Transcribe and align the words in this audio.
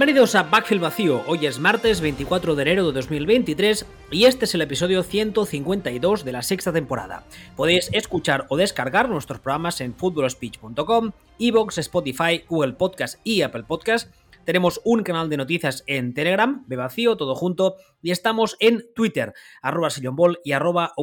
Bienvenidos 0.00 0.34
a 0.34 0.44
Backfield 0.44 0.80
Vacío. 0.80 1.22
Hoy 1.26 1.44
es 1.44 1.58
martes 1.58 2.00
24 2.00 2.54
de 2.54 2.62
enero 2.62 2.86
de 2.86 2.92
2023 2.94 3.84
y 4.10 4.24
este 4.24 4.46
es 4.46 4.54
el 4.54 4.62
episodio 4.62 5.02
152 5.02 6.24
de 6.24 6.32
la 6.32 6.42
sexta 6.42 6.72
temporada. 6.72 7.24
Podéis 7.54 7.90
escuchar 7.92 8.46
o 8.48 8.56
descargar 8.56 9.10
nuestros 9.10 9.40
programas 9.40 9.82
en 9.82 9.94
footballspeech.com, 9.94 11.10
Evox, 11.38 11.76
Spotify, 11.76 12.42
Google 12.48 12.72
Podcast 12.72 13.20
y 13.24 13.42
Apple 13.42 13.64
Podcast. 13.64 14.10
Tenemos 14.46 14.80
un 14.86 15.02
canal 15.02 15.28
de 15.28 15.36
noticias 15.36 15.84
en 15.86 16.14
Telegram, 16.14 16.64
de 16.66 16.76
vacío, 16.76 17.18
todo 17.18 17.34
junto, 17.34 17.76
y 18.00 18.10
estamos 18.10 18.56
en 18.58 18.86
Twitter, 18.94 19.34
arroba 19.60 19.90
Ball 20.12 20.38
y 20.42 20.52
arroba 20.52 20.94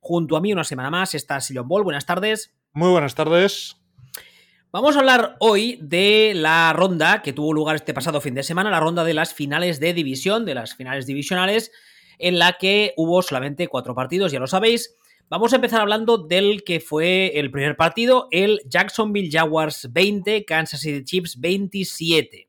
Junto 0.00 0.36
a 0.38 0.40
mí 0.40 0.54
una 0.54 0.64
semana 0.64 0.90
más 0.90 1.14
está 1.14 1.38
Sillon 1.38 1.68
Ball. 1.68 1.84
Buenas 1.84 2.06
tardes. 2.06 2.54
Muy 2.72 2.88
buenas 2.88 3.14
tardes. 3.14 3.83
Vamos 4.74 4.96
a 4.96 4.98
hablar 4.98 5.36
hoy 5.38 5.78
de 5.80 6.32
la 6.34 6.72
ronda 6.72 7.22
que 7.22 7.32
tuvo 7.32 7.52
lugar 7.52 7.76
este 7.76 7.94
pasado 7.94 8.20
fin 8.20 8.34
de 8.34 8.42
semana, 8.42 8.72
la 8.72 8.80
ronda 8.80 9.04
de 9.04 9.14
las 9.14 9.32
finales 9.32 9.78
de 9.78 9.94
división, 9.94 10.44
de 10.44 10.56
las 10.56 10.74
finales 10.74 11.06
divisionales, 11.06 11.70
en 12.18 12.40
la 12.40 12.54
que 12.54 12.92
hubo 12.96 13.22
solamente 13.22 13.68
cuatro 13.68 13.94
partidos, 13.94 14.32
ya 14.32 14.40
lo 14.40 14.48
sabéis. 14.48 14.96
Vamos 15.28 15.52
a 15.52 15.56
empezar 15.56 15.80
hablando 15.80 16.18
del 16.18 16.64
que 16.64 16.80
fue 16.80 17.38
el 17.38 17.52
primer 17.52 17.76
partido, 17.76 18.26
el 18.32 18.62
Jacksonville 18.66 19.30
Jaguars 19.30 19.92
20, 19.92 20.44
Kansas 20.44 20.80
City 20.80 21.04
Chiefs 21.04 21.38
27. 21.38 22.48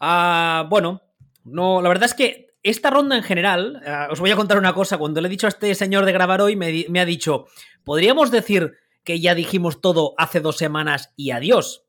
Ah, 0.00 0.66
bueno, 0.68 1.00
no, 1.44 1.80
la 1.80 1.88
verdad 1.88 2.10
es 2.10 2.14
que 2.14 2.48
esta 2.62 2.90
ronda 2.90 3.16
en 3.16 3.22
general, 3.22 3.80
ah, 3.86 4.08
os 4.10 4.20
voy 4.20 4.32
a 4.32 4.36
contar 4.36 4.58
una 4.58 4.74
cosa, 4.74 4.98
cuando 4.98 5.22
le 5.22 5.28
he 5.28 5.30
dicho 5.30 5.46
a 5.46 5.48
este 5.48 5.74
señor 5.74 6.04
de 6.04 6.12
grabar 6.12 6.42
hoy, 6.42 6.56
me 6.56 7.00
ha 7.00 7.06
dicho, 7.06 7.46
podríamos 7.84 8.30
decir 8.30 8.74
que 9.10 9.18
ya 9.18 9.34
dijimos 9.34 9.80
todo 9.80 10.14
hace 10.18 10.38
dos 10.38 10.56
semanas 10.56 11.12
y 11.16 11.32
adiós. 11.32 11.84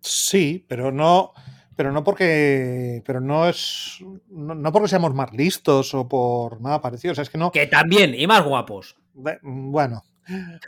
Sí, 0.00 0.64
pero 0.68 0.92
no, 0.92 1.32
pero 1.74 1.90
no 1.90 2.04
porque, 2.04 3.02
pero 3.04 3.20
no 3.20 3.48
es, 3.48 3.98
no, 4.28 4.70
porque 4.70 4.86
seamos 4.86 5.14
más 5.14 5.32
listos 5.32 5.94
o 5.94 6.06
por 6.06 6.60
nada 6.60 6.80
parecido, 6.80 7.10
o 7.10 7.14
sea, 7.16 7.22
es 7.22 7.30
que 7.30 7.38
no. 7.38 7.50
Que 7.50 7.66
también 7.66 8.14
y 8.14 8.24
más 8.28 8.44
guapos. 8.44 8.94
Bueno, 9.42 10.04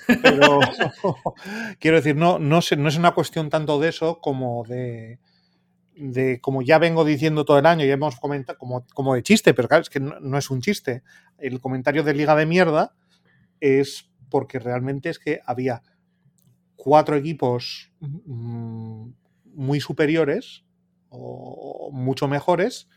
pero 0.09 0.59
quiero 1.79 1.99
decir, 1.99 2.17
no, 2.17 2.41
no, 2.41 2.59
no 2.77 2.89
es 2.89 2.97
una 2.97 3.15
cuestión 3.15 3.51
tanto 3.51 3.79
de 3.79 3.91
eso 3.91 4.19
como 4.21 4.65
de, 4.65 5.21
de 5.95 6.41
como 6.41 6.63
ya 6.63 6.81
vengo 6.81 7.05
diciendo 7.05 7.45
todo 7.45 7.61
el 7.61 7.67
año, 7.67 7.85
ya 7.85 7.93
hemos 7.95 8.19
comentado 8.19 8.59
como, 8.59 8.85
como 8.93 9.15
de 9.15 9.23
chiste, 9.23 9.55
pero 9.55 9.69
claro, 9.69 9.83
es 9.83 9.89
que 9.89 10.01
no, 10.01 10.19
no, 10.19 10.37
es 10.37 10.51
un 10.51 10.63
chiste. 10.63 11.05
El 11.39 11.61
comentario 11.61 12.03
de 12.03 12.15
Liga 12.15 12.35
de 12.35 12.47
Mierda 12.47 12.97
es 13.61 14.09
porque 14.31 14.59
realmente 14.59 15.09
es 15.09 15.19
que 15.19 15.41
había 15.47 15.83
cuatro 16.77 17.17
equipos 17.17 17.93
mm, 18.01 19.11
muy 19.55 19.81
superiores 19.81 20.65
o 21.11 21.91
mucho 21.93 22.29
mejores, 22.29 22.89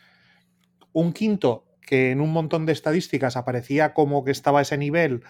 un 0.94 1.14
quinto 1.14 1.66
que 1.82 2.12
en 2.12 2.22
un 2.22 2.32
montón 2.32 2.66
de 2.66 2.74
estadísticas 2.74 3.36
aparecía 3.36 3.94
como 3.94 4.24
que 4.24 4.32
estaba 4.32 4.60
a 4.60 4.62
ese 4.62 4.78
nivel, 4.78 5.24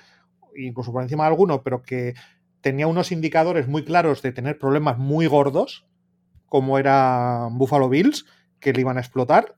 incluso 0.55 0.91
por 0.91 1.01
encima 1.01 1.23
de 1.23 1.29
alguno, 1.29 1.63
pero 1.63 1.81
que 1.81 2.13
tenía 2.61 2.87
unos 2.87 3.11
indicadores 3.11 3.67
muy 3.67 3.83
claros 3.83 4.21
de 4.21 4.31
tener 4.31 4.59
problemas 4.59 4.97
muy 4.97 5.27
gordos, 5.27 5.87
como 6.45 6.77
era 6.77 7.47
Buffalo 7.51 7.89
Bills, 7.89 8.25
que 8.59 8.73
le 8.73 8.81
iban 8.81 8.97
a 8.97 9.01
explotar 9.01 9.55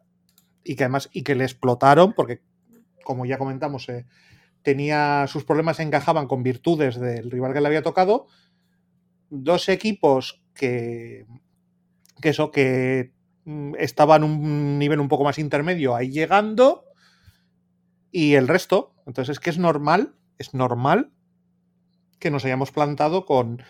y 0.64 0.76
que 0.76 0.84
además 0.84 1.10
y 1.12 1.24
que 1.24 1.36
le 1.36 1.44
explotaron 1.44 2.14
porque 2.14 2.42
como 3.04 3.26
ya 3.26 3.38
comentamos 3.38 3.90
eh, 3.90 4.06
tenía 4.64 5.26
sus 5.28 5.44
problemas 5.44 5.80
encajaban 5.80 6.28
con 6.28 6.42
virtudes 6.42 7.00
del 7.00 7.30
rival 7.30 7.54
que 7.54 7.62
le 7.62 7.68
había 7.68 7.84
tocado. 7.84 8.28
Dos 9.30 9.70
equipos 9.70 10.42
que, 10.54 11.26
que 12.22 12.30
eso, 12.30 12.50
que 12.50 13.14
mm, 13.46 13.76
estaban 13.78 14.24
un 14.24 14.80
nivel 14.80 15.00
un 15.00 15.10
poco 15.10 15.26
más 15.26 15.38
intermedio 15.38 15.96
ahí 15.96 16.10
llegando 16.10 16.86
y 18.12 18.36
el 18.36 18.48
resto. 18.48 18.96
Entonces 19.06 19.34
es 19.34 19.40
que 19.40 19.50
es 19.50 19.58
normal, 19.58 20.16
es 20.38 20.54
normal 20.54 21.12
que 22.20 22.32
nos 22.32 22.46
hayamos 22.46 22.72
plantado 22.72 23.26
con, 23.26 23.62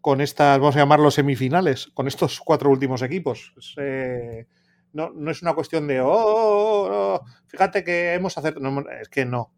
con 0.00 0.22
estas, 0.22 0.58
vamos 0.58 0.76
a 0.76 0.78
llamarlo 0.78 1.10
semifinales, 1.10 1.88
con 1.88 2.08
estos 2.08 2.40
cuatro 2.40 2.70
últimos 2.70 3.02
equipos. 3.02 3.52
Eh, 3.76 4.46
no, 4.94 5.10
no, 5.10 5.30
es 5.30 5.42
una 5.42 5.54
cuestión 5.54 5.86
de, 5.86 6.00
oh, 6.00 6.08
oh, 6.10 6.88
oh, 6.90 7.24
fíjate 7.46 7.84
que 7.84 8.14
hemos 8.14 8.38
acertado. 8.38 8.84
es 9.00 9.10
que 9.10 9.26
no. 9.26 9.52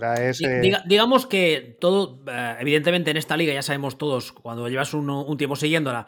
Eh, 0.00 0.72
digamos 0.86 1.26
que 1.26 1.76
todo, 1.80 2.20
eh, 2.26 2.56
evidentemente 2.58 3.12
en 3.12 3.16
esta 3.16 3.36
liga 3.36 3.54
ya 3.54 3.62
sabemos 3.62 3.96
todos, 3.96 4.32
cuando 4.32 4.68
llevas 4.68 4.92
un, 4.92 5.36
tiempo 5.36 5.54
siguiéndola, 5.54 6.06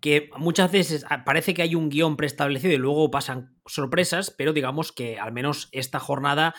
que 0.00 0.30
muchas 0.36 0.70
veces 0.70 1.04
parece 1.24 1.52
que 1.52 1.62
hay 1.62 1.74
un 1.74 1.88
guion 1.88 2.16
preestablecido 2.16 2.74
y 2.74 2.78
luego 2.78 3.10
pasan 3.10 3.56
sorpresas, 3.66 4.30
pero 4.30 4.52
digamos 4.52 4.92
que 4.92 5.18
al 5.18 5.32
menos 5.32 5.68
esta 5.72 5.98
jornada 5.98 6.54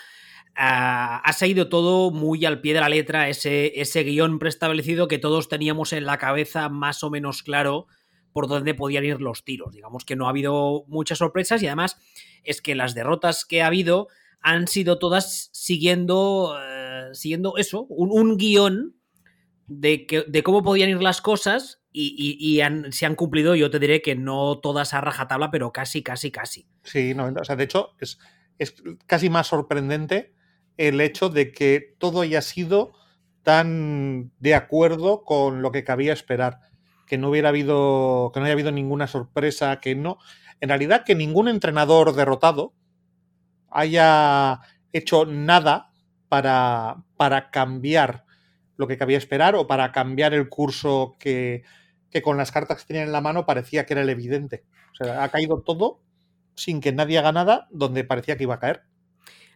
ah, 0.56 1.22
ha 1.24 1.34
salido 1.34 1.70
todo 1.70 2.12
muy 2.12 2.44
al 2.44 2.60
pie 2.60 2.74
de 2.74 2.82
la 2.82 2.90
letra, 2.90 3.30
ese, 3.30 3.80
ese 3.80 4.04
guion 4.04 4.40
preestablecido 4.40 5.08
que 5.08 5.20
todos 5.20 5.48
teníamos 5.48 5.94
en 5.94 6.06
la 6.06 6.18
cabeza 6.18 6.68
más 6.68 7.04
o 7.04 7.10
menos 7.10 7.42
claro 7.42 7.88
por 8.34 8.50
dónde 8.50 8.74
podían 8.74 9.06
ir 9.06 9.22
los 9.22 9.46
tiros. 9.46 9.74
Digamos 9.74 10.04
que 10.04 10.18
no 10.18 10.26
ha 10.26 10.32
habido 10.32 10.84
muchas 10.88 11.20
sorpresas 11.20 11.64
y 11.64 11.68
además 11.68 11.98
es 12.44 12.62
que 12.62 12.76
las 12.76 12.94
derrotas 12.94 13.46
que 13.46 13.62
ha 13.62 13.68
habido 13.68 14.10
han 14.46 14.68
sido 14.68 15.00
todas 15.00 15.50
siguiendo, 15.54 16.56
eh, 16.62 17.10
siguiendo 17.14 17.58
eso, 17.58 17.88
un, 17.90 18.38
guion 18.38 18.96
de, 19.66 20.06
que, 20.06 20.24
de, 20.28 20.44
cómo 20.44 20.62
podían 20.62 20.92
ir 20.92 21.02
las 21.02 21.20
cosas 21.20 21.82
y, 21.92 22.62
se 22.92 23.06
han 23.08 23.16
cumplido. 23.16 23.56
Yo 23.56 23.72
te 23.72 23.80
diré 23.80 24.04
que 24.04 24.16
no 24.16 24.60
todas 24.60 24.94
a 24.94 25.02
rajatabla, 25.02 25.50
pero 25.50 25.74
casi, 25.74 26.04
casi, 26.04 26.30
casi. 26.30 26.68
Sí, 26.84 27.16
no, 27.16 27.26
o 27.26 27.44
sea, 27.44 27.56
de 27.56 27.64
hecho, 27.64 27.96
es, 28.00 28.20
es 28.60 28.76
casi 29.08 29.32
más 29.32 29.48
sorprendente 29.48 30.36
el 30.78 31.02
hecho 31.02 31.30
de 31.30 31.52
que 31.52 31.96
todo 31.98 32.22
haya 32.22 32.44
sido 32.44 32.94
tan 33.42 34.32
de 34.38 34.54
acuerdo 34.54 35.24
con 35.24 35.64
lo 35.64 35.72
que 35.72 35.84
cabía 35.84 36.14
esperar. 36.14 36.60
Que 37.08 37.18
no 37.18 37.32
hubiera 37.32 37.50
habido, 37.50 38.30
que 38.32 38.40
no 38.40 38.46
haya 38.46 38.54
habido 38.54 38.72
ninguna 38.72 39.08
sorpresa, 39.08 39.80
que 39.80 39.96
no. 39.96 40.20
En 40.62 40.70
realidad, 40.70 41.04
que 41.04 41.16
ningún 41.16 41.48
entrenador 41.48 42.14
derrotado, 42.14 42.74
haya 43.76 44.62
hecho 44.94 45.26
nada 45.26 45.92
para, 46.30 47.04
para 47.18 47.52
cambiar 47.52 48.26
lo 48.78 48.88
que 48.88 48.98
cabía 48.98 49.18
esperar 49.18 49.56
o 49.56 49.68
para 49.68 49.92
cambiar 49.92 50.34
el 50.34 50.50
curso 50.50 51.16
que, 51.20 51.64
que 52.10 52.22
con 52.22 52.38
las 52.38 52.52
cartas 52.52 52.80
que 52.80 52.88
tenían 52.88 53.08
en 53.08 53.12
la 53.12 53.22
mano 53.22 53.46
parecía 53.46 53.86
que 53.86 53.94
era 53.94 54.02
el 54.02 54.10
evidente. 54.10 54.64
O 54.94 54.96
sea, 54.96 55.24
ha 55.24 55.30
caído 55.30 55.62
todo 55.62 56.00
sin 56.56 56.80
que 56.80 56.94
nadie 56.94 57.20
haga 57.20 57.34
nada 57.34 57.68
donde 57.72 58.06
parecía 58.06 58.38
que 58.38 58.44
iba 58.44 58.56
a 58.56 58.60
caer. 58.60 58.84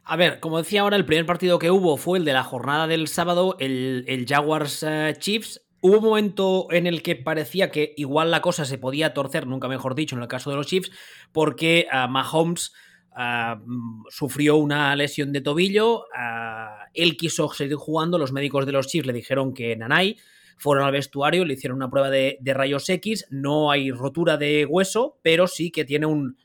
A 0.04 0.16
ver, 0.16 0.40
como 0.40 0.58
decía 0.58 0.82
ahora, 0.82 0.98
el 0.98 1.06
primer 1.06 1.26
partido 1.26 1.60
que 1.60 1.72
hubo 1.72 1.96
fue 1.96 2.18
el 2.18 2.26
de 2.26 2.34
la 2.34 2.44
jornada 2.44 2.88
del 2.88 3.08
sábado, 3.08 3.56
el, 3.60 4.26
Jaguars 4.28 4.84
eh, 4.84 5.16
Chiefs. 5.18 5.62
Hubo 5.82 6.00
un 6.00 6.04
momento 6.04 6.68
en 6.72 6.88
el 6.88 7.04
que 7.04 7.16
parecía 7.16 7.72
que 7.72 7.94
igual 7.96 8.32
la 8.32 8.42
cosa 8.42 8.66
se 8.66 8.78
podía 8.78 9.14
torcer, 9.14 9.48
nunca 9.48 9.70
mejor 9.70 9.96
dicho, 9.96 10.16
en 10.18 10.22
el 10.22 10.28
caso 10.28 10.50
de 10.50 10.58
los 10.58 10.68
Chiefs, 10.68 10.92
porque 11.32 11.88
a 11.90 12.08
Mahomes 12.08 12.74
Mm, 13.22 14.04
sufrió 14.10 14.56
una 14.56 14.96
lesión 14.96 15.34
de 15.34 15.42
tobillo, 15.42 16.06
ah, 16.16 16.86
él 16.94 17.18
quiso 17.18 17.50
seguir 17.50 17.76
jugando, 17.76 18.18
los 18.18 18.32
médicos 18.32 18.66
de 18.66 18.72
los 18.72 18.88
Chiefs 18.88 19.08
le 19.08 19.12
dijeron 19.12 19.54
que 19.54 19.76
Nanay, 19.76 20.16
fueron 20.58 20.86
al 20.86 20.94
vestuario, 20.94 21.44
le 21.44 21.56
hicieron 21.56 21.76
una 21.76 21.90
prueba 21.90 22.10
de, 22.10 22.38
rayos 22.46 22.88
X, 22.88 23.28
no 23.30 23.72
hay 23.72 23.92
rotura 23.92 24.38
de 24.38 24.66
hueso, 24.66 25.20
pero 25.22 25.48
sí 25.48 25.70
que 25.70 25.84
tiene 25.84 26.06
un, 26.06 26.38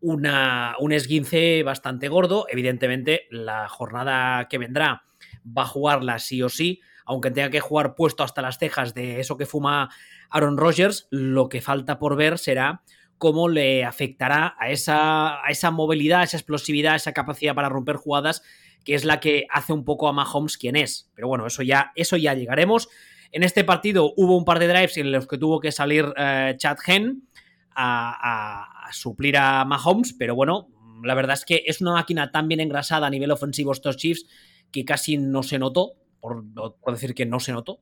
un 0.00 0.92
esguince 0.92 1.64
bastante 1.64 2.06
gordo, 2.08 2.46
evidentemente 2.48 3.26
la 3.30 3.68
jornada 3.68 4.46
que 4.48 4.58
vendrá 4.58 5.02
va 5.44 5.62
a 5.62 5.66
jugarla 5.66 6.20
sí 6.20 6.40
o 6.40 6.48
sí, 6.48 6.80
aunque 7.04 7.32
tenga 7.32 7.50
que 7.50 7.60
jugar 7.60 7.96
puesto 7.96 8.22
hasta 8.22 8.42
las 8.42 8.58
cejas 8.58 8.94
de 8.94 9.18
eso 9.18 9.36
que 9.36 9.46
fuma 9.46 9.90
Aaron 10.30 10.56
Rodgers, 10.56 11.08
lo 11.10 11.48
que 11.48 11.60
falta 11.60 11.98
por 11.98 12.14
ver 12.14 12.38
será 12.38 12.82
cómo 13.22 13.48
le 13.48 13.84
afectará 13.84 14.56
a 14.58 14.70
esa, 14.70 15.46
a 15.46 15.50
esa 15.50 15.70
movilidad, 15.70 16.22
a 16.22 16.24
esa 16.24 16.38
explosividad, 16.38 16.94
a 16.94 16.96
esa 16.96 17.12
capacidad 17.12 17.54
para 17.54 17.68
romper 17.68 17.94
jugadas, 17.94 18.42
que 18.84 18.96
es 18.96 19.04
la 19.04 19.20
que 19.20 19.46
hace 19.48 19.72
un 19.72 19.84
poco 19.84 20.08
a 20.08 20.12
Mahomes 20.12 20.58
quien 20.58 20.74
es. 20.74 21.08
Pero 21.14 21.28
bueno, 21.28 21.46
eso 21.46 21.62
ya, 21.62 21.92
eso 21.94 22.16
ya 22.16 22.34
llegaremos. 22.34 22.88
En 23.30 23.44
este 23.44 23.62
partido 23.62 24.12
hubo 24.16 24.36
un 24.36 24.44
par 24.44 24.58
de 24.58 24.66
drives 24.66 24.96
en 24.96 25.12
los 25.12 25.28
que 25.28 25.38
tuvo 25.38 25.60
que 25.60 25.70
salir 25.70 26.12
eh, 26.16 26.56
Chad 26.58 26.78
Hen 26.84 27.28
a, 27.76 28.90
suplir 28.90 29.36
a 29.36 29.64
Mahomes, 29.66 30.16
pero 30.18 30.34
bueno, 30.34 30.66
la 31.04 31.14
verdad 31.14 31.34
es 31.34 31.44
que 31.44 31.62
es 31.64 31.80
una 31.80 31.92
máquina 31.92 32.32
tan 32.32 32.48
bien 32.48 32.58
engrasada 32.58 33.06
a 33.06 33.10
nivel 33.10 33.30
ofensivo 33.30 33.70
estos 33.70 33.98
Chiefs 33.98 34.26
que 34.72 34.84
casi 34.84 35.16
no 35.16 35.44
se 35.44 35.60
notó, 35.60 35.92
por, 36.18 36.42
por 36.52 36.92
decir 36.92 37.14
que 37.14 37.24
no 37.24 37.38
se 37.38 37.52
notó. 37.52 37.78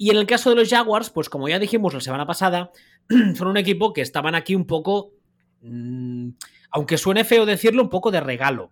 Y 0.00 0.08
en 0.08 0.16
el 0.16 0.26
caso 0.26 0.48
de 0.48 0.56
los 0.56 0.70
Jaguars, 0.70 1.10
pues 1.10 1.28
como 1.28 1.46
ya 1.46 1.58
dijimos 1.58 1.92
la 1.92 2.00
semana 2.00 2.26
pasada, 2.26 2.70
son 3.36 3.48
un 3.48 3.58
equipo 3.58 3.92
que 3.92 4.00
estaban 4.00 4.34
aquí 4.34 4.54
un 4.54 4.64
poco, 4.64 5.12
mm, 5.60 6.30
aunque 6.70 6.96
suene 6.96 7.22
feo 7.22 7.44
decirlo, 7.44 7.82
un 7.82 7.90
poco 7.90 8.10
de 8.10 8.20
regalo. 8.20 8.70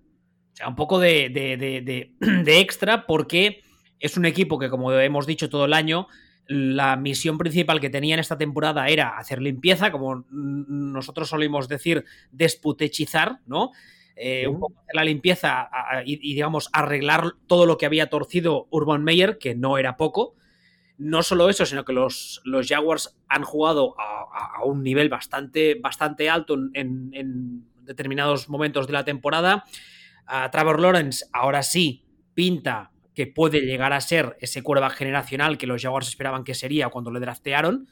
O 0.52 0.56
sea, 0.56 0.68
un 0.68 0.74
poco 0.74 0.98
de, 0.98 2.14
extra 2.46 3.04
porque 3.04 3.60
es 4.00 4.16
un 4.16 4.24
equipo 4.24 4.58
que, 4.58 4.70
como 4.70 4.90
hemos 4.90 5.26
dicho 5.26 5.50
todo 5.50 5.66
el 5.66 5.74
año, 5.74 6.08
la 6.46 6.96
misión 6.96 7.36
principal 7.36 7.78
que 7.78 7.90
tenía 7.90 8.14
en 8.14 8.20
esta 8.20 8.38
temporada 8.38 8.88
era 8.88 9.18
hacer 9.18 9.42
limpieza, 9.42 9.92
como 9.92 10.24
nosotros 10.30 11.28
solemos 11.28 11.68
decir, 11.68 12.06
desputechizar, 12.32 13.40
¿no? 13.44 13.72
Eh, 14.16 14.48
un 14.48 14.60
poco 14.60 14.80
hacer 14.80 14.94
la 14.94 15.04
limpieza 15.04 15.68
y, 16.06 16.16
digamos, 16.16 16.70
arreglar 16.72 17.34
todo 17.46 17.66
lo 17.66 17.76
que 17.76 17.84
había 17.84 18.08
torcido 18.08 18.66
Urban 18.70 19.04
Meyer, 19.04 19.36
que 19.36 19.54
no 19.54 19.76
era 19.76 19.98
poco. 19.98 20.38
No 20.98 21.22
solo 21.22 21.48
eso, 21.48 21.64
sino 21.64 21.84
que 21.84 21.92
los, 21.92 22.42
los 22.44 22.66
Jaguars 22.68 23.16
han 23.28 23.44
jugado 23.44 23.94
a, 23.98 24.64
un 24.64 24.82
nivel 24.82 25.08
bastante, 25.08 25.76
bastante 25.76 26.28
alto 26.28 26.56
en, 26.74 27.64
determinados 27.82 28.48
momentos 28.48 28.86
de 28.86 28.92
la 28.92 29.04
temporada. 29.04 29.64
A 30.26 30.50
Trevor 30.50 30.80
Lawrence 30.80 31.24
ahora 31.32 31.62
sí 31.62 32.04
pinta 32.34 32.90
que 33.14 33.26
puede 33.26 33.60
llegar 33.60 33.92
a 33.92 34.00
ser 34.00 34.36
ese 34.40 34.62
curva 34.62 34.90
generacional 34.90 35.56
que 35.56 35.66
los 35.66 35.80
Jaguars 35.80 36.08
esperaban 36.08 36.44
que 36.44 36.54
sería 36.54 36.88
cuando 36.88 37.10
le 37.10 37.20
draftearon. 37.20 37.88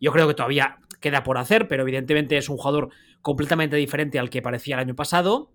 Yo 0.00 0.12
creo 0.12 0.26
que 0.26 0.34
todavía 0.34 0.78
queda 1.00 1.22
por 1.22 1.38
hacer, 1.38 1.68
pero 1.68 1.82
evidentemente 1.82 2.36
es 2.36 2.48
un 2.48 2.56
jugador 2.56 2.90
completamente 3.22 3.76
diferente 3.76 4.18
al 4.18 4.30
que 4.30 4.42
parecía 4.42 4.76
el 4.76 4.80
año 4.80 4.94
pasado. 4.94 5.52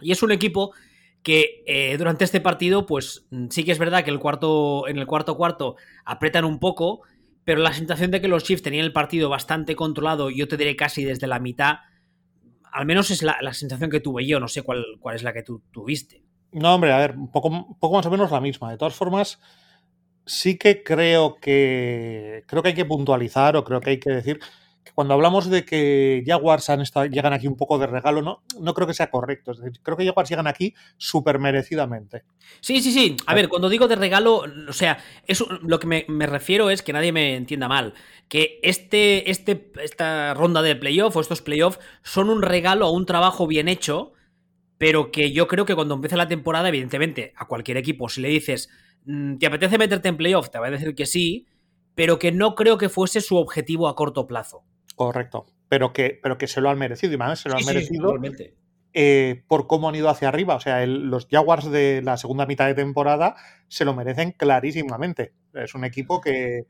Y 0.00 0.12
es 0.12 0.22
un 0.22 0.32
equipo 0.32 0.72
que 1.24 1.64
eh, 1.66 1.96
durante 1.96 2.22
este 2.22 2.40
partido, 2.40 2.86
pues 2.86 3.26
sí 3.50 3.64
que 3.64 3.72
es 3.72 3.78
verdad 3.78 4.04
que 4.04 4.10
el 4.10 4.20
cuarto, 4.20 4.86
en 4.86 4.98
el 4.98 5.06
cuarto 5.06 5.36
cuarto 5.36 5.76
apretan 6.04 6.44
un 6.44 6.60
poco, 6.60 7.00
pero 7.44 7.60
la 7.62 7.72
sensación 7.72 8.10
de 8.10 8.20
que 8.20 8.28
los 8.28 8.44
Chiefs 8.44 8.62
tenían 8.62 8.84
el 8.84 8.92
partido 8.92 9.30
bastante 9.30 9.74
controlado, 9.74 10.30
yo 10.30 10.46
te 10.46 10.58
diré 10.58 10.76
casi 10.76 11.02
desde 11.02 11.26
la 11.26 11.40
mitad, 11.40 11.78
al 12.70 12.84
menos 12.84 13.10
es 13.10 13.22
la, 13.22 13.38
sensación 13.54 13.90
que 13.90 14.00
tuve 14.00 14.26
yo, 14.26 14.38
no 14.38 14.48
sé 14.48 14.62
cuál, 14.62 14.84
cuál 15.00 15.16
es 15.16 15.22
la 15.22 15.32
que 15.32 15.42
tú 15.42 15.62
tuviste. 15.72 16.22
No, 16.52 16.74
hombre, 16.74 16.92
a 16.92 16.98
ver, 16.98 17.14
poco, 17.32 17.74
poco 17.80 17.96
más 17.96 18.06
o 18.06 18.10
menos 18.10 18.30
la 18.30 18.40
misma. 18.40 18.70
De 18.70 18.76
todas 18.76 18.94
formas, 18.94 19.40
sí 20.26 20.58
que 20.58 20.82
creo 20.82 21.36
que 21.40 22.44
creo 22.46 22.62
que 22.62 22.68
hay 22.68 22.74
que 22.74 22.84
puntualizar 22.84 23.56
o 23.56 23.64
creo 23.64 23.80
que 23.80 23.90
hay 23.90 23.98
que 23.98 24.10
decir 24.10 24.40
cuando 24.94 25.14
hablamos 25.14 25.50
de 25.50 25.64
que 25.64 26.22
Jaguars 26.24 26.70
han 26.70 26.80
estado, 26.80 27.06
llegan 27.06 27.32
aquí 27.32 27.48
un 27.48 27.56
poco 27.56 27.78
de 27.78 27.86
regalo, 27.86 28.22
no, 28.22 28.42
no 28.60 28.74
creo 28.74 28.86
que 28.86 28.94
sea 28.94 29.10
correcto. 29.10 29.52
Es 29.52 29.58
decir, 29.58 29.80
creo 29.82 29.96
que 29.96 30.04
Jaguars 30.04 30.30
llegan 30.30 30.46
aquí 30.46 30.74
súper 30.96 31.38
merecidamente. 31.38 32.24
Sí, 32.60 32.80
sí, 32.80 32.92
sí. 32.92 33.16
A 33.26 33.34
ver, 33.34 33.48
cuando 33.48 33.68
digo 33.68 33.88
de 33.88 33.96
regalo, 33.96 34.44
o 34.68 34.72
sea, 34.72 34.98
eso, 35.26 35.46
lo 35.62 35.78
que 35.80 35.86
me, 35.86 36.04
me, 36.08 36.26
refiero 36.26 36.70
es 36.70 36.82
que 36.82 36.92
nadie 36.92 37.12
me 37.12 37.34
entienda 37.34 37.68
mal. 37.68 37.94
Que 38.28 38.60
este, 38.62 39.30
este, 39.30 39.72
esta 39.82 40.32
ronda 40.34 40.62
de 40.62 40.76
playoff 40.76 41.16
o 41.16 41.20
estos 41.20 41.42
playoffs 41.42 41.80
son 42.02 42.30
un 42.30 42.42
regalo 42.42 42.86
a 42.86 42.92
un 42.92 43.06
trabajo 43.06 43.46
bien 43.46 43.68
hecho 43.68 44.12
pero 44.78 45.10
que 45.10 45.32
yo 45.32 45.48
creo 45.48 45.64
que 45.64 45.74
cuando 45.74 45.94
empiece 45.94 46.16
la 46.16 46.28
temporada, 46.28 46.68
evidentemente, 46.68 47.32
a 47.36 47.46
cualquier 47.46 47.76
equipo, 47.76 48.08
si 48.08 48.20
le 48.20 48.28
dices, 48.28 48.68
mm, 49.04 49.36
¿te 49.38 49.46
apetece 49.46 49.78
meterte 49.78 50.08
en 50.08 50.16
playoff? 50.16 50.50
Te 50.50 50.58
va 50.58 50.66
a 50.66 50.70
decir 50.70 50.94
que 50.94 51.06
sí, 51.06 51.46
pero 51.94 52.18
que 52.18 52.32
no 52.32 52.54
creo 52.54 52.76
que 52.78 52.88
fuese 52.88 53.20
su 53.20 53.36
objetivo 53.36 53.88
a 53.88 53.96
corto 53.96 54.26
plazo. 54.26 54.64
Correcto, 54.94 55.46
pero 55.68 55.92
que, 55.92 56.18
pero 56.22 56.38
que 56.38 56.46
se 56.46 56.60
lo 56.60 56.70
han 56.70 56.78
merecido, 56.78 57.12
y 57.14 57.16
más 57.16 57.40
se 57.40 57.48
lo 57.48 57.56
han 57.56 57.64
merecido 57.64 58.14
eh, 58.96 59.42
por 59.48 59.66
cómo 59.66 59.88
han 59.88 59.96
ido 59.96 60.08
hacia 60.08 60.28
arriba. 60.28 60.54
O 60.54 60.60
sea, 60.60 60.86
los 60.86 61.26
Jaguars 61.28 61.70
de 61.70 62.00
la 62.02 62.16
segunda 62.16 62.46
mitad 62.46 62.66
de 62.66 62.74
temporada 62.74 63.34
se 63.68 63.84
lo 63.84 63.94
merecen 63.94 64.32
clarísimamente. 64.32 65.34
Es 65.52 65.74
un 65.74 65.84
equipo 65.84 66.20
que, 66.20 66.66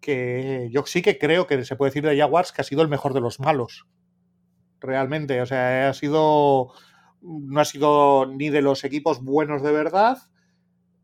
que 0.00 0.68
yo 0.72 0.84
sí 0.86 1.02
que 1.02 1.18
creo 1.18 1.46
que 1.46 1.64
se 1.64 1.76
puede 1.76 1.90
decir 1.90 2.04
de 2.04 2.18
Jaguars 2.18 2.50
que 2.50 2.62
ha 2.62 2.64
sido 2.64 2.82
el 2.82 2.88
mejor 2.88 3.14
de 3.14 3.20
los 3.20 3.38
malos. 3.38 3.86
Realmente, 4.80 5.40
o 5.40 5.46
sea, 5.46 5.88
ha 5.88 5.94
sido 5.94 6.72
no 7.22 7.60
ha 7.60 7.64
sido 7.64 8.26
ni 8.26 8.50
de 8.50 8.62
los 8.62 8.84
equipos 8.84 9.22
buenos 9.22 9.62
de 9.62 9.72
verdad, 9.72 10.18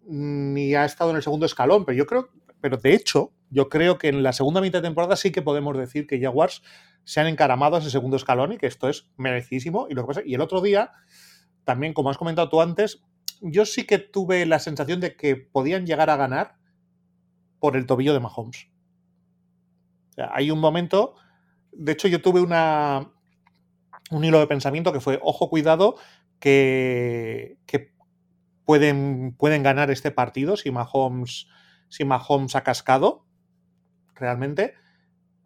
ni 0.05 0.75
ha 0.75 0.85
estado 0.85 1.11
en 1.11 1.17
el 1.17 1.23
segundo 1.23 1.47
escalón, 1.47 1.85
pero 1.85 1.97
yo 1.97 2.07
creo, 2.07 2.29
pero 2.61 2.77
de 2.77 2.95
hecho, 2.95 3.33
yo 3.51 3.69
creo 3.69 3.99
que 3.99 4.09
en 4.09 4.23
la 4.23 4.33
segunda 4.33 4.61
mitad 4.61 4.81
de 4.81 4.89
temporada 4.89 5.17
sí 5.17 5.31
que 5.31 5.43
podemos 5.43 5.77
decir 5.77 6.07
que 6.07 6.21
Jaguars 6.21 6.63
se 7.05 7.21
han 7.21 7.27
encaramado 7.27 7.77
a 7.77 7.79
ese 7.79 7.91
segundo 7.91 8.17
escalón 8.17 8.53
y 8.53 8.59
que 8.59 8.67
esto 8.67 8.89
es 8.89 9.11
merecidísimo. 9.17 9.87
Y 9.89 9.95
que 9.95 10.03
y 10.27 10.35
el 10.35 10.41
otro 10.41 10.61
día, 10.61 10.93
también, 11.65 11.95
como 11.95 12.11
has 12.11 12.19
comentado 12.19 12.49
tú 12.49 12.61
antes, 12.61 13.03
yo 13.41 13.65
sí 13.65 13.85
que 13.85 13.99
tuve 13.99 14.45
la 14.47 14.59
sensación 14.59 15.01
de 15.01 15.17
que 15.17 15.37
podían 15.37 15.87
llegar 15.87 16.11
a 16.11 16.17
ganar 16.17 16.57
por 17.61 17.77
el 17.77 17.87
tobillo 17.87 18.13
de 18.13 18.21
Mahomes. 18.21 18.69
Hay 20.33 20.51
un 20.51 20.59
momento, 20.59 21.15
de 21.73 21.93
hecho 21.93 22.09
yo 22.09 22.21
tuve 22.21 22.41
una, 22.41 23.13
un 24.11 24.25
hilo 24.25 24.41
de 24.41 24.47
pensamiento 24.47 24.93
que 24.93 25.01
fue, 25.01 25.19
ojo, 25.23 25.49
cuidado, 25.49 25.97
que, 26.41 27.59
pueden, 28.65 29.35
pueden, 29.37 29.63
ganar 29.63 29.91
este 29.91 30.11
partido 30.11 30.57
si 30.57 30.71
Mahomes, 30.71 31.47
si 31.89 32.05
Mahomes 32.05 32.57
ha 32.57 32.63
cascado, 32.63 33.25
realmente. 34.15 34.75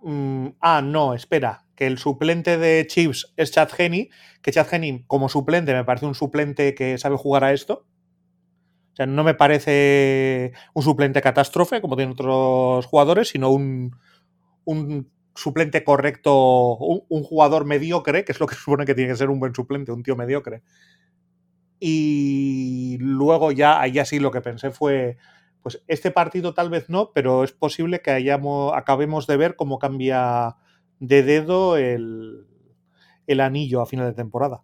Mm, 0.02 0.48
ah, 0.60 0.82
no, 0.82 1.14
espera, 1.14 1.66
que 1.76 1.86
el 1.86 1.98
suplente 1.98 2.58
de 2.58 2.86
Chiefs 2.86 3.32
es 3.36 3.52
Chad 3.52 3.70
Henney, 3.76 4.10
que 4.42 4.52
Chad 4.52 4.72
Henney 4.72 5.04
como 5.06 5.28
suplente 5.28 5.72
me 5.74 5.84
parece 5.84 6.06
un 6.06 6.14
suplente 6.14 6.74
que 6.74 6.98
sabe 6.98 7.16
jugar 7.16 7.44
a 7.44 7.52
esto. 7.52 7.86
O 8.92 8.96
sea, 8.96 9.06
no 9.06 9.24
me 9.24 9.34
parece 9.34 10.52
un 10.74 10.82
suplente 10.82 11.22
catástrofe 11.22 11.80
como 11.80 11.96
tienen 11.96 12.12
otros 12.12 12.84
jugadores, 12.86 13.28
sino 13.28 13.50
un, 13.50 13.96
un 14.64 15.10
suplente 15.34 15.82
correcto, 15.84 16.76
un, 16.76 17.22
jugador 17.22 17.64
mediocre, 17.64 18.24
que 18.24 18.32
es 18.32 18.40
lo 18.40 18.46
que 18.46 18.54
supone 18.56 18.84
que 18.84 18.94
tiene 18.94 19.10
que 19.10 19.16
ser 19.16 19.30
un 19.30 19.40
buen 19.40 19.54
suplente, 19.54 19.92
un 19.92 20.02
tío 20.02 20.16
mediocre. 20.16 20.62
Y 21.80 22.96
luego 23.00 23.50
ya, 23.50 23.80
ahí 23.80 23.98
así 23.98 24.18
lo 24.20 24.30
que 24.30 24.40
pensé 24.40 24.70
fue, 24.70 25.16
pues 25.62 25.82
este 25.86 26.10
partido 26.10 26.54
tal 26.54 26.70
vez 26.70 26.88
no, 26.88 27.10
pero 27.12 27.44
es 27.44 27.52
posible 27.52 28.00
que 28.00 28.10
hayamos, 28.10 28.72
acabemos 28.74 29.26
de 29.26 29.36
ver 29.36 29.56
cómo 29.56 29.78
cambia 29.78 30.56
de 30.98 31.22
dedo 31.22 31.76
el, 31.76 32.46
el 33.26 33.40
anillo 33.40 33.80
a 33.80 33.86
final 33.86 34.06
de 34.06 34.14
temporada. 34.14 34.62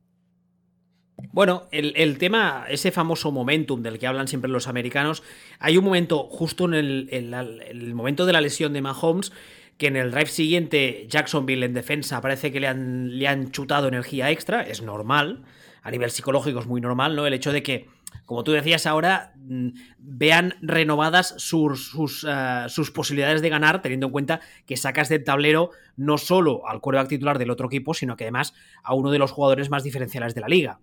Bueno, 1.33 1.64
el, 1.73 2.17
tema, 2.19 2.67
ese 2.69 2.93
famoso 2.93 3.33
momentum 3.33 3.83
del 3.83 3.99
que 3.99 4.07
hablan 4.07 4.28
siempre 4.28 4.50
los 4.50 4.69
americanos, 4.69 5.25
hay 5.59 5.76
un 5.76 5.85
momento 5.85 6.28
justo 6.31 6.64
en 6.67 6.75
el, 6.75 7.09
el 7.11 7.95
momento 7.95 8.25
de 8.25 8.33
la 8.33 8.40
lesión 8.40 8.73
de 8.73 8.83
Mahomes 8.83 9.33
que 9.78 9.87
en 9.87 9.97
el 9.97 10.11
drive 10.11 10.26
siguiente 10.26 11.07
Jacksonville 11.09 11.64
en 11.64 11.73
defensa 11.73 12.21
parece 12.21 12.52
que 12.52 12.61
le 12.61 12.67
han, 12.67 13.19
le 13.19 13.28
han 13.28 13.52
chutado 13.52 13.88
energía 13.88 14.31
extra, 14.31 14.62
es 14.62 14.83
normal, 14.83 15.45
a 15.83 15.90
nivel 15.90 16.11
psicológico 16.11 16.59
es 16.59 16.67
muy 16.67 16.81
normal, 16.81 17.14
¿no? 17.14 17.26
El 17.26 17.33
hecho 17.33 17.52
de 17.52 17.62
que, 17.62 17.88
como 18.25 18.45
tú 18.45 18.53
decías 18.53 18.87
ahora, 18.87 19.33
mm, 19.37 19.69
vean 19.99 20.55
renovadas 20.61 21.35
sus, 21.38 21.95
eh, 22.29 22.65
sus 22.69 22.91
posibilidades 22.91 23.43
de 23.43 23.49
ganar, 23.49 23.83
teniendo 23.83 24.07
en 24.07 24.12
cuenta 24.12 24.41
que 24.67 24.77
sacas 24.77 25.09
del 25.09 25.25
tablero 25.25 25.71
no 25.97 26.19
solo 26.19 26.67
al 26.69 26.81
quarterback 26.81 27.09
titular 27.09 27.38
del 27.38 27.50
otro 27.50 27.67
equipo, 27.67 27.95
sino 27.95 28.17
que 28.17 28.25
además 28.25 28.55
a 28.83 28.95
uno 28.95 29.11
de 29.11 29.19
los 29.19 29.33
jugadores 29.33 29.71
más 29.71 29.85
diferenciales 29.85 30.35
de 30.35 30.41
la 30.41 30.49
liga. 30.49 30.81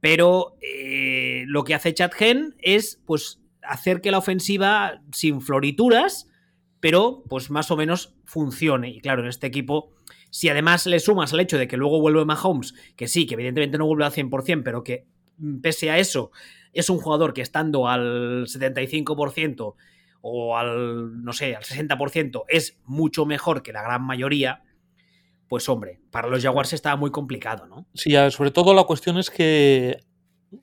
Pero 0.00 0.56
eh, 0.60 1.44
lo 1.46 1.64
que 1.64 1.74
hace 1.74 1.94
Chad 1.94 2.12
Gen 2.12 2.54
es, 2.58 3.02
pues, 3.06 3.40
hacer 3.62 4.00
que 4.00 4.10
la 4.10 4.18
ofensiva, 4.18 5.02
sin 5.12 5.40
florituras, 5.40 6.28
pero 6.80 7.24
pues 7.28 7.50
más 7.50 7.70
o 7.70 7.76
menos 7.76 8.14
funcione. 8.24 8.90
Y 8.90 9.00
claro, 9.00 9.22
en 9.22 9.28
este 9.28 9.46
equipo, 9.46 9.94
si 10.30 10.48
además 10.48 10.86
le 10.86 11.00
sumas 11.00 11.32
el 11.32 11.40
hecho 11.40 11.58
de 11.58 11.66
que 11.66 11.76
luego 11.76 12.00
vuelve 12.00 12.24
Mahomes, 12.24 12.74
que 12.96 13.08
sí, 13.08 13.26
que 13.26 13.34
evidentemente 13.34 13.78
no 13.78 13.86
vuelve 13.86 14.04
al 14.04 14.12
100%, 14.12 14.62
pero 14.62 14.84
que 14.84 15.06
pese 15.62 15.90
a 15.90 15.98
eso 15.98 16.30
es 16.76 16.90
un 16.90 16.98
jugador 16.98 17.32
que 17.32 17.40
estando 17.40 17.88
al 17.88 18.46
75% 18.46 19.74
o 20.20 20.56
al, 20.56 21.24
no 21.24 21.32
sé, 21.32 21.56
al 21.56 21.62
60% 21.62 22.44
es 22.48 22.78
mucho 22.84 23.24
mejor 23.24 23.62
que 23.62 23.72
la 23.72 23.82
gran 23.82 24.02
mayoría, 24.02 24.62
pues 25.48 25.68
hombre, 25.68 26.00
para 26.10 26.28
los 26.28 26.42
Jaguars 26.42 26.74
estaba 26.74 26.96
muy 26.96 27.10
complicado, 27.10 27.66
¿no? 27.66 27.86
Sí, 27.94 28.12
sobre 28.30 28.50
todo 28.50 28.74
la 28.74 28.84
cuestión 28.84 29.16
es 29.16 29.30
que 29.30 30.00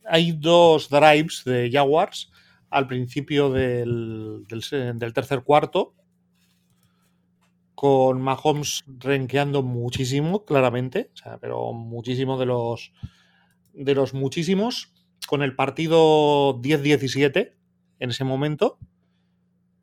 hay 0.05 0.33
dos 0.33 0.89
drives 0.89 1.43
de 1.45 1.71
Jaguars 1.71 2.31
al 2.69 2.87
principio 2.87 3.49
del, 3.49 4.45
del 4.47 5.13
tercer 5.13 5.43
cuarto 5.43 5.95
con 7.73 8.21
Mahomes 8.21 8.83
renqueando 8.87 9.63
muchísimo, 9.63 10.45
claramente, 10.45 11.09
o 11.13 11.17
sea, 11.17 11.37
pero 11.39 11.73
muchísimo 11.73 12.37
de 12.37 12.45
los 12.45 12.93
de 13.73 13.95
los 13.95 14.13
muchísimos, 14.13 14.93
con 15.27 15.41
el 15.41 15.55
partido 15.55 16.61
10-17 16.61 17.53
en 17.99 18.09
ese 18.09 18.23
momento, 18.23 18.77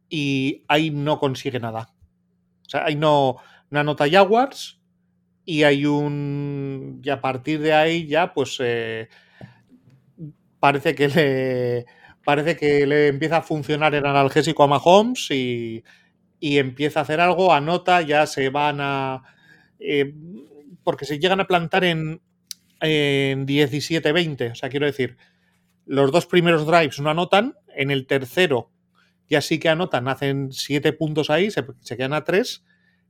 y 0.09 0.65
ahí 0.69 0.91
no 0.91 1.19
consigue 1.19 1.61
nada. 1.61 1.93
O 2.67 2.69
sea, 2.69 2.85
ahí 2.85 2.97
no, 2.97 3.37
no 3.71 3.81
anota 3.81 4.09
Jaguars, 4.11 4.81
y 5.45 5.65
hay 5.65 5.87
un. 5.87 7.01
Y 7.03 7.11
a 7.11 7.21
partir 7.21 7.61
de 7.61 7.73
ahí 7.73 8.07
ya, 8.07 8.33
pues. 8.33 8.57
Eh, 8.61 9.09
parece 10.61 10.95
que 10.95 11.09
le. 11.09 11.87
Parece 12.25 12.57
que 12.57 12.87
le 12.87 13.09
empieza 13.09 13.39
a 13.39 13.43
funcionar 13.43 13.95
el 13.95 14.05
analgésico 14.05 14.63
a 14.63 14.67
Mahomes 14.67 15.31
y, 15.31 15.83
y 16.41 16.59
empieza 16.59 17.01
a 17.01 17.03
hacer 17.03 17.21
algo, 17.21 17.53
anota, 17.53 18.03
ya 18.03 18.27
se 18.27 18.49
van 18.49 18.79
a... 18.81 19.23
Eh, 19.79 20.15
porque 20.83 21.05
se 21.05 21.19
llegan 21.19 21.41
a 21.41 21.47
plantar 21.47 21.85
en, 21.85 22.21
en 22.81 23.47
17-20, 23.47 24.53
o 24.53 24.55
sea, 24.55 24.69
quiero 24.69 24.87
decir, 24.87 25.17
los 25.87 26.13
dos 26.13 26.27
primeros 26.27 26.67
drives 26.67 27.01
no 27.01 27.11
anotan, 27.11 27.55
en 27.75 27.91
el 27.91 28.07
tercero 28.07 28.71
ya 29.31 29.41
sí 29.41 29.61
que 29.61 29.69
anotan, 29.69 30.09
hacen 30.09 30.53
siete 30.53 30.93
puntos 30.93 31.31
ahí, 31.31 31.51
se, 31.53 31.65
quedan 31.97 32.13
a 32.13 32.25
tres, 32.25 32.65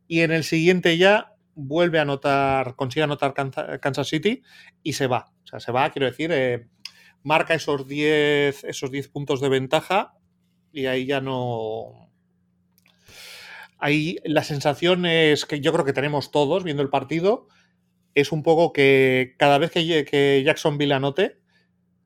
y 0.06 0.20
en 0.20 0.30
el 0.30 0.44
siguiente 0.44 0.98
ya 0.98 1.32
vuelve 1.54 1.98
a 1.98 2.02
anotar, 2.02 2.76
consigue 2.76 3.04
anotar 3.04 3.32
Kansas 3.80 4.06
City 4.06 4.42
y 4.82 4.92
se 4.92 5.06
va. 5.06 5.32
O 5.44 5.46
sea, 5.46 5.60
se 5.60 5.72
va, 5.72 5.90
quiero 5.90 6.06
decir, 6.06 6.30
eh, 6.30 6.68
marca 7.22 7.54
esos 7.54 7.88
10 7.88 8.64
esos 8.64 8.90
puntos 9.08 9.40
de 9.40 9.48
ventaja 9.48 10.14
y 10.72 10.86
ahí 10.86 11.06
ya 11.06 11.22
no... 11.22 12.10
Ahí 13.78 14.18
la 14.24 14.44
sensación 14.44 15.06
es 15.06 15.46
que 15.46 15.60
yo 15.60 15.72
creo 15.72 15.86
que 15.86 15.94
tenemos 15.94 16.30
todos 16.30 16.64
viendo 16.64 16.82
el 16.82 16.90
partido, 16.90 17.48
es 18.14 18.32
un 18.32 18.42
poco 18.42 18.72
que 18.72 19.34
cada 19.38 19.58
vez 19.58 19.70
que, 19.70 20.42
Jacksonville 20.44 20.92
anote, 20.92 21.38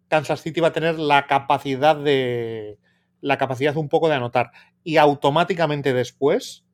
Kansas 0.09 0.43
City 0.43 0.61
va 0.61 0.69
a 0.69 0.73
tener 0.73 0.99
la 0.99 1.27
capacidad 1.27 1.97
de 1.97 2.79
la 3.21 3.39
capacidad 3.39 3.77
un 3.77 3.89
poco 3.89 4.09
de 4.09 4.17
anotar 4.17 4.51
y 4.83 4.99
automáticamente 4.99 5.95
después 5.95 6.67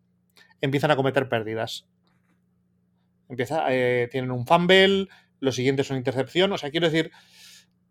empiezan 0.60 0.90
a 0.90 0.96
cometer 0.96 1.28
pérdidas. 1.28 1.86
Eh, 3.28 4.08
tienen 4.10 4.32
un 4.32 4.46
fumble, 4.46 5.06
los 5.38 5.54
siguientes 5.54 5.86
son 5.86 5.96
intercepción, 5.96 6.50
o 6.52 6.58
sea, 6.58 6.72
quiero 6.72 6.90
decir, 6.90 7.12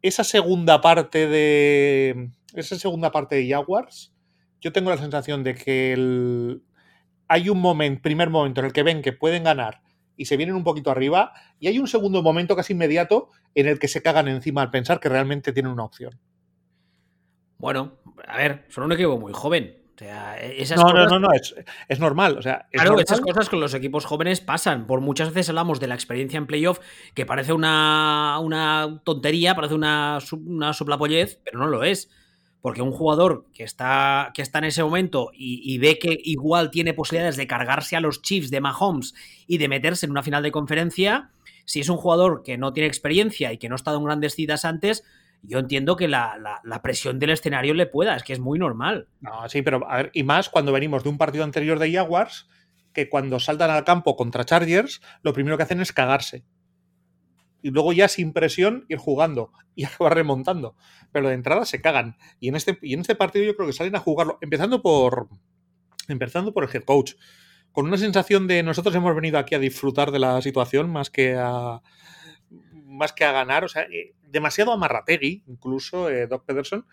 esa 0.01 0.25
segunda 0.25 0.81
parte 0.81 1.27
de 1.27 2.31
esa 2.53 2.77
segunda 2.77 3.12
parte 3.12 3.36
de 3.36 3.50
Jaguars, 3.50 4.13
yo 4.60 4.74
tengo 4.74 4.89
la 4.89 4.98
sensación 4.98 5.43
de 5.43 5.55
que 5.55 6.60
hay 7.29 7.50
un 7.50 7.62
momento, 7.62 8.01
primer 8.01 8.29
momento 8.29 8.60
en 8.60 8.67
el 8.67 8.74
que 8.74 8.84
ven 8.84 9.01
que 9.01 9.13
pueden 9.13 9.46
ganar 9.46 9.81
y 10.19 10.25
se 10.25 10.35
vienen 10.35 10.55
un 10.55 10.65
poquito 10.65 10.91
arriba, 10.91 11.31
y 11.61 11.67
hay 11.67 11.79
un 11.79 11.88
segundo 11.88 12.21
momento 12.21 12.53
casi 12.53 12.73
inmediato 12.73 13.29
en 13.55 13.67
el 13.67 13.79
que 13.79 13.88
se 13.88 14.03
cagan 14.03 14.27
encima 14.27 14.61
al 14.61 14.69
pensar 14.69 14.99
que 14.99 15.07
realmente 15.07 15.53
tienen 15.53 15.71
una 15.71 15.85
opción. 15.85 16.19
Bueno, 17.57 17.93
a 18.27 18.38
ver, 18.38 18.65
son 18.67 18.83
un 18.83 18.91
equipo 18.91 19.17
muy 19.17 19.31
joven. 19.31 19.77
O 19.95 19.99
sea, 19.99 20.38
esas 20.38 20.77
no, 20.77 20.93
no, 20.93 21.05
no, 21.07 21.19
no, 21.19 21.29
es, 21.33 21.99
normal. 21.99 22.38
O 22.38 22.41
sea, 22.41 22.67
claro, 22.69 22.99
esas 22.99 23.21
cosas 23.21 23.47
con 23.47 23.61
los 23.61 23.73
equipos 23.73 24.05
jóvenes 24.05 24.41
pasan. 24.41 24.88
Por 24.88 24.99
muchas 24.99 25.29
veces 25.29 25.49
hablamos 25.49 25.79
de 25.79 25.88
la 25.88 25.95
experiencia 25.95 26.38
en 26.38 26.47
playoff, 26.47 26.79
que 27.13 27.25
parece 27.25 27.53
una, 27.53 28.39
una 28.41 29.01
tontería, 29.05 29.55
parece 29.55 29.73
una, 29.73 30.19
una 30.45 30.73
soplapollez, 30.73 31.39
pero 31.45 31.59
no 31.59 31.67
lo 31.67 31.83
es. 31.83 32.09
Porque 32.61 32.81
un 32.81 32.91
jugador 32.91 33.45
que 33.53 33.63
está, 33.63 34.31
que 34.33 34.41
está 34.41 34.59
en 34.59 34.65
ese 34.65 34.83
momento 34.83 35.31
y, 35.33 35.77
ve 35.77 35.97
que 35.97 36.19
igual 36.23 36.71
tiene 36.71 36.93
posibilidades 36.93 37.37
de 37.37 37.47
cargarse 37.47 37.95
a 37.95 38.01
los 38.01 38.21
Chiefs 38.21 38.51
de 38.51 38.59
Mahomes 38.59 39.13
y 39.47 39.57
de 39.57 39.69
meterse 39.69 40.05
en 40.05 40.11
una 40.11 40.23
final 40.23 40.43
de 40.43 40.51
conferencia, 40.51 41.29
si 41.65 41.79
es 41.79 41.89
un 41.89 41.97
jugador 41.97 42.43
que 42.43 42.57
no 42.57 42.73
tiene 42.73 42.87
experiencia 42.87 43.53
y 43.53 43.57
que 43.57 43.69
no 43.69 43.75
ha 43.75 43.77
estado 43.77 43.97
en 43.97 44.03
grandes 44.03 44.35
citas 44.35 44.65
antes, 44.65 45.05
yo 45.41 45.59
entiendo 45.59 45.95
que 45.95 46.09
la, 46.09 46.59
presión 46.83 47.17
del 47.17 47.29
escenario 47.29 47.73
le 47.73 47.85
pueda, 47.85 48.15
es 48.15 48.23
que 48.23 48.33
es 48.33 48.39
muy 48.39 48.59
normal. 48.59 49.07
No, 49.21 49.47
sí, 49.47 49.61
pero 49.61 49.89
a 49.89 49.97
ver, 49.97 50.11
y 50.13 50.23
más 50.23 50.49
cuando 50.49 50.73
venimos 50.73 51.03
de 51.03 51.09
un 51.09 51.17
partido 51.17 51.45
anterior 51.45 51.79
de 51.79 51.93
Jaguars, 51.93 52.49
que 52.93 53.07
cuando 53.07 53.39
saltan 53.39 53.71
al 53.71 53.85
campo 53.85 54.17
contra 54.17 54.43
Chargers, 54.43 55.01
lo 55.21 55.31
primero 55.31 55.55
que 55.55 55.63
hacen 55.63 55.79
es 55.79 55.93
cagarse 55.93 56.43
y 57.61 57.71
luego 57.71 57.93
ya 57.93 58.07
sin 58.07 58.33
presión 58.33 58.85
ir 58.89 58.97
jugando 58.97 59.51
y 59.75 59.83
acabar 59.85 60.15
remontando. 60.15 60.75
Pero 61.11 61.29
de 61.29 61.35
entrada 61.35 61.65
se 61.65 61.81
cagan. 61.81 62.17
Y 62.39 62.49
en 62.49 62.55
este, 62.55 62.77
en 62.81 63.01
este 63.01 63.15
partido 63.15 63.45
yo 63.45 63.55
creo 63.55 63.67
que 63.67 63.73
salen 63.73 63.95
a 63.95 63.99
jugarlo, 63.99 64.37
empezando 64.41 64.81
por, 64.81 65.29
empezando 66.07 66.53
por 66.53 66.63
el 66.63 66.69
head 66.73 66.83
coach, 66.83 67.13
con 67.71 67.85
una 67.87 67.97
sensación 67.97 68.47
de 68.47 68.63
nosotros 68.63 68.95
hemos 68.95 69.15
venido 69.15 69.37
aquí 69.37 69.55
a 69.55 69.59
disfrutar 69.59 70.11
de 70.11 70.19
la 70.19 70.41
situación 70.41 70.89
más 70.89 71.09
que 71.09 71.35
a, 71.37 71.81
más 72.85 73.13
que 73.13 73.25
a 73.25 73.31
ganar. 73.31 73.63
O 73.63 73.67
sea, 73.67 73.83
eh, 73.83 74.15
demasiado 74.23 74.71
amarrategui, 74.71 75.43
incluso 75.47 76.09
eh, 76.09 76.27
Doc 76.27 76.45
Pederson. 76.45 76.85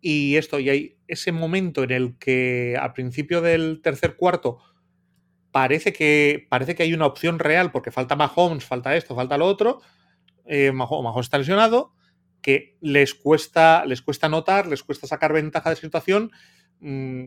Y 0.00 0.36
esto, 0.36 0.60
y 0.60 0.70
hay 0.70 0.96
ese 1.08 1.32
momento 1.32 1.82
en 1.82 1.90
el 1.90 2.18
que 2.18 2.76
al 2.80 2.92
principio 2.92 3.40
del 3.40 3.80
tercer 3.82 4.14
cuarto 4.16 4.58
parece 5.50 5.92
que, 5.92 6.46
parece 6.48 6.74
que 6.74 6.82
hay 6.82 6.94
una 6.94 7.06
opción 7.06 7.38
real 7.38 7.70
porque 7.72 7.90
falta 7.90 8.16
Mahomes, 8.16 8.64
falta 8.64 8.96
esto, 8.96 9.14
falta 9.14 9.38
lo 9.38 9.46
otro. 9.46 9.80
Eh, 10.44 10.72
Mahomes, 10.72 11.26
está 11.26 11.38
lesionado, 11.38 11.92
que 12.40 12.76
les 12.80 13.14
cuesta, 13.14 13.84
les 13.84 14.02
cuesta 14.02 14.28
notar, 14.28 14.66
les 14.66 14.82
cuesta 14.82 15.06
sacar 15.06 15.32
ventaja 15.32 15.70
de 15.70 15.76
situación. 15.76 16.30
Mm, 16.80 17.26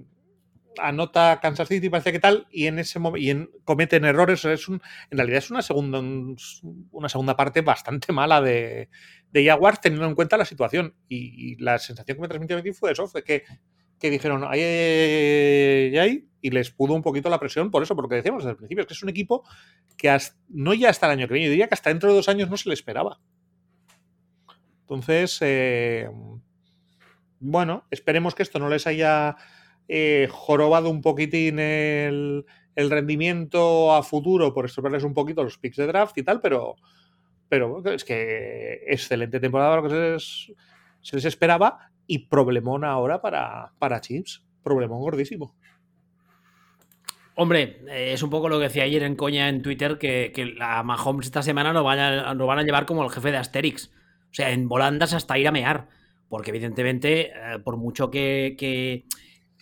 anota 0.79 1.39
Kansas 1.41 1.67
City, 1.67 1.89
parece 1.89 2.11
que 2.11 2.19
tal, 2.19 2.47
y 2.51 2.67
en 2.67 2.79
ese 2.79 2.99
y 3.17 3.49
cometen 3.63 4.05
errores. 4.05 4.45
Es 4.45 4.67
un, 4.67 4.81
en 5.09 5.17
realidad 5.17 5.39
es 5.39 5.51
una 5.51 5.61
segunda, 5.61 5.99
una 6.91 7.09
segunda 7.09 7.35
parte 7.35 7.61
bastante 7.61 8.13
mala 8.13 8.41
de, 8.41 8.89
de 9.31 9.45
Jaguars, 9.45 9.81
teniendo 9.81 10.07
en 10.07 10.15
cuenta 10.15 10.37
la 10.37 10.45
situación. 10.45 10.95
Y, 11.07 11.61
la 11.61 11.79
sensación 11.79 12.17
que 12.17 12.21
me 12.21 12.27
transmitió 12.27 12.73
fue 12.73 12.91
eso, 12.91 13.07
fue 13.07 13.23
que, 13.23 13.43
que 14.01 14.09
dijeron, 14.09 14.43
ay, 14.47 14.61
ay, 15.95 16.27
y 16.41 16.49
les 16.49 16.71
pudo 16.71 16.93
un 16.93 17.03
poquito 17.03 17.29
la 17.29 17.39
presión 17.39 17.69
por 17.69 17.83
eso, 17.83 17.95
porque 17.95 18.15
decíamos 18.15 18.43
desde 18.43 18.51
el 18.51 18.57
principio, 18.57 18.81
es 18.81 18.87
que 18.87 18.93
es 18.95 19.03
un 19.03 19.09
equipo 19.09 19.43
que 19.95 20.17
no 20.49 20.73
ya 20.73 20.89
hasta 20.89 21.05
el 21.05 21.13
año 21.13 21.27
que 21.27 21.35
viene, 21.35 21.45
yo 21.45 21.51
diría 21.51 21.67
que 21.67 21.75
hasta 21.75 21.91
dentro 21.91 22.09
de 22.09 22.15
dos 22.15 22.27
años 22.27 22.49
no 22.49 22.57
se 22.57 22.67
le 22.67 22.73
esperaba. 22.73 23.19
Entonces, 24.81 25.37
eh, 25.41 26.09
bueno, 27.39 27.85
esperemos 27.91 28.35
que 28.35 28.43
esto 28.43 28.59
no 28.59 28.69
les 28.69 28.87
haya 28.87 29.37
eh, 29.87 30.27
jorobado 30.31 30.89
un 30.89 31.01
poquitín 31.01 31.59
el, 31.59 32.45
rendimiento 32.75 33.93
a 33.93 34.01
futuro 34.01 34.53
por 34.53 34.65
estropearles 34.65 35.03
un 35.03 35.13
poquito 35.13 35.43
los 35.43 35.59
picks 35.59 35.77
de 35.77 35.85
draft 35.85 36.17
y 36.17 36.23
tal, 36.23 36.41
pero, 36.41 36.75
pero 37.47 37.83
es 37.85 38.03
que 38.03 38.81
excelente 38.87 39.39
temporada 39.39 39.75
lo 39.75 39.83
que 39.83 40.19
se 40.19 41.15
les, 41.15 41.25
esperaba 41.25 41.90
y 42.11 42.19
problemón 42.27 42.83
ahora 42.83 43.21
para, 43.21 43.71
para 43.79 44.01
Chips, 44.01 44.43
problemón 44.63 44.99
gordísimo. 44.99 45.55
Hombre, 47.35 47.85
eh, 47.87 48.11
es 48.11 48.21
un 48.21 48.29
poco 48.29 48.49
lo 48.49 48.57
que 48.57 48.65
decía 48.65 48.83
ayer 48.83 49.03
en 49.03 49.15
coña 49.15 49.47
en 49.47 49.61
Twitter, 49.61 49.97
que, 49.97 50.33
que 50.35 50.57
a 50.59 50.83
Mahomes 50.83 51.27
esta 51.27 51.41
semana 51.41 51.71
lo, 51.71 51.85
van 51.85 51.99
a 52.59 52.63
llevar 52.63 52.85
como 52.85 53.05
el 53.05 53.11
jefe 53.11 53.31
de 53.31 53.37
Asterix. 53.37 53.93
O 54.29 54.33
sea, 54.33 54.51
en 54.51 54.67
volandas 54.67 55.13
hasta 55.13 55.37
ir 55.37 55.47
a 55.47 55.53
mear. 55.53 55.87
Porque 56.27 56.49
evidentemente, 56.49 57.31
eh, 57.33 57.59
por 57.63 57.77
mucho 57.77 58.11
que, 58.11 58.57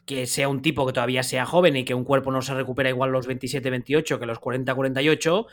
que, 0.08 0.26
sea 0.26 0.50
un 0.50 0.64
tipo 0.64 0.88
que 0.88 0.94
todavía 0.94 1.22
sea 1.22 1.46
joven 1.46 1.76
y 1.76 1.86
que 1.86 1.94
un 1.94 2.04
cuerpo 2.04 2.32
no 2.32 2.42
se 2.42 2.56
recupera 2.56 2.90
igual 2.90 3.12
los 3.12 3.30
27-28 3.30 4.18
que 4.18 4.26
los 4.26 4.42
40-48, 4.42 5.46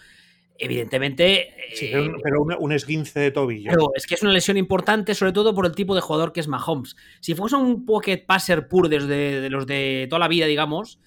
evidentemente... 0.58 1.54
Sí, 1.74 1.90
pero, 2.22 2.42
un, 2.58 2.72
esguince 2.72 3.20
de 3.20 3.30
tobillo. 3.30 3.70
Pero 3.70 3.90
es 3.94 4.06
que 4.06 4.14
es 4.14 4.22
una 4.22 4.32
lesión 4.32 4.56
importante, 4.56 5.14
sobre 5.14 5.32
todo 5.32 5.54
por 5.54 5.66
el 5.66 5.72
tipo 5.72 5.94
de 5.94 6.00
jugador 6.00 6.32
que 6.32 6.40
es 6.40 6.48
Mahomes. 6.48 6.96
Si 7.20 7.34
fuese 7.34 7.56
un 7.56 7.84
pocket 7.84 8.24
passer 8.26 8.68
pur 8.68 8.88
desde 8.88 9.40
de 9.40 9.50
los 9.50 9.66
de 9.66 10.06
toda 10.08 10.20
la 10.20 10.28
vida, 10.28 10.46
digamos 10.46 11.00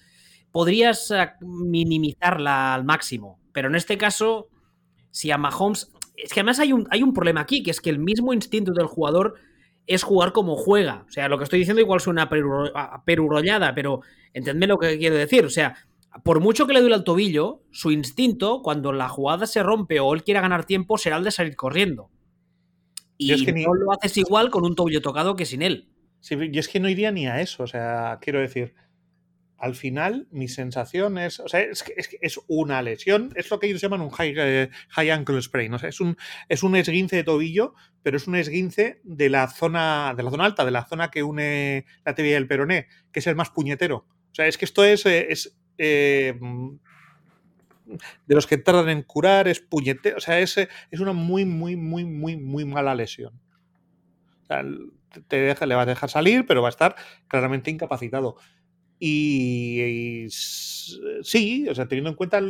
podrías 0.50 1.10
eh, 1.10 1.30
minimizarla 1.40 2.74
al 2.74 2.84
máximo. 2.84 3.38
Pero 3.52 3.68
en 3.68 3.74
este 3.74 3.98
caso, 3.98 4.48
si 5.10 5.30
a 5.30 5.38
Mahomes. 5.38 5.92
Es 6.16 6.34
que 6.34 6.40
además 6.40 6.58
hay 6.58 6.72
un, 6.74 6.86
hay 6.90 7.02
un 7.02 7.14
problema 7.14 7.40
aquí, 7.40 7.62
que 7.62 7.70
es 7.70 7.80
que 7.80 7.88
el 7.88 7.98
mismo 7.98 8.34
instinto 8.34 8.72
del 8.72 8.86
jugador 8.86 9.36
es 9.86 10.02
jugar 10.02 10.32
como 10.32 10.54
juega. 10.54 11.06
O 11.08 11.10
sea, 11.10 11.28
lo 11.28 11.38
que 11.38 11.44
estoy 11.44 11.60
diciendo 11.60 11.80
igual 11.80 12.00
suena 12.00 12.28
perurollada, 12.28 13.74
pero 13.74 14.02
entendme 14.34 14.66
lo 14.66 14.78
que 14.78 14.98
quiero 14.98 15.16
decir. 15.16 15.46
O 15.46 15.50
sea, 15.50 15.74
por 16.24 16.40
mucho 16.40 16.66
que 16.66 16.72
le 16.72 16.80
duele 16.80 16.96
el 16.96 17.04
tobillo, 17.04 17.62
su 17.70 17.92
instinto, 17.92 18.62
cuando 18.62 18.92
la 18.92 19.08
jugada 19.08 19.46
se 19.46 19.62
rompe 19.62 20.00
o 20.00 20.12
él 20.14 20.24
quiera 20.24 20.40
ganar 20.40 20.64
tiempo, 20.64 20.98
será 20.98 21.16
el 21.16 21.24
de 21.24 21.30
salir 21.30 21.56
corriendo. 21.56 22.10
Y 23.16 23.32
es 23.32 23.42
que 23.44 23.52
no 23.52 23.74
lo 23.74 23.92
haces 23.92 24.16
igual 24.16 24.50
con 24.50 24.64
un 24.64 24.74
tobillo 24.74 25.02
tocado 25.02 25.36
que 25.36 25.44
sin 25.44 25.62
él. 25.62 25.90
Sí, 26.20 26.36
y 26.50 26.58
es 26.58 26.68
que 26.68 26.80
no 26.80 26.88
iría 26.88 27.12
ni 27.12 27.26
a 27.26 27.40
eso. 27.40 27.62
O 27.62 27.66
sea, 27.66 28.18
quiero 28.20 28.40
decir, 28.40 28.74
al 29.60 29.74
final 29.74 30.26
mi 30.30 30.48
sensación 30.48 31.18
es, 31.18 31.38
o 31.38 31.46
sea, 31.46 31.60
es, 31.60 31.84
es, 31.94 32.16
es 32.20 32.40
una 32.48 32.80
lesión, 32.80 33.30
es 33.36 33.50
lo 33.50 33.60
que 33.60 33.66
ellos 33.66 33.80
llaman 33.80 34.00
un 34.00 34.08
high, 34.08 34.34
eh, 34.36 34.70
high 34.88 35.10
ankle 35.10 35.40
sprain, 35.42 35.74
o 35.74 35.78
sea, 35.78 35.90
es 35.90 36.00
un, 36.00 36.16
es 36.48 36.62
un 36.62 36.76
esguince 36.76 37.16
de 37.16 37.24
tobillo, 37.24 37.74
pero 38.02 38.16
es 38.16 38.26
un 38.26 38.36
esguince 38.36 39.02
de 39.04 39.28
la 39.28 39.48
zona, 39.48 40.14
de 40.16 40.22
la 40.22 40.30
zona 40.30 40.46
alta, 40.46 40.64
de 40.64 40.70
la 40.70 40.86
zona 40.86 41.10
que 41.10 41.22
une 41.22 41.84
la 42.06 42.14
tibia 42.14 42.32
y 42.32 42.34
el 42.34 42.48
peroné, 42.48 42.86
que 43.12 43.20
es 43.20 43.26
el 43.26 43.36
más 43.36 43.50
puñetero. 43.50 43.96
O 43.96 44.34
sea, 44.34 44.46
es 44.46 44.56
que 44.56 44.64
esto 44.64 44.82
es, 44.82 45.04
eh, 45.04 45.26
es 45.28 45.59
eh, 45.82 46.38
de 48.26 48.34
los 48.34 48.46
que 48.46 48.58
tardan 48.58 48.90
en 48.90 49.02
curar, 49.02 49.48
es 49.48 49.60
puñetero, 49.60 50.18
o 50.18 50.20
sea, 50.20 50.38
es, 50.38 50.56
es 50.58 51.00
una 51.00 51.12
muy, 51.12 51.44
muy, 51.44 51.76
muy, 51.76 52.04
muy, 52.04 52.36
muy 52.36 52.64
mala 52.64 52.94
lesión. 52.94 53.40
Te 55.28 55.40
deja, 55.40 55.66
le 55.66 55.74
va 55.74 55.82
a 55.82 55.86
dejar 55.86 56.10
salir, 56.10 56.44
pero 56.46 56.62
va 56.62 56.68
a 56.68 56.70
estar 56.70 56.96
claramente 57.28 57.70
incapacitado. 57.70 58.36
Y, 58.98 60.26
sí, 60.28 61.66
o 61.68 61.74
sea, 61.74 61.88
teniendo 61.88 62.10
en 62.10 62.16
cuenta 62.16 62.42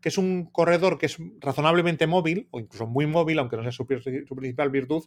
que 0.00 0.08
es 0.10 0.18
un 0.18 0.44
corredor 0.44 0.98
que 0.98 1.06
es 1.06 1.16
razonablemente 1.40 2.06
móvil, 2.06 2.48
o 2.50 2.60
incluso 2.60 2.86
muy 2.86 3.06
móvil, 3.06 3.38
aunque 3.38 3.56
no 3.56 3.62
sea 3.62 3.72
su, 3.72 3.86
principal 3.86 4.70
virtud, 4.70 5.04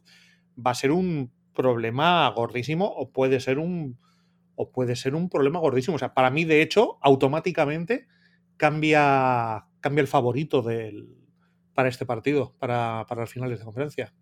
va 0.57 0.71
a 0.71 0.75
ser 0.75 0.91
un 0.91 1.31
problema 1.53 2.27
gordísimo 2.29 2.85
o 2.85 3.11
puede 3.11 3.39
ser 3.39 3.59
un 3.59 3.99
o 4.57 4.71
puede 4.71 4.95
ser 4.95 5.15
un 5.15 5.29
problema 5.29 5.59
gordísimo. 5.59 5.95
O 5.95 5.99
sea, 5.99 6.13
para 6.13 6.31
mí, 6.31 6.43
de 6.43 6.61
hecho, 6.61 6.97
automáticamente 7.01 8.07
cambia, 8.57 9.67
cambia 9.79 10.01
el 10.01 10.07
favorito 10.07 10.61
del, 10.61 11.15
para 11.73 11.87
este 11.87 12.05
partido, 12.05 12.55
para, 12.57 13.05
para 13.07 13.21
las 13.21 13.31
finales 13.31 13.59
de 13.59 13.65
conferencia. 13.65 14.13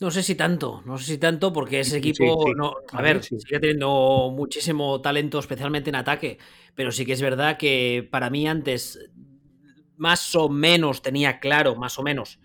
No 0.00 0.10
sé 0.10 0.24
si 0.24 0.34
tanto, 0.34 0.82
no 0.84 0.98
sé 0.98 1.04
si 1.04 1.18
tanto, 1.18 1.52
porque 1.52 1.78
ese 1.78 1.98
equipo, 1.98 2.52
no, 2.56 2.74
a 2.90 3.02
ver, 3.02 3.22
sigue 3.22 3.60
teniendo 3.60 4.32
muchísimo 4.34 5.00
talento, 5.00 5.38
especialmente 5.38 5.90
en 5.90 5.96
ataque, 5.96 6.38
pero 6.74 6.90
sí 6.90 7.06
que 7.06 7.12
es 7.12 7.22
verdad 7.22 7.56
que 7.56 8.08
para 8.10 8.28
mí 8.28 8.48
antes 8.48 8.98
más 9.96 10.34
o 10.34 10.48
menos 10.48 11.02
tenía 11.02 11.38
claro, 11.38 11.76
más 11.76 12.00
o 12.00 12.02
menos, 12.02 12.40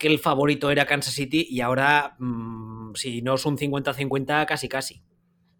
que 0.00 0.08
el 0.08 0.18
favorito 0.18 0.68
era 0.72 0.84
Kansas 0.84 1.14
City 1.14 1.46
y 1.48 1.60
ahora, 1.60 2.16
mm, 2.18 2.94
si 2.96 3.22
no 3.22 3.34
es 3.34 3.46
un 3.46 3.56
50-50, 3.56 4.44
casi 4.44 4.68
casi. 4.68 5.02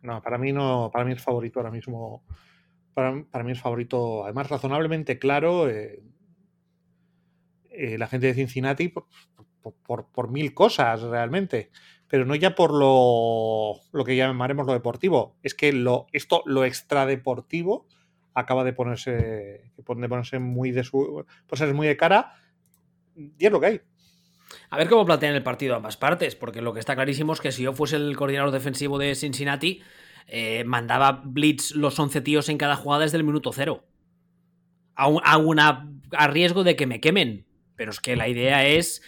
No, 0.07 0.23
para 0.23 0.39
mí 0.39 0.53
no, 0.53 0.91
para 0.93 1.05
mí 1.05 1.13
es 1.13 1.23
favorito 1.23 1.59
ahora 1.59 1.73
mismo. 1.73 2.23
Para, 2.95 3.13
mí 3.13 3.53
es 3.53 3.61
favorito, 3.61 4.25
además, 4.25 4.49
razonablemente 4.49 5.19
claro. 5.19 5.69
Eh, 5.69 6.03
eh, 7.71 7.99
la 7.99 8.07
gente 8.07 8.29
de 8.29 8.35
Cincinnati 8.35 8.89
por, 8.89 10.31
mil 10.31 10.55
cosas 10.55 11.03
realmente. 11.03 11.71
Pero 12.09 12.25
no 12.25 12.37
ya 12.37 12.55
por 12.55 12.73
lo, 12.73 13.81
lo 13.93 14.05
que 14.05 14.17
llamaremos 14.17 14.65
lo 14.67 14.73
deportivo. 14.73 15.37
Es 15.43 15.55
que 15.55 15.73
lo, 15.73 16.07
esto, 16.13 16.43
lo 16.47 16.65
extradeportivo, 16.65 17.87
acaba 18.33 18.63
de 18.63 18.73
ponerse, 18.73 19.73
de 19.77 19.83
ponerse 19.83 20.39
muy 20.39 20.71
de 20.71 20.85
su. 20.85 21.27
Pues 21.49 21.75
muy 21.75 21.89
de 21.89 21.97
cara. 21.97 22.35
Y 23.17 23.45
es 23.45 23.51
lo 23.51 23.61
que 23.61 23.67
hay. 23.67 23.81
A 24.71 24.79
ver 24.79 24.89
cómo 24.89 25.05
plantean 25.05 25.35
el 25.35 25.43
partido 25.43 25.75
ambas 25.75 25.97
partes, 25.97 26.35
porque 26.35 26.63
lo 26.63 26.73
que 26.73 26.81
está 26.81 26.95
clarísimo 26.95 27.33
es 27.33 27.41
que 27.41 27.53
si 27.53 27.63
yo 27.63 27.73
fuese 27.73 27.97
el 27.97 28.17
coordinador 28.17 28.51
defensivo 28.51 28.99
de 28.99 29.15
Cincinnati, 29.15 29.83
eh, 30.27 30.65
mandaba 30.65 31.23
blitz 31.25 31.73
los 31.73 31.99
11 31.99 32.21
tíos 32.21 32.49
en 32.49 32.59
cada 32.59 32.77
jugada 32.77 33.05
desde 33.05 33.19
el 33.19 33.25
minuto 33.25 33.53
cero. 33.53 33.85
A, 34.97 35.09
a 36.13 36.29
riesgo 36.29 36.65
de 36.65 36.77
que 36.77 36.87
me 36.87 37.01
quemen. 37.01 37.47
Pero 37.77 37.91
es 37.91 38.01
que 38.01 38.17
la 38.17 38.29
idea 38.29 38.67
es. 38.67 39.03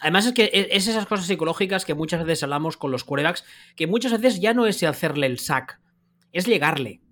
Además, 0.00 0.26
es 0.26 0.32
que 0.32 0.44
e, 0.44 0.68
es 0.72 0.88
esas 0.88 1.06
cosas 1.06 1.26
psicológicas 1.26 1.84
que 1.84 1.94
muchas 1.94 2.24
veces 2.24 2.42
hablamos 2.42 2.76
con 2.76 2.90
los 2.90 3.04
quarterbacks, 3.04 3.44
que 3.76 3.86
muchas 3.86 4.12
veces 4.12 4.40
ya 4.40 4.54
no 4.54 4.66
es 4.66 4.82
hacerle 4.82 5.26
el 5.26 5.38
sack, 5.38 5.78
es 6.32 6.46
llegarle 6.46 7.03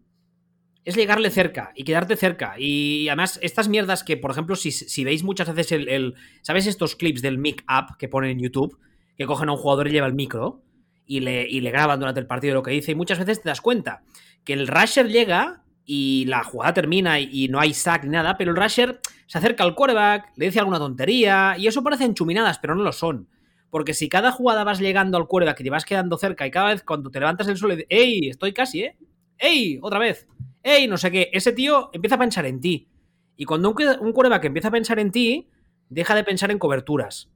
es 0.85 0.97
llegarle 0.97 1.31
cerca 1.31 1.73
y 1.75 1.85
quedarte 1.85 2.17
cerca. 2.17 2.55
Y 2.59 3.09
además, 3.09 3.39
estas 3.43 3.69
mierdas 3.69 4.03
que, 4.03 4.17
por 4.17 4.31
ejemplo, 4.31 4.57
si, 4.57 5.05
veis 5.05 5.23
muchas 5.23 5.53
veces 5.55 5.87
el, 5.87 6.15
¿Sabes 6.43 6.67
estos 6.67 6.97
clips 6.97 7.23
del 7.23 7.39
mic 7.39 7.65
up 7.69 7.97
que 7.99 8.09
ponen 8.09 8.31
en 8.31 8.41
YouTube? 8.41 8.79
Que 9.17 9.27
cogen 9.27 9.49
a 9.49 9.53
un 9.53 9.59
jugador 9.59 9.89
y 9.89 9.93
lleva 9.93 10.07
el 10.07 10.15
micro 10.15 10.63
y 11.07 11.21
le, 11.21 11.49
y 11.49 11.61
le 11.61 11.71
graban 11.71 12.01
durante 12.01 12.21
el 12.21 12.27
partido 12.27 12.55
lo 12.55 12.63
que 12.63 12.73
dice. 12.73 12.93
Y 12.93 12.95
muchas 12.95 13.19
veces 13.19 13.43
te 13.43 13.49
das 13.49 13.61
cuenta 13.61 14.03
que 14.45 14.55
el 14.55 14.67
rusher 14.67 15.09
llega 15.09 15.63
y 15.85 16.25
la 16.27 16.43
jugada 16.43 16.75
termina 16.75 17.21
y, 17.21 17.49
no 17.49 17.61
hay 17.61 17.75
sack 17.75 18.05
ni 18.05 18.11
nada, 18.11 18.37
pero 18.37 18.51
el 18.51 18.57
rusher 18.57 19.01
se 19.27 19.39
acerca 19.39 19.65
al 19.65 19.75
quarterback, 19.75 20.33
le 20.37 20.47
dice 20.47 20.59
alguna 20.59 20.79
tontería 20.79 21.57
y 21.59 21.67
eso 21.67 21.83
parece 21.83 22.05
enchuminadas, 22.05 22.59
pero 22.59 22.75
no 22.75 22.83
lo 22.83 22.93
son. 22.93 23.29
Porque 23.71 23.95
si 23.95 24.09
cada 24.09 24.33
jugada 24.33 24.65
vas 24.65 24.81
llegando 24.81 25.17
al 25.17 25.27
quarterback 25.27 25.61
y 25.61 25.65
te 25.65 25.71
vas 25.71 25.85
quedando 25.85 26.19
cerca 26.19 26.47
y 26.47 26.51
cada 26.51 26.69
vez 26.69 26.83
cuando 26.83 27.11
te 27.11 27.21
levantas 27.21 27.49
el 27.49 27.57
suelo, 27.57 27.83
¡Ey! 27.89 28.29
Estoy 28.29 28.53
casi, 28.53 28.83
¿eh? 28.83 28.97
¡Ey! 29.39 29.79
Otra 29.81 29.99
vez 29.99 30.27
¡Ey! 30.63 30.87
No 30.87 30.97
sé 30.97 31.11
qué. 31.11 31.31
Ese 31.33 31.53
tío 31.53 31.91
empieza 31.93 32.17
a 32.17 32.19
pensar 32.19 32.47
en 32.47 32.61
ti. 32.61 32.89
Y 33.37 33.45
cuando 33.45 33.71
un, 33.71 33.77
un 34.01 34.41
que 34.41 34.47
empieza 34.47 34.69
a 34.69 34.73
pensar 34.73 34.99
en 34.99 35.11
ti, 35.11 35.49
deja 35.89 36.15
de 36.15 36.25
pensar 36.25 36.51
en 36.51 36.59
coberturas. 36.59 37.31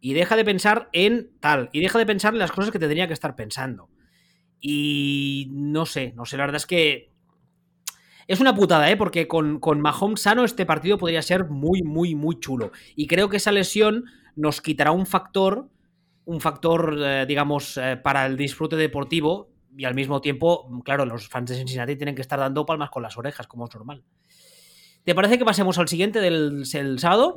Y 0.00 0.14
deja 0.14 0.36
de 0.36 0.44
pensar 0.44 0.88
en 0.92 1.30
tal. 1.40 1.70
Y 1.72 1.80
deja 1.80 1.98
de 1.98 2.06
pensar 2.06 2.32
en 2.32 2.38
las 2.38 2.52
cosas 2.52 2.70
que 2.70 2.78
tendría 2.78 3.06
que 3.06 3.14
estar 3.14 3.34
pensando. 3.34 3.88
Y 4.60 5.48
no 5.50 5.86
sé, 5.86 6.12
no 6.16 6.24
sé, 6.24 6.36
la 6.36 6.44
verdad 6.44 6.56
es 6.56 6.66
que. 6.66 7.12
Es 8.26 8.40
una 8.40 8.54
putada, 8.54 8.90
¿eh? 8.90 8.96
Porque 8.96 9.26
con, 9.26 9.58
con 9.58 9.80
Mahomes 9.80 10.20
sano 10.20 10.44
este 10.44 10.66
partido 10.66 10.98
podría 10.98 11.22
ser 11.22 11.46
muy, 11.46 11.82
muy, 11.82 12.14
muy 12.14 12.38
chulo. 12.38 12.72
Y 12.94 13.06
creo 13.06 13.30
que 13.30 13.38
esa 13.38 13.52
lesión 13.52 14.04
nos 14.36 14.60
quitará 14.60 14.92
un 14.92 15.06
factor, 15.06 15.70
un 16.26 16.40
factor, 16.40 16.98
eh, 17.00 17.24
digamos, 17.26 17.78
eh, 17.78 17.96
para 17.96 18.26
el 18.26 18.36
disfrute 18.36 18.76
deportivo 18.76 19.50
y 19.78 19.84
al 19.84 19.94
mismo 19.94 20.20
tiempo, 20.20 20.68
claro, 20.84 21.06
los 21.06 21.28
fans 21.28 21.50
de 21.50 21.56
Cincinnati 21.56 21.94
tienen 21.94 22.16
que 22.16 22.20
estar 22.20 22.36
dando 22.36 22.66
palmas 22.66 22.90
con 22.90 23.00
las 23.00 23.16
orejas, 23.16 23.46
como 23.46 23.66
es 23.66 23.72
normal. 23.72 24.02
¿Te 25.04 25.14
parece 25.14 25.38
que 25.38 25.44
pasemos 25.44 25.78
al 25.78 25.86
siguiente 25.86 26.20
del 26.20 26.66
sábado? 26.98 27.36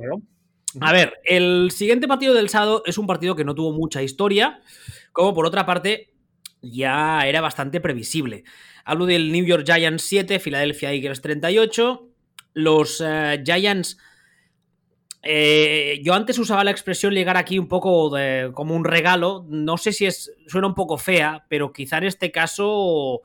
A 0.79 0.91
ver, 0.91 1.13
el 1.23 1.69
siguiente 1.69 2.07
partido 2.07 2.33
del 2.33 2.49
sábado 2.49 2.81
es 2.87 2.97
un 2.97 3.05
partido 3.05 3.35
que 3.35 3.45
no 3.45 3.53
tuvo 3.53 3.73
mucha 3.73 4.01
historia, 4.01 4.59
como 5.13 5.35
por 5.35 5.45
otra 5.45 5.67
parte 5.67 6.15
ya 6.63 7.27
era 7.27 7.41
bastante 7.41 7.79
previsible. 7.79 8.43
Hablo 8.85 9.05
del 9.05 9.31
New 9.31 9.45
York 9.45 9.63
Giants 9.63 10.01
7, 10.01 10.39
Philadelphia 10.39 10.93
Eagles 10.93 11.21
38. 11.21 12.09
Los 12.53 13.03
eh, 13.05 13.43
Giants 13.45 13.99
eh, 15.23 16.01
yo 16.03 16.13
antes 16.13 16.39
usaba 16.39 16.63
la 16.63 16.71
expresión 16.71 17.13
llegar 17.13 17.37
aquí 17.37 17.59
un 17.59 17.67
poco 17.67 18.11
como 18.53 18.75
un 18.75 18.85
regalo. 18.85 19.45
No 19.49 19.77
sé 19.77 19.93
si 19.93 20.05
es 20.05 20.33
suena 20.47 20.67
un 20.67 20.75
poco 20.75 20.97
fea, 20.97 21.45
pero 21.49 21.71
quizá 21.71 21.97
en 21.99 22.05
este 22.05 22.31
caso. 22.31 23.21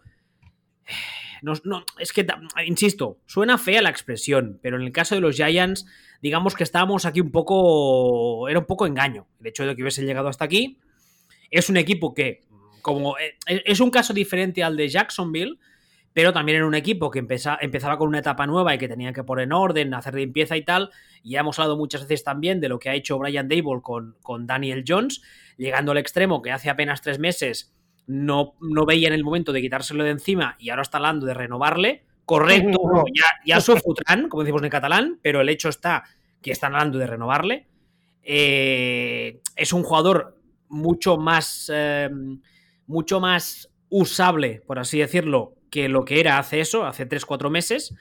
No, 1.42 1.84
es 1.98 2.12
que, 2.12 2.26
insisto, 2.66 3.18
suena 3.26 3.58
fea 3.58 3.82
la 3.82 3.90
expresión, 3.90 4.58
pero 4.62 4.76
en 4.76 4.82
el 4.82 4.92
caso 4.92 5.14
de 5.14 5.20
los 5.20 5.36
Giants, 5.36 5.86
digamos 6.22 6.54
que 6.54 6.64
estábamos 6.64 7.04
aquí 7.06 7.20
un 7.20 7.30
poco. 7.30 8.48
Era 8.48 8.58
un 8.58 8.66
poco 8.66 8.86
engaño 8.86 9.26
el 9.40 9.46
hecho 9.46 9.64
de 9.64 9.76
que 9.76 9.82
hubiese 9.82 10.04
llegado 10.04 10.28
hasta 10.28 10.44
aquí. 10.44 10.78
Es 11.50 11.70
un 11.70 11.76
equipo 11.76 12.14
que, 12.14 12.42
como. 12.82 13.16
Eh, 13.18 13.36
es 13.46 13.80
un 13.80 13.90
caso 13.90 14.12
diferente 14.12 14.62
al 14.62 14.76
de 14.76 14.88
Jacksonville, 14.88 15.58
pero 16.16 16.32
también 16.32 16.56
era 16.56 16.66
un 16.66 16.74
equipo 16.74 17.10
que 17.10 17.18
empezaba 17.18 17.98
con 17.98 18.08
una 18.08 18.20
etapa 18.20 18.46
nueva 18.46 18.74
y 18.74 18.78
que 18.78 18.88
tenía 18.88 19.12
que 19.12 19.22
poner 19.22 19.44
en 19.44 19.52
orden, 19.52 19.92
hacer 19.92 20.14
limpieza 20.14 20.56
y 20.56 20.62
tal. 20.62 20.88
Y 21.22 21.36
hemos 21.36 21.58
hablado 21.58 21.76
muchas 21.76 22.00
veces 22.00 22.24
también 22.24 22.58
de 22.58 22.70
lo 22.70 22.78
que 22.78 22.88
ha 22.88 22.94
hecho 22.94 23.18
Brian 23.18 23.50
Dable 23.50 23.82
con, 23.82 24.16
con 24.22 24.46
Daniel 24.46 24.82
Jones, 24.88 25.20
llegando 25.58 25.92
al 25.92 25.98
extremo 25.98 26.40
que 26.40 26.52
hace 26.52 26.70
apenas 26.70 27.02
tres 27.02 27.18
meses 27.18 27.76
no, 28.06 28.54
no 28.62 28.86
veía 28.86 29.08
en 29.08 29.12
el 29.12 29.24
momento 29.24 29.52
de 29.52 29.60
quitárselo 29.60 30.04
de 30.04 30.10
encima 30.12 30.56
y 30.58 30.70
ahora 30.70 30.80
está 30.80 30.96
hablando 30.96 31.26
de 31.26 31.34
renovarle. 31.34 32.06
Correcto, 32.24 32.78
ya, 33.44 33.58
ya 33.58 33.60
futran, 33.60 34.30
como 34.30 34.42
decimos 34.42 34.62
en 34.62 34.70
catalán, 34.70 35.18
pero 35.20 35.42
el 35.42 35.50
hecho 35.50 35.68
está 35.68 36.04
que 36.40 36.50
están 36.50 36.72
hablando 36.72 36.96
de 36.96 37.08
renovarle. 37.08 37.66
Eh, 38.22 39.42
es 39.54 39.70
un 39.74 39.82
jugador 39.82 40.40
mucho 40.70 41.18
más, 41.18 41.70
eh, 41.70 42.08
mucho 42.86 43.20
más 43.20 43.70
usable, 43.88 44.62
por 44.66 44.78
así 44.78 44.98
decirlo, 44.98 45.54
que 45.70 45.88
lo 45.88 46.04
que 46.04 46.20
era 46.20 46.38
hace 46.38 46.60
eso, 46.60 46.86
hace 46.86 47.08
3-4 47.08 47.50
meses, 47.50 47.94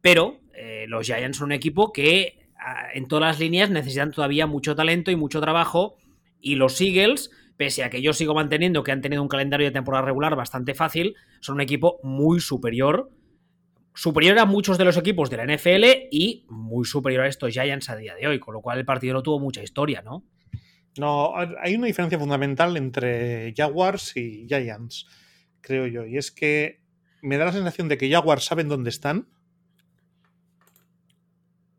pero 0.00 0.40
eh, 0.54 0.86
los 0.88 1.06
Giants 1.06 1.38
son 1.38 1.46
un 1.46 1.52
equipo 1.52 1.92
que 1.92 2.48
ah, 2.58 2.88
en 2.94 3.06
todas 3.06 3.22
las 3.22 3.40
líneas 3.40 3.70
necesitan 3.70 4.10
todavía 4.10 4.46
mucho 4.46 4.74
talento 4.74 5.10
y 5.10 5.16
mucho 5.16 5.40
trabajo, 5.40 5.96
y 6.40 6.56
los 6.56 6.80
Eagles, 6.80 7.30
pese 7.56 7.84
a 7.84 7.90
que 7.90 8.02
yo 8.02 8.12
sigo 8.12 8.34
manteniendo 8.34 8.82
que 8.82 8.92
han 8.92 9.00
tenido 9.00 9.22
un 9.22 9.28
calendario 9.28 9.66
de 9.66 9.70
temporada 9.70 10.04
regular 10.04 10.34
bastante 10.36 10.74
fácil, 10.74 11.14
son 11.40 11.56
un 11.56 11.60
equipo 11.60 12.00
muy 12.02 12.40
superior, 12.40 13.10
superior 13.94 14.38
a 14.38 14.46
muchos 14.46 14.78
de 14.78 14.84
los 14.84 14.96
equipos 14.96 15.30
de 15.30 15.36
la 15.36 15.46
NFL 15.46 16.08
y 16.10 16.46
muy 16.48 16.84
superior 16.84 17.24
a 17.24 17.28
estos 17.28 17.52
Giants 17.52 17.90
a 17.90 17.96
día 17.96 18.14
de 18.14 18.26
hoy, 18.26 18.38
con 18.38 18.54
lo 18.54 18.60
cual 18.60 18.78
el 18.78 18.84
partido 18.84 19.14
no 19.14 19.22
tuvo 19.22 19.38
mucha 19.38 19.62
historia, 19.62 20.02
¿no? 20.02 20.24
No, 20.98 21.34
hay 21.36 21.74
una 21.74 21.86
diferencia 21.86 22.18
fundamental 22.18 22.76
entre 22.76 23.54
Jaguars 23.56 24.14
y 24.16 24.46
Giants, 24.46 25.06
creo 25.62 25.86
yo, 25.86 26.04
y 26.06 26.18
es 26.18 26.30
que 26.30 26.82
me 27.22 27.38
da 27.38 27.46
la 27.46 27.52
sensación 27.52 27.88
de 27.88 27.96
que 27.96 28.10
Jaguars 28.10 28.44
saben 28.44 28.68
dónde 28.68 28.90
están 28.90 29.28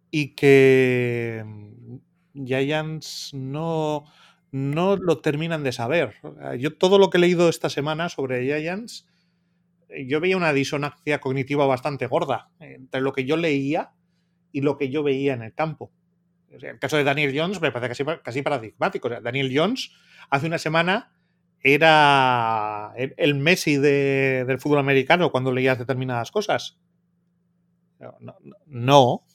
y 0.09 0.35
que 0.35 1.43
mm, 1.45 2.45
Giants 2.45 3.31
no, 3.33 4.05
no 4.51 4.95
lo 4.95 5.19
terminan 5.19 5.63
de 5.63 5.71
saber. 5.71 6.15
Yo 6.59 6.77
todo 6.77 6.97
lo 6.97 7.09
que 7.09 7.17
he 7.17 7.21
leído 7.21 7.49
esta 7.49 7.69
semana 7.69 8.09
sobre 8.09 8.43
Giants, 8.45 9.07
eh, 9.89 10.05
yo 10.07 10.19
veía 10.19 10.37
una 10.37 10.53
disonancia 10.53 11.19
cognitiva 11.19 11.65
bastante 11.65 12.07
gorda 12.07 12.49
entre 12.59 13.01
lo 13.01 13.11
que 13.13 13.25
yo 13.25 13.37
leía 13.37 13.91
y 14.51 14.61
lo 14.61 14.77
que 14.77 14.89
yo 14.89 15.03
veía 15.03 15.33
en 15.33 15.41
el 15.41 15.53
campo. 15.53 15.91
el 16.51 16.79
caso 16.79 16.97
de 16.97 17.03
Daniel 17.03 17.33
Jones 17.35 17.59
me 17.59 17.71
parece 17.71 18.03
casi, 18.05 18.21
casi 18.23 18.41
paradigmático. 18.43 19.09
Daniel 19.09 19.51
Jones 19.53 19.91
hace 20.29 20.45
una 20.45 20.59
semana 20.59 21.12
era 21.63 22.93
el, 22.95 23.35
Messi 23.35 23.77
del 23.77 24.59
fútbol 24.59 24.79
americano 24.79 25.31
cuando 25.31 25.51
leías 25.51 25.79
determinadas 25.79 26.29
cosas. 26.29 26.77
No, 28.67 29.25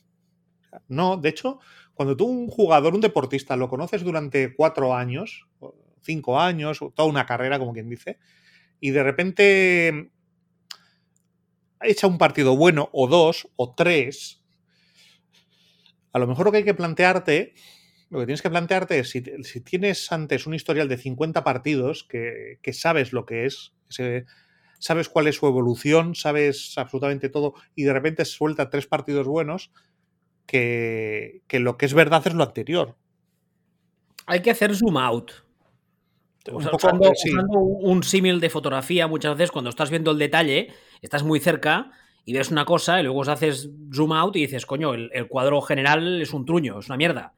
no, 0.89 1.17
de 1.17 1.29
hecho, 1.31 1.59
cuando 1.95 2.17
tú 2.17 2.27
un 2.27 2.49
jugador, 2.49 2.95
un 2.95 3.01
deportista, 3.01 3.57
lo 3.57 3.69
conoces 3.69 4.05
durante 4.05 4.55
cuatro 4.55 4.95
años, 4.95 5.49
cinco 6.03 6.39
años, 6.39 6.81
toda 6.95 7.09
una 7.09 7.25
carrera, 7.25 7.59
como 7.59 7.73
quien 7.73 7.89
dice, 7.89 8.19
y 8.79 8.91
de 8.91 9.03
repente 9.03 10.13
echa 11.81 12.07
un 12.07 12.19
partido 12.19 12.57
bueno, 12.57 12.91
o 12.93 13.09
dos, 13.09 13.49
o 13.57 13.75
tres, 13.75 14.43
a 16.13 16.19
lo 16.19 16.27
mejor 16.27 16.47
lo 16.47 16.53
que 16.53 16.59
hay 16.59 16.65
que 16.65 16.75
plantearte 16.75 17.55
lo 18.11 18.21
que 18.21 18.27
tienes 18.27 18.43
que 18.43 18.51
plantearte 18.51 18.99
es 18.99 19.11
si, 19.11 19.21
tienes 19.61 20.11
antes 20.13 20.47
un 20.47 20.55
historial 20.55 20.89
de 20.89 20.97
50 20.97 21.45
partidos 21.45 22.05
que, 22.05 22.59
sabes 22.73 23.13
lo 23.13 23.27
que 23.27 23.47
es, 23.47 23.73
sabes 24.79 25.09
cuál 25.09 25.27
es 25.27 25.37
su 25.37 25.47
evolución, 25.47 26.15
sabes 26.15 26.77
absolutamente 26.79 27.29
todo 27.29 27.55
y 27.75 27.85
de 27.85 27.93
repente 27.93 28.25
suelta 28.25 28.71
tres 28.71 28.87
partidos 28.87 29.27
buenos, 29.27 29.71
que, 30.47 31.43
lo 31.53 31.77
que 31.77 31.87
es 31.87 31.95
verdad 31.95 32.27
es 32.27 32.35
lo 32.35 32.45
anterior. 32.45 32.97
Hay 34.27 34.41
que 34.41 34.51
hacer 34.51 34.75
zoom 34.75 34.97
out. 34.97 35.33
Usando, 36.51 37.13
un 37.51 38.03
símil 38.03 38.41
de 38.41 38.49
fotografía, 38.49 39.07
muchas 39.07 39.37
veces 39.37 39.51
cuando 39.51 39.69
estás 39.69 39.91
viendo 39.91 40.13
el 40.13 40.19
detalle, 40.19 40.73
estás 41.03 41.23
muy 41.23 41.41
cerca 41.41 41.91
y 42.25 42.33
ves 42.33 42.51
una 42.51 42.65
cosa 42.65 43.01
y 43.01 43.03
luego 43.03 43.23
haces 43.23 43.69
zoom 43.93 44.13
out 44.13 44.37
y 44.37 44.41
dices, 44.41 44.65
coño, 44.65 44.95
el, 44.95 45.29
cuadro 45.29 45.61
general 45.61 46.23
es 46.23 46.33
un 46.33 46.47
truño, 46.47 46.79
es 46.79 46.87
una 46.87 46.97
mierda. 46.97 47.35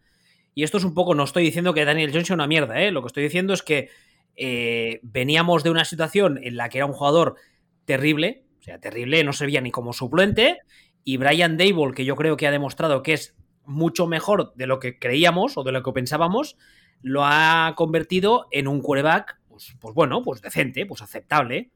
Y 0.54 0.64
esto 0.64 0.78
es 0.78 0.84
un 0.84 0.94
poco, 0.94 1.14
no 1.14 1.24
estoy 1.24 1.44
diciendo 1.44 1.74
que 1.74 1.84
Daniel 1.84 2.10
Jones 2.12 2.26
sea 2.26 2.34
una 2.34 2.46
mierda, 2.46 2.80
¿eh? 2.80 2.90
lo 2.90 3.02
que 3.02 3.08
estoy 3.08 3.22
diciendo 3.22 3.54
es 3.54 3.62
que 3.62 3.88
eh, 4.36 5.00
veníamos 5.02 5.62
de 5.62 5.70
una 5.70 5.84
situación 5.84 6.38
en 6.42 6.56
la 6.56 6.68
que 6.68 6.78
era 6.78 6.86
un 6.86 6.92
jugador 6.92 7.36
terrible, 7.84 8.44
o 8.58 8.62
sea, 8.62 8.80
terrible, 8.80 9.22
no 9.24 9.32
servía 9.32 9.60
ni 9.60 9.70
como 9.70 9.92
suplente, 9.92 10.58
y 11.04 11.16
Brian 11.16 11.56
Dable, 11.56 11.94
que 11.94 12.04
yo 12.04 12.16
creo 12.16 12.36
que 12.36 12.46
ha 12.46 12.50
demostrado 12.50 13.02
que 13.02 13.12
es 13.14 13.36
mucho 13.64 14.06
mejor 14.06 14.52
de 14.54 14.66
lo 14.66 14.80
que 14.80 14.98
creíamos 14.98 15.56
o 15.56 15.62
de 15.62 15.72
lo 15.72 15.82
que 15.82 15.92
pensábamos, 15.92 16.56
lo 17.02 17.24
ha 17.24 17.74
convertido 17.76 18.46
en 18.50 18.68
un 18.68 18.80
quarterback, 18.80 19.40
pues, 19.48 19.74
pues 19.80 19.94
bueno, 19.94 20.22
pues 20.22 20.42
decente, 20.42 20.86
pues 20.86 21.02
aceptable. 21.02 21.70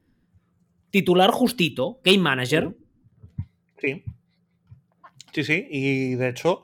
Titular 0.91 1.31
justito, 1.31 1.99
game 2.03 2.19
manager. 2.19 2.75
Sí. 3.79 4.03
Sí, 5.33 5.43
sí, 5.43 5.67
y 5.69 6.15
de 6.15 6.29
hecho 6.29 6.61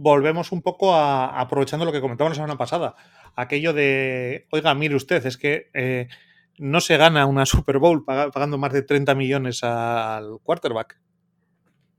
volvemos 0.00 0.50
un 0.50 0.62
poco 0.62 0.94
a, 0.94 1.38
aprovechando 1.38 1.84
lo 1.84 1.92
que 1.92 2.00
comentábamos 2.00 2.38
la 2.38 2.42
semana 2.42 2.56
pasada, 2.58 2.96
aquello 3.36 3.74
de, 3.74 4.46
oiga, 4.50 4.74
mire 4.74 4.94
usted, 4.94 5.24
es 5.26 5.36
que 5.36 5.68
eh, 5.74 6.08
no 6.56 6.80
se 6.80 6.96
gana 6.96 7.26
una 7.26 7.44
Super 7.46 7.78
Bowl 7.78 8.04
pagando 8.04 8.56
más 8.56 8.72
de 8.72 8.82
30 8.82 9.14
millones 9.14 9.62
al 9.62 10.38
quarterback. 10.42 10.98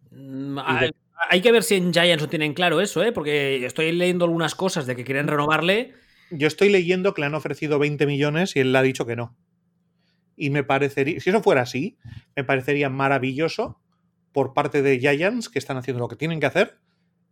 Mm, 0.10 0.58
hay, 1.30 1.42
que 1.42 1.52
ver 1.52 1.62
si 1.62 1.76
en 1.76 1.94
Giants 1.94 2.24
lo 2.24 2.28
tienen 2.28 2.56
claro 2.56 2.82
eso, 2.82 3.04
¿eh? 3.04 3.12
porque 3.12 3.64
estoy 3.66 3.92
leyendo 3.92 4.26
algunas 4.26 4.56
cosas 4.56 4.88
de 4.88 4.96
que 4.96 5.04
quieren 5.04 5.28
renovarle. 5.28 5.94
Yo 6.32 6.48
estoy 6.48 6.70
leyendo 6.70 7.14
que 7.14 7.22
le 7.22 7.28
han 7.28 7.36
ofrecido 7.36 7.78
20 7.78 8.08
millones 8.08 8.56
y 8.56 8.62
él 8.62 8.72
le 8.72 8.80
ha 8.80 8.82
dicho 8.82 9.06
que 9.06 9.16
no. 9.16 9.38
Y 10.36 10.50
me 10.50 10.64
parecería, 10.64 11.20
si 11.20 11.30
eso 11.30 11.44
fuera 11.44 11.62
así, 11.62 12.00
me 12.36 12.44
parecería 12.44 12.90
maravilloso 12.90 13.80
por 14.32 14.56
parte 14.56 14.82
de 14.82 14.98
Giants 14.98 15.50
que 15.50 15.60
están 15.60 15.78
haciendo 15.78 16.00
lo 16.00 16.08
que 16.08 16.16
tienen 16.16 16.40
que 16.40 16.48
hacer 16.48 16.80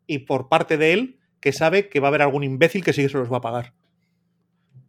y 0.10 0.20
por 0.20 0.50
parte 0.50 0.78
de 0.78 0.92
él 0.94 1.20
que 1.40 1.54
sabe 1.54 1.88
que 1.88 2.00
va 2.00 2.08
a 2.08 2.10
haber 2.10 2.24
algún 2.24 2.44
imbécil 2.44 2.84
que 2.84 2.94
sí 2.94 3.08
se 3.08 3.18
los 3.18 3.32
va 3.32 3.38
a 3.38 3.42
pagar. 3.42 3.74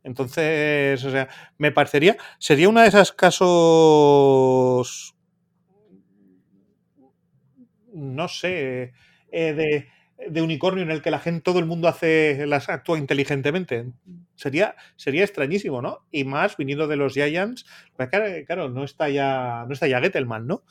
Entonces, 0.02 1.04
o 1.04 1.10
sea, 1.10 1.28
me 1.58 1.72
parecería, 1.72 2.16
sería 2.38 2.70
una 2.70 2.80
de 2.82 2.88
esos 2.88 3.12
casos, 3.12 3.54
no 7.92 8.28
sé, 8.28 8.94
eh, 9.30 9.52
de, 9.52 9.88
de, 10.26 10.42
unicornio 10.42 10.82
en 10.82 10.90
el 10.90 11.02
que 11.02 11.10
la 11.10 11.18
gente, 11.18 11.42
todo 11.42 11.58
el 11.58 11.66
mundo 11.66 11.86
hace, 11.86 12.46
las 12.46 12.70
actúa 12.70 12.96
inteligentemente. 12.98 13.92
Sería, 14.36 14.74
sería 14.96 15.24
extrañísimo, 15.24 15.82
¿no? 15.82 16.06
Y 16.10 16.24
más 16.24 16.56
viniendo 16.56 16.88
de 16.88 16.96
los 16.96 17.12
Giants, 17.12 17.66
pues 17.94 18.08
claro, 18.46 18.70
no 18.70 18.84
está 18.84 19.10
ya, 19.10 19.66
no 19.66 19.74
está 19.74 19.86
ya 19.86 20.00
Gettelman, 20.00 20.46
¿no? 20.46 20.62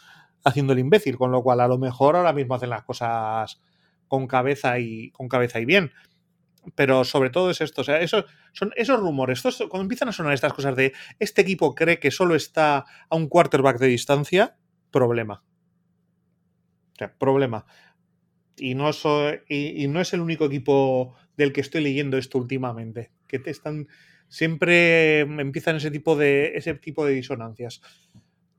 Haciendo 0.43 0.73
el 0.73 0.79
imbécil, 0.79 1.19
con 1.19 1.31
lo 1.31 1.43
cual 1.43 1.59
a 1.59 1.67
lo 1.67 1.77
mejor 1.77 2.15
ahora 2.15 2.33
mismo 2.33 2.55
hacen 2.55 2.71
las 2.71 2.81
cosas 2.81 3.61
con 4.09 4.27
cabeza 4.27 4.77
y, 4.79 5.11
con 5.11 5.29
cabeza 5.29 5.61
y 5.61 5.65
bien 5.65 5.91
pero 6.75 7.03
sobre 7.03 7.29
todo 7.29 7.49
es 7.51 7.61
esto, 7.61 7.81
o 7.81 7.83
sea, 7.83 7.99
eso, 8.01 8.25
son 8.53 8.71
esos 8.75 8.99
rumores, 8.99 9.41
cuando 9.41 9.81
empiezan 9.81 10.09
a 10.09 10.13
sonar 10.13 10.33
estas 10.33 10.53
cosas 10.53 10.75
de 10.75 10.93
este 11.19 11.41
equipo 11.41 11.75
cree 11.75 11.99
que 11.99 12.11
solo 12.11 12.35
está 12.35 12.85
a 13.09 13.15
un 13.15 13.27
quarterback 13.27 13.79
de 13.79 13.87
distancia, 13.87 14.57
problema. 14.91 15.43
O 16.93 16.95
sea, 16.97 17.13
problema. 17.17 17.65
Y 18.57 18.75
no, 18.75 18.91
y, 19.47 19.87
no 19.87 20.01
es 20.01 20.13
el 20.13 20.19
único 20.19 20.45
equipo 20.45 21.15
del 21.37 21.53
que 21.53 21.61
estoy 21.61 21.81
leyendo 21.81 22.17
esto 22.17 22.37
últimamente, 22.37 23.11
que 23.27 23.39
te 23.39 23.51
están 23.51 23.87
siempre 24.27 25.21
empiezan 25.21 25.77
ese 25.77 25.89
tipo 25.89 26.15
de 26.15 26.51
ese 26.55 26.73
tipo 26.75 27.05
de 27.05 27.13
disonancias. 27.13 27.81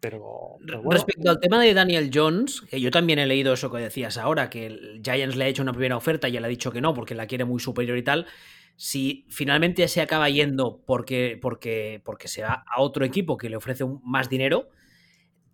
Pero, 0.00 0.56
Respecto 0.60 1.30
al 1.30 1.40
tema 1.40 1.60
de 1.60 1.74
Daniel 1.74 2.10
Jones, 2.12 2.62
que 2.62 2.80
yo 2.80 2.90
también 2.90 3.18
he 3.18 3.26
leído 3.26 3.52
eso 3.52 3.70
que 3.70 3.82
decías 3.82 4.16
ahora, 4.16 4.48
que 4.48 4.66
el 4.66 5.02
Giants 5.04 5.36
le 5.36 5.44
ha 5.44 5.48
hecho 5.48 5.62
una 5.62 5.72
primera 5.72 5.96
oferta 5.96 6.28
y 6.28 6.36
él 6.36 6.44
ha 6.44 6.48
dicho 6.48 6.72
que 6.72 6.80
no, 6.80 6.94
porque 6.94 7.14
la 7.14 7.26
quiere 7.26 7.44
muy 7.44 7.60
superior 7.60 7.98
y 7.98 8.02
tal. 8.02 8.26
Si 8.76 9.26
finalmente 9.28 9.86
se 9.88 10.00
acaba 10.00 10.30
yendo 10.30 10.82
porque, 10.86 11.38
porque, 11.40 12.00
porque 12.02 12.28
se 12.28 12.42
va 12.42 12.64
a 12.66 12.80
otro 12.80 13.04
equipo 13.04 13.36
que 13.36 13.50
le 13.50 13.56
ofrece 13.56 13.84
más 14.02 14.30
dinero, 14.30 14.70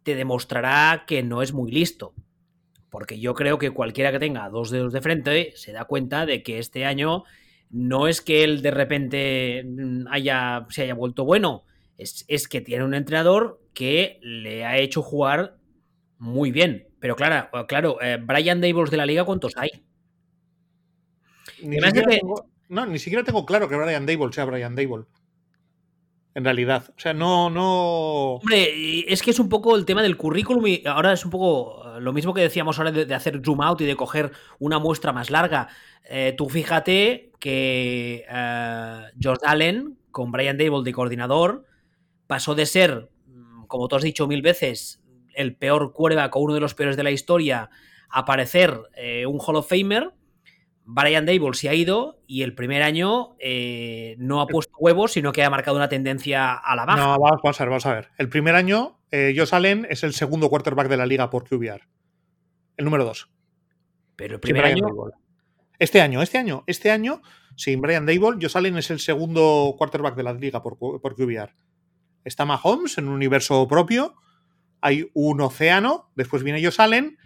te 0.05 0.15
demostrará 0.15 1.05
que 1.09 1.25
no 1.25 1.43
es 1.43 1.53
muy 1.53 1.73
listo. 1.73 2.15
Porque 2.89 3.19
yo 3.19 3.35
creo 3.35 3.59
que 3.59 3.71
cualquiera 3.71 4.13
que 4.13 4.21
tenga 4.21 4.49
dos 4.49 4.71
dedos 4.71 4.93
de 4.93 5.03
frente 5.03 5.53
se 5.57 5.73
da 5.73 5.87
cuenta 5.87 6.25
de 6.25 6.45
que 6.45 6.61
este 6.61 6.85
año 6.85 7.25
no 7.71 8.07
es 8.07 8.21
que 8.21 8.45
él 8.45 8.63
de 8.63 8.71
repente 8.71 9.65
mm, 9.67 10.07
haya, 10.09 10.67
se 10.71 10.83
haya 10.83 10.95
vuelto 10.95 11.25
bueno, 11.25 11.65
es, 11.99 12.49
que 12.49 12.61
tiene 12.61 12.85
un 12.85 12.95
entrenador 12.95 13.61
que 13.77 14.19
le 14.23 14.65
ha 14.65 14.79
hecho 14.79 15.03
jugar 15.03 15.59
muy 16.17 16.51
bien. 16.51 16.89
Pero 16.99 17.15
claro, 17.15 17.67
claro 17.69 17.99
eh, 18.01 18.19
Brian 18.19 18.62
Dables 18.62 18.91
de 18.91 18.97
la 18.97 19.05
liga, 19.05 19.25
¿cuántos 19.25 19.53
hay? 19.55 19.69
Ni 21.62 21.79
siquiera 21.79 22.09
tengo, 22.09 22.49
no, 22.71 22.87
ni 22.87 22.99
siquiera 22.99 23.23
tengo 23.23 23.45
claro 23.45 23.69
que 23.69 23.77
Brian 23.77 24.07
Dable 24.07 24.33
sea 24.33 24.47
Brian 24.47 24.75
Dable. 24.75 25.05
En 26.35 26.45
realidad. 26.45 26.85
O 26.89 26.99
sea, 26.99 27.12
no, 27.12 27.51
no. 27.51 28.37
Hombre, 28.37 29.12
es 29.12 29.23
que 29.23 29.31
es 29.31 29.39
un 29.39 29.51
poco 29.51 29.77
el 29.77 29.85
tema 29.85 30.03
del 30.03 30.17
currículum 30.17 30.67
y 30.67 30.83
ahora 30.87 31.12
es 31.12 31.27
un 31.27 31.31
poco 31.31 31.97
eh, 31.97 32.01
lo 32.01 32.15
mismo 32.15 32.33
que 32.33 32.41
decíamos 32.41 32.79
ahora 32.79 32.93
de, 32.93 33.15
hacer 33.15 33.43
zoom 33.45 33.61
out 33.61 33.83
y 33.83 33.85
de 33.85 33.95
coger 33.95 34.33
una 34.59 34.79
muestra 34.79 35.12
más 35.12 35.29
larga. 35.29 35.69
Eh, 36.09 36.35
tú 36.35 36.49
fíjate 36.49 37.31
que 37.39 38.25
George 39.21 39.45
Allen, 39.45 39.99
con 40.11 40.33
Brian 40.33 40.57
Dable 40.57 40.83
de 40.83 40.93
coordinador, 40.95 41.67
pasó 42.27 42.55
de 42.55 42.65
ser, 42.65 43.11
como 43.66 43.88
tú 43.88 43.96
has 43.96 44.02
dicho 44.02 44.26
mil 44.26 44.42
veces, 44.42 45.02
el 45.37 45.55
peor 45.55 45.92
quarterback 45.92 46.35
o 46.35 46.40
uno 46.40 46.55
de 46.55 46.61
los 46.61 46.74
peores 46.74 46.96
de 46.96 47.02
la 47.02 47.11
historia, 47.11 47.70
a 48.09 48.24
parecer 48.24 48.81
eh, 48.96 49.26
un 49.26 49.38
Hall 49.40 49.57
of 49.57 49.68
Famer. 49.68 50.12
Brian 50.88 51.26
Dable 51.26 51.55
se 51.55 51.68
ha 51.68 51.74
ido 51.74 52.22
y 52.29 52.42
el 52.42 52.55
primer 52.55 52.83
año 52.83 53.37
eh, 53.40 54.14
no 54.18 54.40
ha 54.40 54.46
puesto 54.46 54.72
huevos, 54.79 55.12
sino 55.12 55.33
que 55.33 55.42
ha 55.42 55.50
marcado 55.50 55.76
una 55.76 55.88
tendencia 55.88 56.55
a 56.55 56.76
la 56.76 56.87
baja. 56.87 57.00
No, 57.00 57.18
vamos 57.18 57.61
a 57.61 57.64
ver, 57.64 57.70
vamos 57.70 57.87
a 57.87 57.94
ver. 57.94 58.09
El 58.18 58.29
primer 58.29 58.55
año, 58.55 59.00
eh, 59.11 59.35
Josh 59.37 59.52
Allen 59.52 59.87
es 59.90 60.05
el 60.05 60.12
segundo 60.12 60.48
quarterback 60.48 60.88
de 60.88 60.96
la 60.96 61.07
liga 61.07 61.29
por 61.29 61.48
QBR. 61.48 61.83
El 62.76 62.85
número 62.85 63.05
dos. 63.05 63.29
Pero 64.14 64.35
el 64.35 64.40
primer 64.40 64.64
año. 64.64 64.87
Este 65.79 66.00
año, 66.00 66.22
este 66.22 66.38
año, 66.38 66.62
este 66.68 66.90
año, 66.90 67.20
sin 67.57 67.81
Brian 67.81 68.07
Dable, 68.07 68.38
Josh 68.40 68.57
Allen 68.57 68.79
es 68.79 68.90
el 68.90 69.00
segundo 69.00 69.74
quarterback 69.76 70.14
de 70.14 70.22
la 70.22 70.33
liga 70.35 70.62
por, 70.62 70.79
por 70.79 71.14
QBR 71.16 71.52
está 72.27 72.45
Mahomes 72.45 72.99
en 72.99 73.09
un 73.09 73.15
universo 73.15 73.67
propio, 73.69 74.15
hay 74.81 75.09
un 75.15 75.41
océano, 75.41 76.11
después 76.17 76.43
viene 76.43 76.59
ellos 76.59 76.75
salen, 76.75 77.19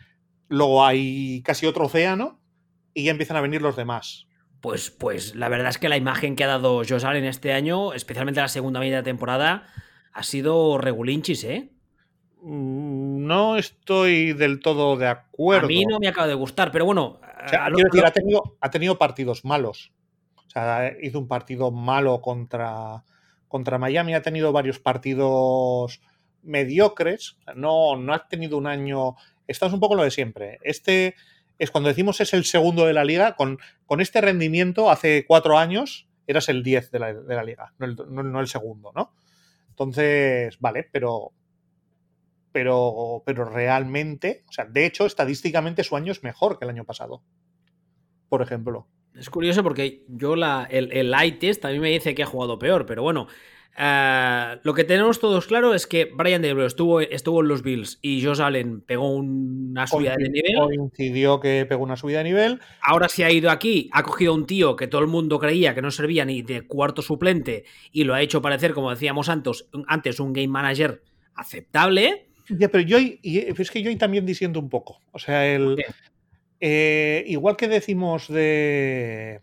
luego 0.48 0.84
hay 0.84 1.42
casi 1.42 1.66
otro 1.66 1.86
océano 1.86 2.38
y 2.94 3.04
ya 3.04 3.10
empiezan 3.10 3.36
a 3.36 3.40
venir 3.40 3.62
los 3.62 3.76
demás. 3.76 4.26
Pues, 4.60 4.90
pues 4.90 5.34
la 5.34 5.48
verdad 5.48 5.70
es 5.70 5.78
que 5.78 5.88
la 5.88 5.96
imagen 5.96 6.36
que 6.36 6.44
ha 6.44 6.48
dado 6.48 6.82
Josh 6.86 7.04
Allen 7.04 7.24
este 7.24 7.52
año, 7.52 7.94
especialmente 7.94 8.40
la 8.40 8.48
segunda 8.48 8.78
media 8.78 8.96
de 8.98 9.02
temporada, 9.02 9.66
ha 10.12 10.22
sido 10.22 10.76
regulinchis, 10.76 11.44
¿eh? 11.44 11.72
Mm, 12.42 13.26
no 13.26 13.56
estoy 13.56 14.34
del 14.34 14.60
todo 14.60 14.96
de 14.96 15.08
acuerdo. 15.08 15.64
A 15.64 15.68
mí 15.68 15.84
no 15.86 15.98
me 15.98 16.08
acaba 16.08 16.26
de 16.26 16.34
gustar, 16.34 16.70
pero 16.70 16.84
bueno. 16.84 17.20
ha, 17.22 18.10
tenido, 18.12 18.58
ha 18.60 18.70
tenido 18.70 18.98
partidos 18.98 19.46
malos. 19.46 19.92
O 20.36 20.50
sea, 20.50 20.92
hizo 21.00 21.18
un 21.18 21.28
partido 21.28 21.70
malo 21.70 22.20
contra, 22.20 23.04
contra 23.50 23.78
Miami 23.78 24.14
ha 24.14 24.22
tenido 24.22 24.52
varios 24.52 24.78
partidos 24.78 26.00
mediocres, 26.42 27.36
no, 27.56 27.96
no 27.96 28.14
ha 28.14 28.28
tenido 28.28 28.56
un 28.56 28.68
año, 28.68 29.16
esto 29.48 29.66
es 29.66 29.72
un 29.72 29.80
poco 29.80 29.96
lo 29.96 30.04
de 30.04 30.12
siempre. 30.12 30.58
Este 30.62 31.16
es 31.58 31.72
cuando 31.72 31.88
decimos 31.88 32.20
es 32.20 32.32
el 32.32 32.44
segundo 32.44 32.86
de 32.86 32.92
la 32.92 33.04
liga, 33.04 33.34
con, 33.34 33.58
con 33.86 34.00
este 34.00 34.20
rendimiento 34.20 34.88
hace 34.88 35.26
cuatro 35.26 35.58
años 35.58 36.08
eras 36.28 36.48
el 36.48 36.62
10 36.62 36.92
de 36.92 36.98
la, 37.00 37.42
liga, 37.42 37.74
no 37.78 37.86
el, 37.86 37.96
no 38.08 38.40
el, 38.40 38.46
segundo, 38.46 38.92
¿no? 38.94 39.12
Entonces, 39.70 40.56
vale, 40.60 40.88
pero, 40.92 41.32
pero, 42.52 43.24
pero 43.26 43.44
realmente, 43.46 44.44
o 44.48 44.52
sea, 44.52 44.64
de 44.64 44.86
hecho, 44.86 45.06
estadísticamente 45.06 45.82
su 45.82 45.96
año 45.96 46.12
es 46.12 46.22
mejor 46.22 46.56
que 46.56 46.66
el 46.66 46.70
año 46.70 46.84
pasado, 46.84 47.24
por 48.28 48.42
ejemplo. 48.42 48.86
Es 49.16 49.30
curioso 49.30 49.62
porque 49.62 50.02
yo 50.08 50.36
la, 50.36 50.66
el, 50.70 50.92
el 50.92 51.12
eye 51.14 51.32
test 51.32 51.62
también 51.62 51.82
me 51.82 51.90
dice 51.90 52.14
que 52.14 52.22
ha 52.22 52.26
jugado 52.26 52.58
peor, 52.58 52.86
pero 52.86 53.02
bueno. 53.02 53.26
Eh, 53.82 54.58
lo 54.62 54.74
que 54.74 54.84
tenemos 54.84 55.20
todos 55.20 55.46
claro 55.46 55.74
es 55.74 55.86
que 55.86 56.04
Brian 56.04 56.42
Debro 56.42 56.66
estuvo, 56.66 57.00
estuvo 57.00 57.40
en 57.40 57.48
los 57.48 57.62
Bills 57.62 57.98
y 58.02 58.22
Josh 58.22 58.40
Allen 58.40 58.80
pegó 58.82 59.14
una 59.14 59.86
subida 59.86 60.16
de 60.16 60.28
nivel. 60.28 60.54
Coincidió 60.58 61.40
que 61.40 61.64
pegó 61.66 61.82
una 61.82 61.96
subida 61.96 62.18
de 62.18 62.24
nivel. 62.24 62.60
Ahora 62.82 63.08
se 63.08 63.24
ha 63.24 63.30
ido 63.30 63.50
aquí, 63.50 63.88
ha 63.92 64.02
cogido 64.02 64.34
un 64.34 64.46
tío 64.46 64.76
que 64.76 64.86
todo 64.86 65.00
el 65.00 65.06
mundo 65.06 65.38
creía 65.38 65.74
que 65.74 65.82
no 65.82 65.90
servía 65.90 66.24
ni 66.24 66.42
de 66.42 66.66
cuarto 66.66 67.00
suplente 67.00 67.64
y 67.92 68.04
lo 68.04 68.14
ha 68.14 68.20
hecho 68.20 68.42
parecer, 68.42 68.74
como 68.74 68.90
decíamos 68.90 69.28
antes, 69.28 69.66
antes 69.86 70.20
un 70.20 70.32
game 70.32 70.48
manager 70.48 71.02
aceptable. 71.34 72.26
Ya, 72.50 72.68
pero 72.68 72.82
yo 72.82 72.98
es 72.98 73.70
que 73.70 73.82
yo 73.82 73.96
también 73.96 74.26
diciendo 74.26 74.58
un 74.58 74.68
poco. 74.68 75.00
O 75.12 75.18
sea, 75.18 75.46
el, 75.46 75.76
eh, 76.60 77.24
igual 77.26 77.56
que 77.56 77.68
decimos 77.68 78.28
de. 78.28 79.40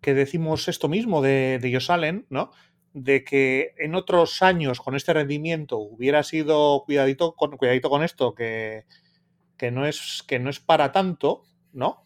que 0.00 0.14
decimos 0.14 0.68
esto 0.68 0.88
mismo 0.88 1.22
de, 1.22 1.58
de 1.60 1.84
Allen, 1.88 2.26
¿no? 2.28 2.50
de 2.94 3.24
que 3.24 3.74
en 3.78 3.94
otros 3.94 4.42
años 4.42 4.80
con 4.80 4.94
este 4.94 5.12
rendimiento 5.12 5.78
hubiera 5.78 6.22
sido 6.22 6.84
cuidadito 6.84 7.34
con, 7.34 8.02
esto, 8.02 8.34
que, 8.34 8.84
no 9.72 9.86
es, 9.86 10.22
que 10.26 10.38
no 10.38 10.50
es 10.50 10.60
para 10.60 10.92
tanto, 10.92 11.42
¿no? 11.72 12.04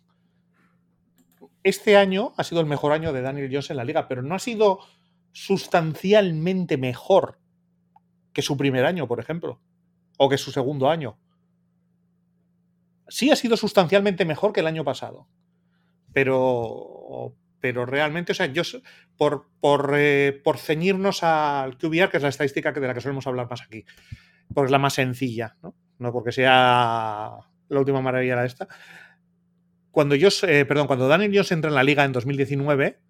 Este 1.62 1.96
año 1.96 2.32
ha 2.36 2.44
sido 2.44 2.60
el 2.60 2.66
mejor 2.66 2.92
año 2.92 3.12
de 3.12 3.22
Daniel 3.22 3.48
Jones 3.50 3.70
en 3.70 3.76
la 3.76 3.84
liga, 3.84 4.06
pero 4.06 4.22
no 4.22 4.36
ha 4.36 4.38
sido 4.38 4.78
sustancialmente 5.32 6.76
mejor 6.76 7.40
que 8.32 8.42
su 8.42 8.56
primer 8.56 8.86
año, 8.86 9.08
por 9.08 9.18
ejemplo, 9.18 9.60
o 10.18 10.28
que 10.28 10.38
su 10.38 10.52
segundo 10.52 10.88
año. 10.88 11.18
Sí 13.08 13.30
ha 13.30 13.36
sido 13.36 13.56
sustancialmente 13.56 14.24
mejor 14.24 14.52
que 14.52 14.60
el 14.60 14.66
año 14.66 14.84
pasado, 14.84 15.28
pero, 16.12 17.34
pero 17.60 17.86
realmente, 17.86 18.32
o 18.32 18.34
sea, 18.34 18.46
yo 18.46 18.62
por, 19.16 19.48
por, 19.60 19.92
eh, 19.96 20.40
por 20.42 20.58
ceñirnos 20.58 21.22
al 21.22 21.78
QBR, 21.78 22.10
que 22.10 22.16
es 22.16 22.22
la 22.22 22.30
estadística 22.30 22.72
de 22.72 22.86
la 22.86 22.94
que 22.94 23.00
solemos 23.00 23.26
hablar 23.26 23.48
más 23.48 23.62
aquí, 23.62 23.84
porque 24.52 24.66
es 24.66 24.72
la 24.72 24.78
más 24.78 24.94
sencilla, 24.94 25.56
¿no? 25.62 25.74
No 25.98 26.12
porque 26.12 26.32
sea 26.32 27.38
la 27.68 27.78
última 27.78 28.00
maravilla 28.00 28.40
de 28.40 28.46
esta. 28.46 28.68
Cuando 29.90 30.14
yo, 30.14 30.28
eh, 30.42 30.64
perdón, 30.66 30.86
cuando 30.86 31.08
Daniel 31.08 31.32
Jones 31.32 31.52
entra 31.52 31.70
en 31.70 31.74
la 31.74 31.82
liga 31.82 32.04
en 32.04 32.12
2019, 32.12 33.00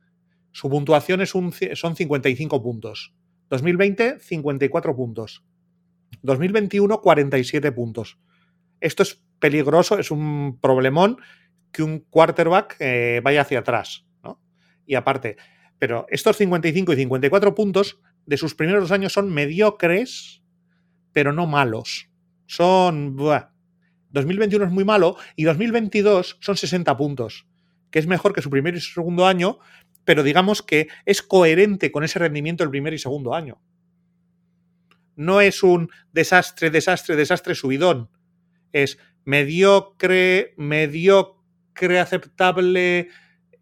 su 0.52 0.70
puntuación 0.70 1.20
es 1.20 1.34
un, 1.34 1.52
son 1.74 1.96
55 1.96 2.62
puntos. 2.62 3.14
2020, 3.50 4.20
54 4.20 4.96
puntos. 4.96 5.44
2021, 6.22 7.00
47 7.00 7.72
puntos. 7.72 8.18
Esto 8.80 9.02
es 9.02 9.25
peligroso, 9.38 9.98
es 9.98 10.10
un 10.10 10.58
problemón 10.60 11.18
que 11.72 11.82
un 11.82 12.00
quarterback 12.00 12.76
eh, 12.80 13.20
vaya 13.22 13.42
hacia 13.42 13.60
atrás 13.60 14.06
y 14.86 14.94
aparte. 14.94 15.36
Pero 15.78 16.06
estos 16.08 16.36
55 16.36 16.92
y 16.92 16.96
54 16.96 17.54
puntos 17.54 18.00
de 18.24 18.36
sus 18.36 18.54
primeros 18.54 18.84
dos 18.84 18.92
años 18.92 19.12
son 19.12 19.32
mediocres, 19.32 20.42
pero 21.12 21.32
no 21.32 21.46
malos. 21.46 22.08
Son... 22.46 23.16
2021 24.10 24.64
es 24.64 24.70
muy 24.70 24.84
malo 24.84 25.16
y 25.34 25.44
2022 25.44 26.38
son 26.40 26.56
60 26.56 26.96
puntos, 26.96 27.46
que 27.90 27.98
es 27.98 28.06
mejor 28.06 28.32
que 28.32 28.40
su 28.40 28.48
primer 28.48 28.74
y 28.74 28.80
segundo 28.80 29.26
año, 29.26 29.58
pero 30.04 30.22
digamos 30.22 30.62
que 30.62 30.88
es 31.04 31.20
coherente 31.20 31.92
con 31.92 32.04
ese 32.04 32.18
rendimiento 32.18 32.64
del 32.64 32.70
primer 32.70 32.94
y 32.94 32.98
segundo 32.98 33.34
año. 33.34 33.60
No 35.16 35.40
es 35.40 35.62
un 35.62 35.90
desastre, 36.12 36.70
desastre, 36.70 37.16
desastre 37.16 37.54
subidón. 37.54 38.08
Es 38.72 38.98
mediocre, 39.26 40.54
mediocre, 40.56 41.98
aceptable, 42.00 43.08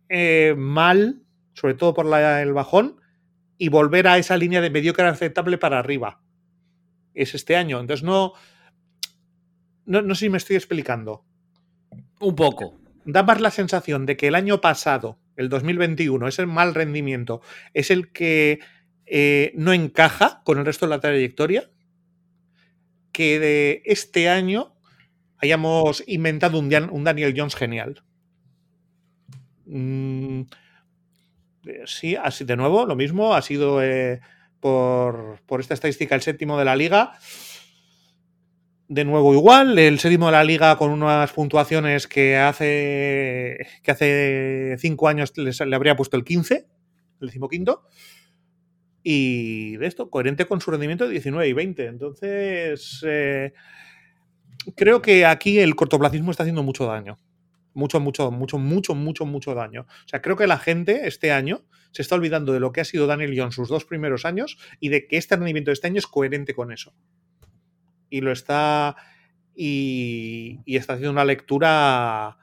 eh, 0.08 0.54
mal, 0.56 1.22
sobre 1.54 1.74
todo 1.74 1.94
por 1.94 2.06
el 2.06 2.52
bajón, 2.52 3.00
y 3.58 3.70
volver 3.70 4.06
a 4.06 4.18
esa 4.18 4.36
línea 4.36 4.60
de 4.60 4.70
mediocre 4.70 5.06
aceptable 5.06 5.58
para 5.58 5.78
arriba. 5.78 6.20
Es 7.14 7.34
este 7.34 7.56
año. 7.56 7.80
Entonces 7.80 8.04
no, 8.04 8.34
no, 9.86 10.14
sé 10.14 10.26
si 10.26 10.30
me 10.30 10.36
estoy 10.38 10.56
explicando. 10.56 11.24
Un 12.20 12.36
poco. 12.36 12.78
Da 13.06 13.22
más 13.22 13.40
la 13.40 13.50
sensación 13.50 14.06
de 14.06 14.16
que 14.16 14.28
el 14.28 14.34
año 14.34 14.60
pasado, 14.60 15.18
el 15.36 15.48
2021, 15.48 16.28
ese 16.28 16.44
mal 16.46 16.74
rendimiento, 16.74 17.40
es 17.72 17.90
el 17.90 18.12
que 18.12 18.60
eh, 19.06 19.52
no 19.54 19.72
encaja 19.72 20.42
con 20.44 20.58
el 20.58 20.66
resto 20.66 20.86
de 20.86 20.90
la 20.90 21.00
trayectoria, 21.00 21.70
que 23.12 23.38
de 23.38 23.82
este 23.86 24.28
año 24.28 24.73
hayamos 25.44 26.02
inventado 26.06 26.58
un, 26.58 26.68
Daniel 27.04 27.34
Jones 27.36 27.54
genial. 27.54 28.02
Mm, 29.66 30.42
eh, 31.66 31.82
sí, 31.86 32.16
así 32.16 32.44
de 32.44 32.56
nuevo, 32.56 32.86
lo 32.86 32.96
mismo, 32.96 33.34
ha 33.34 33.42
sido 33.42 33.82
eh, 33.82 34.20
por, 34.60 35.38
esta 35.60 35.74
estadística 35.74 36.14
el 36.14 36.22
séptimo 36.22 36.58
de 36.58 36.64
la 36.64 36.76
liga. 36.76 37.12
De 38.88 39.04
nuevo 39.04 39.32
igual, 39.32 39.78
el 39.78 39.98
séptimo 39.98 40.26
de 40.26 40.32
la 40.32 40.44
liga 40.44 40.76
con 40.76 40.90
unas 40.90 41.32
puntuaciones 41.32 42.06
que 42.06 42.36
hace 42.36 43.66
que 43.82 43.90
hace 43.90 44.76
cinco 44.78 45.08
años 45.08 45.32
le 45.36 45.76
habría 45.76 45.96
puesto 45.96 46.16
el 46.16 46.24
15, 46.24 46.66
el 47.20 47.26
decimoquinto. 47.26 47.84
Y 49.02 49.76
de 49.76 49.86
esto, 49.86 50.08
coherente 50.08 50.46
con 50.46 50.62
su 50.62 50.70
rendimiento 50.70 51.04
de 51.04 51.10
19 51.10 51.46
y 51.48 51.52
20. 51.52 51.86
Entonces, 51.86 53.04
eh, 53.06 53.52
creo 54.76 55.02
que 55.02 55.26
aquí 55.26 55.58
el 55.58 55.74
cortoplacismo 55.74 56.30
está 56.30 56.42
haciendo 56.42 56.62
mucho 56.62 56.86
daño 56.86 57.18
mucho, 57.74 58.00
mucho, 58.00 58.30
mucho, 58.30 58.58
mucho, 58.58 58.94
mucho, 58.94 59.26
mucho 59.26 59.54
daño. 59.54 59.82
O 59.82 60.08
sea, 60.08 60.22
creo 60.22 60.36
que 60.36 60.46
la 60.46 60.58
gente 60.58 61.06
este 61.06 61.32
año 61.32 61.62
se 61.90 62.02
está 62.02 62.14
olvidando 62.14 62.52
de 62.52 62.60
lo 62.60 62.72
que 62.72 62.80
ha 62.80 62.84
sido 62.84 63.06
Daniel 63.06 63.34
Jones 63.36 63.54
sus 63.54 63.68
dos 63.68 63.84
primeros 63.84 64.24
años 64.24 64.56
y 64.80 64.88
de 64.88 65.06
que 65.06 65.16
este 65.16 65.36
rendimiento 65.36 65.70
de 65.70 65.74
este 65.74 65.88
año 65.88 65.98
es 65.98 66.06
coherente 66.06 66.54
con 66.54 66.72
eso. 66.72 66.94
Y 68.08 68.20
lo 68.20 68.32
está. 68.32 68.96
Y, 69.56 70.60
está 70.66 70.94
haciendo 70.94 71.12
una 71.12 71.24
lectura 71.24 72.38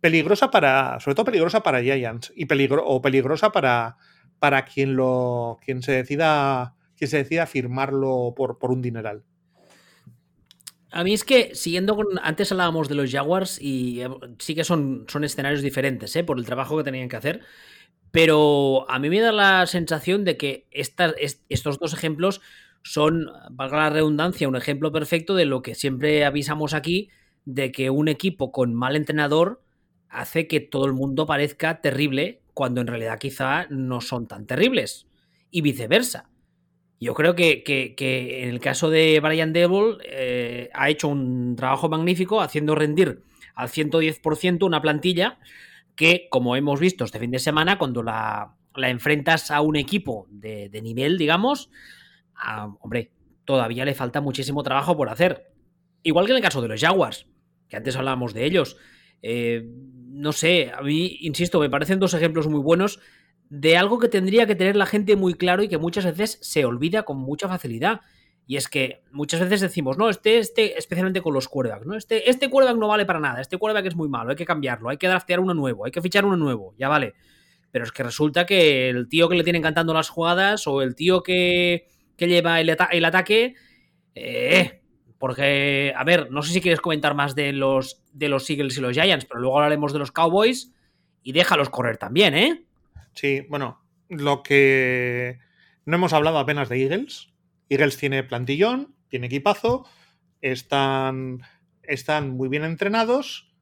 peligrosa 0.00 0.50
para. 0.50 1.00
Sobre 1.00 1.14
todo 1.14 1.26
peligrosa 1.26 1.62
para 1.62 1.82
Giants. 1.82 2.32
Y 2.36 2.44
peligro, 2.44 2.86
o 2.86 3.00
peligrosa 3.00 3.52
para, 3.52 3.96
para 4.38 4.64
quien 4.64 4.96
lo. 4.96 5.58
quien 5.64 5.82
se 5.82 5.92
decida. 5.92 6.74
Quien 6.96 7.10
se 7.10 7.18
decida 7.18 7.46
firmarlo 7.46 8.32
por, 8.34 8.58
por 8.58 8.70
un 8.70 8.80
dineral. 8.80 9.24
A 10.90 11.04
mí 11.04 11.12
es 11.12 11.24
que, 11.24 11.54
siguiendo 11.54 11.96
con. 11.96 12.06
Antes 12.22 12.52
hablábamos 12.52 12.88
de 12.88 12.94
los 12.94 13.10
Jaguars 13.10 13.60
y 13.60 14.00
eh, 14.02 14.08
sí 14.38 14.54
que 14.54 14.64
son, 14.64 15.04
son 15.08 15.24
escenarios 15.24 15.62
diferentes, 15.62 16.14
¿eh? 16.16 16.24
Por 16.24 16.38
el 16.38 16.46
trabajo 16.46 16.76
que 16.76 16.84
tenían 16.84 17.08
que 17.08 17.16
hacer. 17.16 17.42
Pero 18.12 18.90
a 18.90 18.98
mí 18.98 19.10
me 19.10 19.20
da 19.20 19.32
la 19.32 19.66
sensación 19.66 20.24
de 20.24 20.36
que 20.36 20.66
estos 20.70 21.78
dos 21.78 21.92
ejemplos 21.92 22.40
son, 22.82 23.26
valga 23.50 23.78
la 23.78 23.90
redundancia, 23.90 24.48
un 24.48 24.56
ejemplo 24.56 24.92
perfecto 24.92 25.34
de 25.34 25.44
lo 25.44 25.60
que 25.60 25.74
siempre 25.74 26.24
avisamos 26.24 26.72
aquí, 26.72 27.10
de 27.44 27.72
que 27.72 27.90
un 27.90 28.08
equipo 28.08 28.52
con 28.52 28.74
mal 28.74 28.96
entrenador 28.96 29.60
hace 30.08 30.46
que 30.46 30.60
todo 30.60 30.86
el 30.86 30.92
mundo 30.92 31.26
parezca 31.26 31.80
terrible 31.80 32.42
cuando 32.54 32.80
en 32.80 32.86
realidad 32.86 33.18
quizá 33.18 33.66
no 33.70 34.00
son 34.00 34.28
tan 34.28 34.46
terribles. 34.46 35.06
Y 35.50 35.62
viceversa. 35.62 36.30
Yo 36.98 37.12
creo 37.14 37.34
que, 37.34 37.62
en 38.42 38.48
el 38.48 38.60
caso 38.60 38.88
de 38.88 39.20
Brian 39.20 39.52
Devil 39.52 39.98
eh, 40.04 40.70
ha 40.72 40.88
hecho 40.88 41.08
un 41.08 41.54
trabajo 41.56 41.88
magnífico 41.88 42.40
haciendo 42.40 42.74
rendir 42.74 43.22
al 43.54 43.68
110% 43.68 44.64
una 44.64 44.80
plantilla 44.80 45.38
que, 45.94 46.28
como 46.30 46.56
hemos 46.56 46.80
visto 46.80 47.04
este 47.04 47.18
fin 47.18 47.30
de 47.30 47.38
semana, 47.38 47.78
cuando 47.78 48.02
la, 48.02 48.54
enfrentas 48.76 49.50
a 49.50 49.60
un 49.60 49.76
equipo 49.76 50.26
de, 50.30 50.70
nivel, 50.82 51.18
digamos, 51.18 51.70
hombre, 52.80 53.12
todavía 53.44 53.84
le 53.84 53.94
falta 53.94 54.20
muchísimo 54.20 54.62
trabajo 54.62 54.96
por 54.96 55.10
hacer. 55.10 55.52
Igual 56.02 56.26
que 56.26 56.32
en 56.32 56.36
el 56.36 56.42
caso 56.42 56.62
de 56.62 56.68
los 56.68 56.80
Jaguars, 56.80 57.26
que 57.68 57.76
antes 57.76 57.96
hablábamos 57.96 58.32
de 58.32 58.44
ellos. 58.44 58.76
Eh, 59.22 59.68
no 60.08 60.32
sé, 60.32 60.70
a 60.72 60.82
mí, 60.82 61.18
insisto, 61.20 61.60
me 61.60 61.70
parecen 61.70 61.98
dos 61.98 62.14
ejemplos 62.14 62.46
muy 62.46 62.60
buenos 62.60 63.00
de 63.48 63.76
algo 63.76 63.98
que 63.98 64.08
tendría 64.08 64.46
que 64.46 64.56
tener 64.56 64.76
la 64.76 64.86
gente 64.86 65.16
muy 65.16 65.34
claro 65.34 65.62
y 65.62 65.68
que 65.68 65.78
muchas 65.78 66.04
veces 66.04 66.38
se 66.42 66.64
olvida 66.64 67.04
con 67.04 67.18
mucha 67.18 67.48
facilidad. 67.48 68.00
Y 68.48 68.56
es 68.56 68.68
que 68.68 69.02
muchas 69.10 69.40
veces 69.40 69.60
decimos, 69.60 69.98
no, 69.98 70.08
este, 70.08 70.38
este, 70.38 70.78
especialmente 70.78 71.20
con 71.20 71.34
los 71.34 71.48
quarterbacks, 71.48 71.86
¿no? 71.86 71.96
Este, 71.96 72.30
este 72.30 72.48
quarterback 72.48 72.78
no 72.78 72.86
vale 72.86 73.04
para 73.04 73.18
nada, 73.18 73.40
este 73.40 73.58
quarterback 73.58 73.86
es 73.86 73.96
muy 73.96 74.08
malo, 74.08 74.30
hay 74.30 74.36
que 74.36 74.44
cambiarlo, 74.44 74.88
hay 74.88 74.98
que 74.98 75.08
draftear 75.08 75.40
uno 75.40 75.52
nuevo, 75.52 75.84
hay 75.84 75.90
que 75.90 76.00
fichar 76.00 76.24
uno 76.24 76.36
nuevo, 76.36 76.74
ya 76.78 76.88
vale. 76.88 77.14
Pero 77.72 77.84
es 77.84 77.90
que 77.90 78.04
resulta 78.04 78.46
que 78.46 78.88
el 78.88 79.08
tío 79.08 79.28
que 79.28 79.36
le 79.36 79.42
tiene 79.42 79.60
cantando 79.60 79.92
las 79.92 80.08
jugadas 80.08 80.66
o 80.68 80.80
el 80.80 80.94
tío 80.94 81.24
que, 81.24 81.88
que 82.16 82.28
lleva 82.28 82.60
el, 82.60 82.76
el 82.92 83.04
ataque, 83.04 83.54
eh, 84.14 84.80
porque, 85.18 85.92
a 85.96 86.04
ver, 86.04 86.30
no 86.30 86.42
sé 86.42 86.52
si 86.52 86.60
quieres 86.60 86.80
comentar 86.80 87.14
más 87.14 87.34
de 87.34 87.52
los, 87.52 88.02
de 88.12 88.28
los 88.28 88.48
Eagles 88.48 88.78
y 88.78 88.80
los 88.80 88.92
Giants, 88.92 89.24
pero 89.24 89.40
luego 89.40 89.56
hablaremos 89.56 89.92
de 89.92 89.98
los 89.98 90.12
Cowboys 90.12 90.72
y 91.22 91.32
déjalos 91.32 91.68
correr 91.68 91.96
también, 91.96 92.34
¿eh? 92.34 92.65
Sí, 93.16 93.46
bueno, 93.48 93.82
lo 94.08 94.42
que 94.42 95.40
no 95.86 95.96
hemos 95.96 96.12
hablado 96.12 96.38
apenas 96.38 96.68
de 96.68 96.82
Eagles. 96.82 97.32
Eagles 97.68 97.96
tiene 97.96 98.22
plantillón, 98.22 98.94
tiene 99.08 99.26
equipazo, 99.26 99.86
están, 100.42 101.40
están 101.82 102.30
muy 102.36 102.48
bien 102.48 102.62
entrenados. 102.62 103.52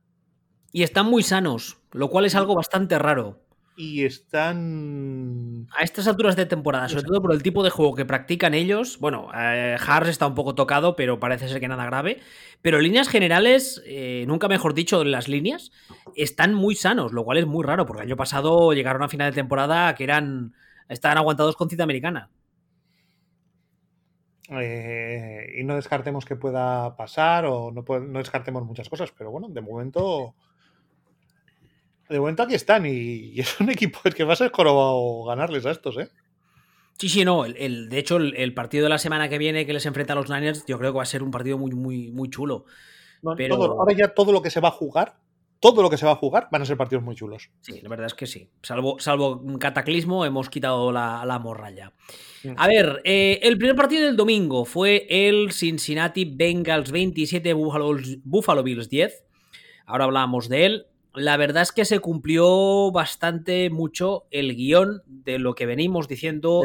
Y 0.72 0.82
están 0.82 1.06
muy 1.06 1.22
sanos, 1.22 1.78
lo 1.92 2.10
cual 2.10 2.26
es 2.26 2.34
algo 2.34 2.56
bastante 2.56 2.98
raro 2.98 3.43
y 3.76 4.04
están... 4.04 5.66
A 5.76 5.82
estas 5.82 6.06
alturas 6.06 6.36
de 6.36 6.46
temporada, 6.46 6.88
sobre 6.88 7.04
todo 7.04 7.20
por 7.20 7.32
el 7.32 7.42
tipo 7.42 7.62
de 7.62 7.70
juego 7.70 7.94
que 7.94 8.04
practican 8.04 8.54
ellos, 8.54 8.98
bueno, 8.98 9.30
eh, 9.36 9.76
está 10.06 10.26
un 10.26 10.34
poco 10.34 10.54
tocado, 10.54 10.96
pero 10.96 11.18
parece 11.18 11.48
ser 11.48 11.60
que 11.60 11.68
nada 11.68 11.84
grave, 11.86 12.20
pero 12.62 12.78
en 12.78 12.84
líneas 12.84 13.08
generales, 13.08 13.82
eh, 13.86 14.24
nunca 14.28 14.48
mejor 14.48 14.74
dicho, 14.74 15.02
las 15.04 15.28
líneas, 15.28 15.72
están 16.14 16.54
muy 16.54 16.76
sanos, 16.76 17.12
lo 17.12 17.24
cual 17.24 17.38
es 17.38 17.46
muy 17.46 17.64
raro, 17.64 17.86
porque 17.86 18.02
el 18.02 18.08
año 18.08 18.16
pasado 18.16 18.72
llegaron 18.72 19.02
a 19.02 19.08
final 19.08 19.30
de 19.30 19.34
temporada 19.34 19.94
que 19.94 20.04
eran... 20.04 20.54
estaban 20.88 21.18
aguantados 21.18 21.56
con 21.56 21.68
cita 21.68 21.82
americana. 21.82 22.30
Eh, 24.50 25.54
y 25.58 25.64
no 25.64 25.74
descartemos 25.74 26.24
que 26.24 26.36
pueda 26.36 26.96
pasar 26.96 27.46
o 27.46 27.72
no, 27.72 27.82
no 28.00 28.18
descartemos 28.18 28.64
muchas 28.64 28.88
cosas, 28.88 29.10
pero 29.16 29.30
bueno, 29.30 29.48
de 29.48 29.62
momento 29.62 30.34
de 32.08 32.18
momento 32.18 32.42
aquí 32.42 32.54
están 32.54 32.86
y, 32.86 33.38
es 33.38 33.60
un 33.60 33.70
equipo 33.70 34.00
que 34.14 34.24
va 34.24 34.34
a 34.34 34.36
ser 34.36 34.50
jorobado 34.50 35.24
ganarles 35.24 35.66
a 35.66 35.70
estos, 35.70 35.96
¿eh? 35.98 36.10
Sí, 36.98 37.08
sí, 37.08 37.24
no. 37.24 37.44
El, 37.44 37.88
de 37.88 37.98
hecho, 37.98 38.16
el, 38.18 38.54
partido 38.54 38.84
de 38.84 38.90
la 38.90 38.98
semana 38.98 39.28
que 39.28 39.38
viene 39.38 39.66
que 39.66 39.72
les 39.72 39.84
enfrenta 39.84 40.12
a 40.12 40.16
los 40.16 40.30
Niners, 40.30 40.64
yo 40.66 40.78
creo 40.78 40.92
que 40.92 40.98
va 40.98 41.02
a 41.02 41.06
ser 41.06 41.22
un 41.24 41.30
partido 41.32 41.58
muy, 41.58 41.72
muy, 41.72 42.12
muy 42.12 42.30
chulo. 42.30 42.66
pero... 43.36 43.56
ahora 43.56 43.94
ya 43.96 44.14
todo 44.14 44.30
lo 44.30 44.40
que 44.40 44.50
se 44.50 44.60
va 44.60 44.68
a 44.68 44.72
jugar, 44.72 45.16
todo 45.58 45.82
lo 45.82 45.90
que 45.90 45.96
se 45.96 46.06
va 46.06 46.12
a 46.12 46.16
jugar 46.16 46.48
van 46.52 46.62
a 46.62 46.66
ser 46.66 46.76
partidos 46.76 47.02
muy 47.02 47.16
chulos. 47.16 47.50
Sí, 47.62 47.80
la 47.82 47.88
verdad 47.88 48.06
es 48.06 48.14
que 48.14 48.26
sí. 48.26 48.48
Salvo, 48.62 49.00
salvo 49.00 49.38
un 49.38 49.58
cataclismo, 49.58 50.24
hemos 50.24 50.48
quitado 50.48 50.92
la, 50.92 51.24
la 51.24 51.40
morralla. 51.40 51.92
A 52.56 52.68
ver, 52.68 53.00
eh, 53.04 53.40
el 53.42 53.58
primer 53.58 53.74
partido 53.74 54.04
del 54.04 54.16
domingo 54.16 54.64
fue 54.64 55.06
el 55.08 55.50
Cincinnati 55.50 56.26
Bengals 56.26 56.92
27, 56.92 57.54
Buffalo, 57.54 57.96
Buffalo 58.22 58.62
Bills 58.62 58.88
10. 58.88 59.24
Ahora 59.86 60.04
hablamos 60.04 60.48
de 60.48 60.66
él 60.66 60.86
la 61.14 61.36
verdad 61.36 61.62
es 61.62 61.72
que 61.72 61.84
se 61.84 62.00
cumplió 62.00 62.90
bastante 62.90 63.70
mucho 63.70 64.26
el 64.30 64.56
guion 64.56 65.02
de 65.06 65.38
lo 65.38 65.54
que 65.54 65.66
venimos 65.66 66.08
diciendo 66.08 66.62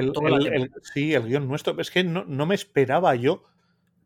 Sí, 0.94 1.14
el 1.14 1.28
guion 1.28 1.48
nuestro. 1.48 1.80
Es 1.80 1.92
que 1.92 2.04
no, 2.04 2.46
me 2.46 2.56
esperaba 2.56 3.16
yo. 3.16 3.44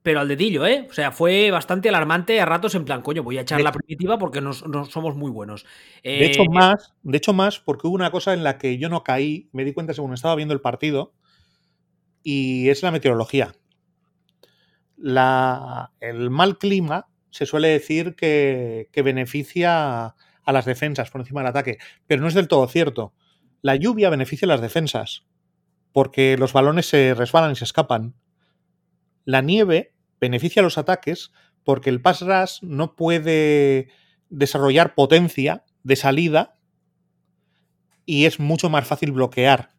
Pero 0.02 0.20
al 0.20 0.28
dedillo, 0.28 0.66
¿eh? 0.66 0.86
O 0.90 0.94
sea, 0.94 1.14
fue 1.14 1.50
bastante 1.50 1.88
alarmante 1.88 2.42
a 2.42 2.46
ratos 2.46 2.76
en 2.76 2.84
plan, 2.84 3.02
coño, 3.02 3.24
voy 3.24 3.38
a 3.38 3.42
echar 3.42 3.62
la 3.62 3.72
primitiva 3.72 4.18
porque 4.18 4.42
no, 4.42 4.52
somos 4.52 5.16
muy 5.16 5.32
buenos. 5.32 5.66
de 6.04 6.26
hecho, 6.26 6.44
eh, 6.44 6.50
más, 6.50 6.94
de 7.04 7.18
hecho, 7.18 7.32
más, 7.32 7.60
porque 7.60 7.88
hubo 7.88 7.96
una 7.96 8.12
cosa 8.12 8.34
en 8.34 8.44
la 8.44 8.58
que 8.58 8.78
yo 8.78 8.90
no 8.90 9.06
caí, 9.06 9.48
me 9.54 9.64
di 9.64 9.72
cuenta 9.72 9.94
según 9.94 10.14
estaba 10.14 10.36
viendo 10.36 10.54
el 10.54 10.60
partido, 10.60 11.14
y 12.22 12.68
es 12.68 12.84
la 12.84 12.92
meteorología. 12.92 13.56
La, 14.98 15.94
el 16.02 16.30
mal 16.30 16.58
clima 16.58 17.08
se 17.30 17.46
suele 17.46 17.70
decir 17.70 18.16
que, 18.16 18.90
que 18.92 19.02
beneficia 19.04 20.16
a 20.44 20.52
las 20.52 20.66
defensas 20.66 21.10
por 21.10 21.22
encima 21.22 21.42
del 21.42 21.50
ataque, 21.50 21.78
pero 22.08 22.22
no 22.22 22.28
es 22.28 22.34
del 22.34 22.48
todo 22.48 22.68
cierto. 22.68 23.14
La 23.62 23.76
lluvia 23.76 24.10
beneficia 24.10 24.48
las 24.48 24.62
defensas, 24.62 25.26
porque 25.92 26.38
los 26.38 26.54
balones 26.54 26.88
se 26.88 27.14
resbalan 27.14 27.52
y 27.52 27.56
se 27.56 27.64
escapan. 27.64 28.16
La 29.26 29.42
nieve 29.42 29.94
beneficia 30.20 30.62
a 30.62 30.64
los 30.64 30.78
ataques 30.78 31.32
porque 31.64 31.90
el 31.90 32.02
pass 32.02 32.22
rush 32.22 32.62
no 32.62 32.96
puede 32.96 33.90
desarrollar 34.30 34.96
potencia 34.96 35.64
de 35.84 35.96
salida 35.96 36.58
y 38.06 38.26
es 38.26 38.40
mucho 38.40 38.70
más 38.70 38.86
fácil 38.86 39.12
bloquear 39.12 39.72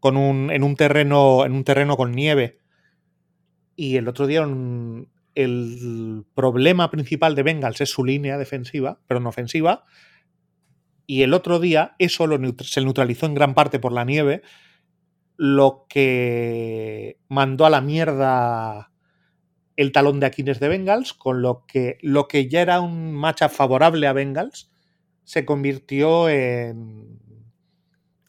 con 0.00 0.16
un, 0.16 0.50
en, 0.50 0.64
un 0.64 0.76
terreno, 0.76 1.44
en 1.44 1.52
un 1.52 1.62
terreno 1.62 1.96
con 1.96 2.12
nieve. 2.12 2.58
Y 3.76 3.96
el 3.96 4.08
otro 4.08 4.26
día 4.26 4.46
el 5.34 6.24
problema 6.34 6.90
principal 6.90 7.34
de 7.34 7.42
Bengals 7.42 7.80
es 7.80 7.90
su 7.90 8.04
línea 8.04 8.38
defensiva, 8.38 9.00
pero 9.06 9.20
no 9.20 9.28
ofensiva. 9.28 9.84
Y 11.06 11.22
el 11.22 11.34
otro 11.34 11.58
día 11.58 11.94
eso 11.98 12.28
se 12.62 12.80
neutralizó 12.80 13.26
en 13.26 13.34
gran 13.34 13.54
parte 13.54 13.78
por 13.78 13.92
la 13.92 14.04
nieve, 14.04 14.42
lo 15.36 15.86
que 15.88 17.18
mandó 17.28 17.64
a 17.66 17.70
la 17.70 17.80
mierda 17.80 18.92
el 19.76 19.92
talón 19.92 20.20
de 20.20 20.26
Aquiles 20.26 20.60
de 20.60 20.68
Bengals, 20.68 21.14
con 21.14 21.40
lo 21.40 21.64
que 21.66 21.98
lo 22.02 22.28
que 22.28 22.48
ya 22.48 22.60
era 22.60 22.80
un 22.80 23.14
match 23.14 23.42
favorable 23.48 24.06
a 24.06 24.12
Bengals 24.12 24.70
se 25.24 25.46
convirtió 25.46 26.28
en, 26.28 27.18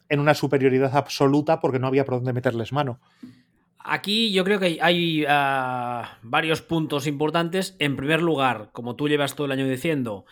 en 0.08 0.20
una 0.20 0.34
superioridad 0.34 0.96
absoluta 0.96 1.60
porque 1.60 1.78
no 1.78 1.86
había 1.86 2.04
por 2.04 2.14
dónde 2.14 2.32
meterles 2.32 2.72
mano. 2.72 3.00
Aquí 3.84 4.32
yo 4.32 4.44
creo 4.44 4.60
que 4.60 4.78
hay 4.80 5.24
ah, 5.28 6.18
varios 6.22 6.62
puntos 6.62 7.06
importantes. 7.06 7.76
En 7.78 7.96
primer 7.96 8.22
lugar, 8.22 8.70
como 8.72 8.96
tú 8.96 9.08
llevas 9.08 9.34
todo 9.34 9.46
el 9.46 9.52
año 9.52 9.68
diciendo, 9.68 10.24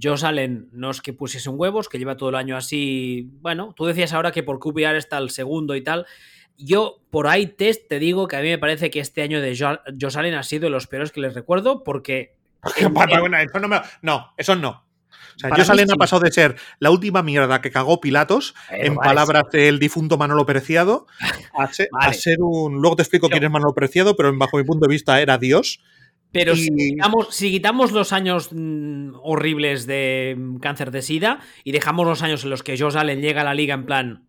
Josh 0.00 0.24
Allen 0.24 0.68
no 0.72 0.90
es 0.90 1.00
que 1.00 1.12
pusiese 1.12 1.48
un 1.48 1.58
huevos, 1.58 1.88
que 1.88 1.98
lleva 1.98 2.16
todo 2.16 2.28
el 2.28 2.34
año 2.34 2.56
así. 2.56 3.30
Bueno, 3.40 3.74
tú 3.76 3.86
decías 3.86 4.12
ahora 4.12 4.32
que 4.32 4.42
por 4.42 4.58
QPR 4.58 4.96
está 4.96 5.18
el 5.18 5.30
segundo 5.30 5.74
y 5.76 5.82
tal. 5.82 6.06
Yo, 6.58 7.00
por 7.10 7.26
ahí 7.26 7.46
test, 7.46 7.88
te 7.88 7.98
digo 7.98 8.28
que 8.28 8.36
a 8.36 8.40
mí 8.40 8.48
me 8.48 8.58
parece 8.58 8.90
que 8.90 9.00
este 9.00 9.22
año 9.22 9.40
de 9.40 9.56
Josh 9.56 10.18
Allen 10.18 10.34
ha 10.34 10.42
sido 10.42 10.64
de 10.64 10.70
los 10.70 10.86
peores 10.86 11.10
que 11.10 11.20
les 11.20 11.34
recuerdo, 11.34 11.82
porque. 11.82 12.36
no, 14.02 14.34
eso 14.36 14.56
no. 14.56 14.89
Sea, 15.40 15.50
Josh 15.56 15.70
Allen 15.70 15.90
ha 15.90 15.96
pasado 15.96 16.22
de 16.22 16.30
ser 16.30 16.56
la 16.78 16.90
última 16.90 17.22
mierda 17.22 17.60
que 17.60 17.70
cagó 17.70 18.00
Pilatos, 18.00 18.54
en 18.70 18.94
palabras 18.94 19.44
del 19.52 19.78
difunto 19.78 20.18
Manolo 20.18 20.44
Preciado, 20.44 21.06
a 21.54 22.12
ser, 22.12 22.38
un. 22.40 22.74
Luego 22.74 22.96
te 22.96 23.02
explico 23.02 23.28
quién 23.28 23.44
es 23.44 23.50
Manolo 23.50 23.74
Preciado, 23.74 24.16
pero 24.16 24.36
bajo 24.36 24.58
mi 24.58 24.64
punto 24.64 24.86
de 24.86 24.92
vista 24.92 25.20
era 25.20 25.38
Dios. 25.38 25.80
Pero 26.32 26.54
si, 26.54 27.50
quitamos, 27.50 27.92
los 27.92 28.12
años 28.12 28.50
mm, 28.52 29.14
horribles 29.22 29.86
de 29.86 30.36
mm, 30.38 30.58
cáncer 30.58 30.90
de 30.90 31.02
sida 31.02 31.40
y 31.64 31.72
dejamos 31.72 32.06
los 32.06 32.22
años 32.22 32.44
en 32.44 32.50
los 32.50 32.62
que 32.62 32.78
Josh 32.78 32.96
Allen 32.96 33.20
llega 33.20 33.40
a 33.40 33.44
la 33.44 33.54
liga 33.54 33.74
en 33.74 33.84
plan, 33.84 34.26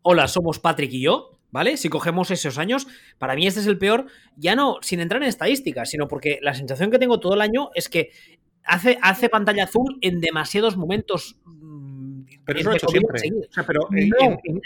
hola, 0.00 0.28
somos 0.28 0.60
Patrick 0.60 0.92
y 0.92 1.02
yo, 1.02 1.38
¿vale? 1.50 1.76
Si 1.76 1.88
cogemos 1.90 2.30
esos 2.30 2.56
años, 2.56 2.86
para 3.18 3.34
mí 3.34 3.46
este 3.46 3.60
es 3.60 3.66
el 3.66 3.78
peor, 3.78 4.06
ya 4.36 4.56
no 4.56 4.78
sin 4.80 5.00
entrar 5.00 5.22
en 5.22 5.28
estadísticas, 5.28 5.90
sino 5.90 6.08
porque 6.08 6.38
la 6.40 6.54
sensación 6.54 6.90
que 6.90 6.98
tengo 6.98 7.20
todo 7.20 7.34
el 7.34 7.42
año 7.42 7.68
es 7.74 7.90
que 7.90 8.12
hace, 8.64 8.98
hace 9.02 9.28
pantalla 9.28 9.64
azul 9.64 9.98
en 10.00 10.20
demasiados 10.20 10.76
momentos. 10.76 11.36
Mm, 11.44 12.22
pero 12.44 12.58
eso 12.58 12.68
lo 12.68 12.74
ha 12.74 12.76
hecho 12.76 12.88
siempre. 12.88 13.20
pero 13.66 13.88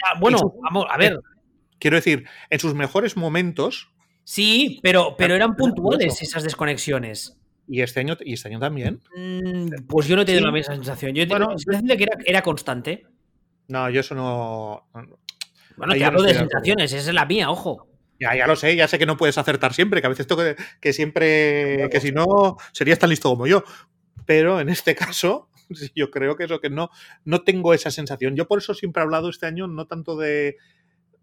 ah, 0.05 0.19
bueno, 0.21 0.55
vamos, 0.63 0.87
a 0.91 0.97
ver. 0.97 1.21
Quiero 1.79 1.97
decir, 1.97 2.25
en 2.51 2.59
sus 2.59 2.75
mejores 2.75 3.17
momentos. 3.17 3.91
Sí, 4.25 4.81
pero, 4.83 5.15
pero 5.17 5.35
eran 5.35 5.57
puntuales 5.57 6.21
esas 6.23 6.43
desconexiones. 6.43 7.39
¿Y 7.69 7.81
este 7.81 8.01
año, 8.01 8.17
y 8.21 8.35
este 8.35 8.49
año 8.49 8.61
también? 8.61 9.01
Mm, 9.17 9.87
pues 9.89 10.07
yo 10.07 10.17
no 10.17 10.23
he 10.23 10.25
tenido 10.25 10.47
la 10.47 10.53
misma 10.53 10.75
sensación. 10.75 11.15
Yo 11.15 11.23
he 11.23 11.27
tenido 11.27 11.51
la 11.51 11.59
sensación 11.59 11.87
de 11.87 11.97
que 11.97 12.07
era, 12.25 12.43
constante. 12.43 13.07
No, 13.69 13.91
yo 13.91 14.01
eso 14.01 14.15
no. 14.15 14.87
Bueno, 15.77 15.93
te 15.95 16.05
hablo 16.05 16.23
de 16.23 16.35
sensaciones, 16.35 16.93
esa 16.93 17.11
es 17.11 17.15
la 17.15 17.27
mía, 17.27 17.51
ojo. 17.51 17.89
Ya, 18.19 18.35
ya 18.35 18.47
lo 18.47 18.57
sé, 18.57 18.75
ya 18.77 18.89
sé 18.89 18.99
que 18.99 19.07
no 19.07 19.17
puedes 19.17 19.39
acertar 19.39 19.75
siempre, 19.75 20.01
que 20.01 20.07
a 20.07 20.11
veces 20.11 20.27
tengo 20.27 20.43
que, 20.81 20.93
siempre, 20.93 21.89
que 21.91 22.01
si 22.01 22.13
no, 22.13 22.57
serías 22.73 22.99
tan 22.99 23.11
listo 23.11 23.29
como 23.29 23.47
yo. 23.47 23.63
Pero 24.25 24.61
en 24.61 24.69
este 24.69 24.95
caso, 24.95 25.51
yo 25.95 26.11
creo 26.11 26.37
que 26.37 26.45
eso, 26.45 26.61
que 26.61 26.71
no, 26.71 26.91
no 27.25 27.43
tengo 27.43 27.75
esa 27.75 27.91
sensación. 27.91 28.37
Yo 28.37 28.47
por 28.49 28.59
eso 28.59 28.75
siempre 28.75 29.01
he 29.01 29.05
hablado 29.05 29.29
este 29.29 29.47
año 29.47 29.67
no 29.67 29.87
tanto 29.87 30.17
de, 30.17 30.57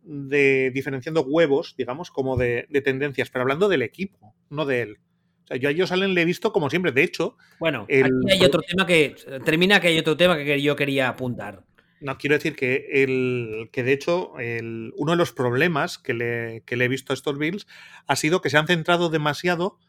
de 0.04 0.72
diferenciando 0.72 1.22
huevos, 1.22 1.76
digamos, 1.78 2.12
como 2.12 2.38
de, 2.38 2.68
tendencias, 2.84 3.30
pero 3.30 3.44
hablando 3.44 3.70
del 3.70 3.82
equipo, 3.82 4.36
no 4.50 4.66
de 4.66 4.82
él. 4.82 4.98
O 5.44 5.48
sea, 5.48 5.58
yo 5.58 5.68
a 5.68 5.72
ellos 5.72 5.90
salen 5.90 6.14
le 6.14 6.22
he 6.22 6.26
visto 6.26 6.54
como 6.54 6.70
siempre. 6.70 6.92
De 6.92 7.04
hecho. 7.04 7.38
Bueno, 7.60 7.84
aquí 7.84 8.32
hay 8.32 8.44
otro 8.46 8.62
tema 8.62 8.86
que. 8.86 9.16
Termina 9.44 9.80
que 9.82 9.90
hay 9.90 10.00
otro 10.00 10.16
tema 10.16 10.38
que 10.38 10.62
yo 10.62 10.76
quería 10.76 11.10
apuntar. 11.10 11.64
No, 12.04 12.18
quiero 12.18 12.36
decir 12.36 12.58
que, 12.58 12.86
el, 12.92 13.70
que 13.72 13.82
de 13.82 13.94
hecho 13.94 14.34
uno 14.34 15.12
de 15.14 15.18
los 15.18 15.32
problemas 15.32 15.98
que 15.98 16.14
le, 16.14 16.64
he 16.68 16.88
visto 16.90 17.14
a 17.14 17.16
estos 17.16 17.38
Bills 17.38 17.66
ha 18.08 18.18
sido 18.18 18.42
que 18.42 18.50
se 18.50 18.58
han 18.58 18.68
centrado 18.68 19.10
demasiado 19.10 19.80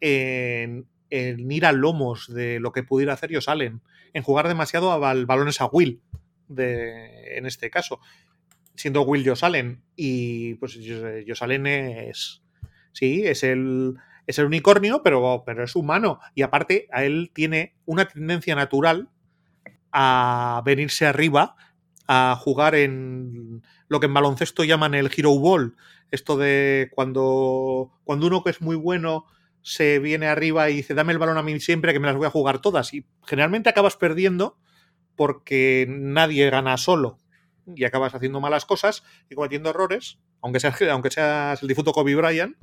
en, 0.00 0.86
ir 1.10 1.66
a 1.66 1.72
lomos 1.72 2.32
de 2.32 2.60
lo 2.60 2.70
que 2.70 2.84
pudiera 2.84 3.12
hacer 3.12 3.32
ellos 3.32 3.48
en 3.48 4.22
jugar 4.22 4.46
demasiado 4.46 4.92
a 4.92 4.98
balones 4.98 5.60
a 5.60 5.66
Will, 5.66 6.00
de, 6.46 7.36
en 7.38 7.44
este 7.44 7.70
caso, 7.70 7.98
siendo 8.76 9.02
Will 9.02 9.28
Josalen. 9.28 9.82
Y 9.96 10.54
pues 10.54 10.78
Josalen 11.26 11.66
es, 11.66 12.40
sí, 12.92 13.26
es 13.26 13.42
el, 13.42 13.96
es 14.28 14.38
el 14.38 14.46
unicornio, 14.46 15.02
pero, 15.02 15.42
pero 15.44 15.64
es 15.64 15.74
humano. 15.74 16.20
Y 16.36 16.42
aparte, 16.42 16.86
a 16.92 17.02
él 17.02 17.32
tiene 17.34 17.74
una 17.84 18.06
tendencia 18.06 18.54
natural 18.54 19.08
a 19.90 20.62
venirse 20.64 21.06
arriba, 21.06 21.56
a 22.06 22.36
jugar 22.38 22.74
en 22.74 23.62
lo 23.88 24.00
que 24.00 24.06
en 24.06 24.14
baloncesto 24.14 24.64
llaman 24.64 24.94
el 24.94 25.10
Hero 25.14 25.38
Ball. 25.38 25.76
Esto 26.10 26.36
de 26.36 26.90
cuando, 26.94 27.92
cuando 28.04 28.26
uno 28.26 28.44
que 28.44 28.50
es 28.50 28.60
muy 28.60 28.76
bueno 28.76 29.26
se 29.62 29.98
viene 29.98 30.26
arriba 30.26 30.68
y 30.68 30.76
dice, 30.76 30.94
dame 30.94 31.12
el 31.12 31.18
balón 31.18 31.38
a 31.38 31.42
mí 31.42 31.58
siempre 31.58 31.92
que 31.92 32.00
me 32.00 32.06
las 32.06 32.16
voy 32.16 32.26
a 32.26 32.30
jugar 32.30 32.60
todas. 32.60 32.92
Y 32.92 33.06
generalmente 33.26 33.70
acabas 33.70 33.96
perdiendo 33.96 34.58
porque 35.16 35.86
nadie 35.88 36.50
gana 36.50 36.76
solo 36.76 37.18
y 37.74 37.84
acabas 37.84 38.14
haciendo 38.14 38.40
malas 38.40 38.66
cosas 38.66 39.02
y 39.30 39.34
cometiendo 39.34 39.70
errores, 39.70 40.18
aunque 40.42 40.60
seas, 40.60 40.80
aunque 40.82 41.10
seas 41.10 41.62
el 41.62 41.68
difunto 41.68 41.92
Kobe 41.92 42.14
Bryant, 42.14 42.56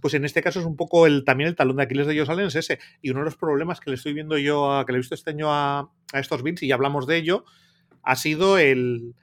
pues 0.00 0.14
en 0.14 0.24
este 0.24 0.42
caso 0.42 0.60
es 0.60 0.66
un 0.66 0.76
poco 0.76 1.06
el, 1.06 1.24
también 1.24 1.48
el 1.48 1.56
talón 1.56 1.76
de 1.76 1.82
Aquiles 1.82 2.06
de 2.06 2.14
ellos 2.14 2.28
es 2.28 2.54
ese. 2.54 2.78
Y 3.02 3.10
uno 3.10 3.20
de 3.20 3.26
los 3.26 3.36
problemas 3.36 3.80
que 3.80 3.90
le 3.90 3.96
estoy 3.96 4.14
viendo 4.14 4.38
yo, 4.38 4.72
a, 4.72 4.86
que 4.86 4.92
le 4.92 4.98
he 4.98 5.00
visto 5.00 5.14
este 5.14 5.30
año 5.30 5.52
a, 5.52 5.90
estos 6.12 6.42
Bills, 6.42 6.62
y 6.62 6.68
ya 6.68 6.74
hablamos 6.74 7.06
de 7.06 7.16
ello, 7.16 7.44
ha 8.08 8.16
sido 8.16 8.56
el, 8.56 9.14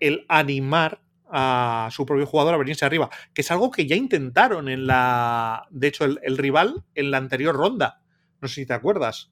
el 0.00 0.26
animar 0.28 1.00
a 1.28 1.88
su 1.92 2.04
propio 2.04 2.26
jugador 2.26 2.54
a 2.54 2.58
venirse 2.58 2.84
arriba, 2.84 3.08
que 3.32 3.42
es 3.42 3.50
algo 3.52 3.70
que 3.70 3.86
ya 3.86 3.94
intentaron 3.94 4.68
en 4.68 4.86
la, 4.86 5.68
de 5.70 5.86
hecho, 5.86 6.04
el, 6.04 6.36
rival 6.36 6.84
en 6.96 7.12
la 7.12 7.18
anterior 7.18 7.54
ronda. 7.54 8.02
No 8.40 8.48
sé 8.48 8.56
si 8.56 8.66
te 8.66 8.74
acuerdas. 8.74 9.30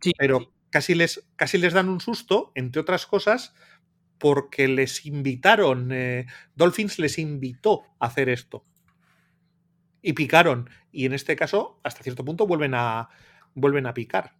sí, 0.00 0.12
pero 0.18 0.52
Casi, 0.70 0.94
les, 0.94 1.26
casi 1.36 1.56
les 1.56 1.72
dan 1.72 1.88
un 1.88 1.98
susto, 1.98 2.52
entre 2.54 2.82
otras 2.82 3.06
cosas, 3.06 3.54
porque 4.18 4.68
les 4.68 5.06
invitaron, 5.06 5.90
eh, 5.92 6.26
Dolphins 6.54 6.98
les 6.98 7.18
invitó 7.18 7.84
a 7.98 8.08
hacer 8.08 8.28
esto 8.28 8.66
y 10.02 10.12
picaron. 10.12 10.68
Y 10.92 11.06
en 11.06 11.14
este 11.14 11.36
caso, 11.36 11.80
hasta 11.82 12.02
cierto 12.02 12.22
punto, 12.22 12.46
vuelven 12.46 12.74
a, 12.74 13.08
vuelven 13.54 13.86
a 13.86 13.94
picar. 13.94 14.34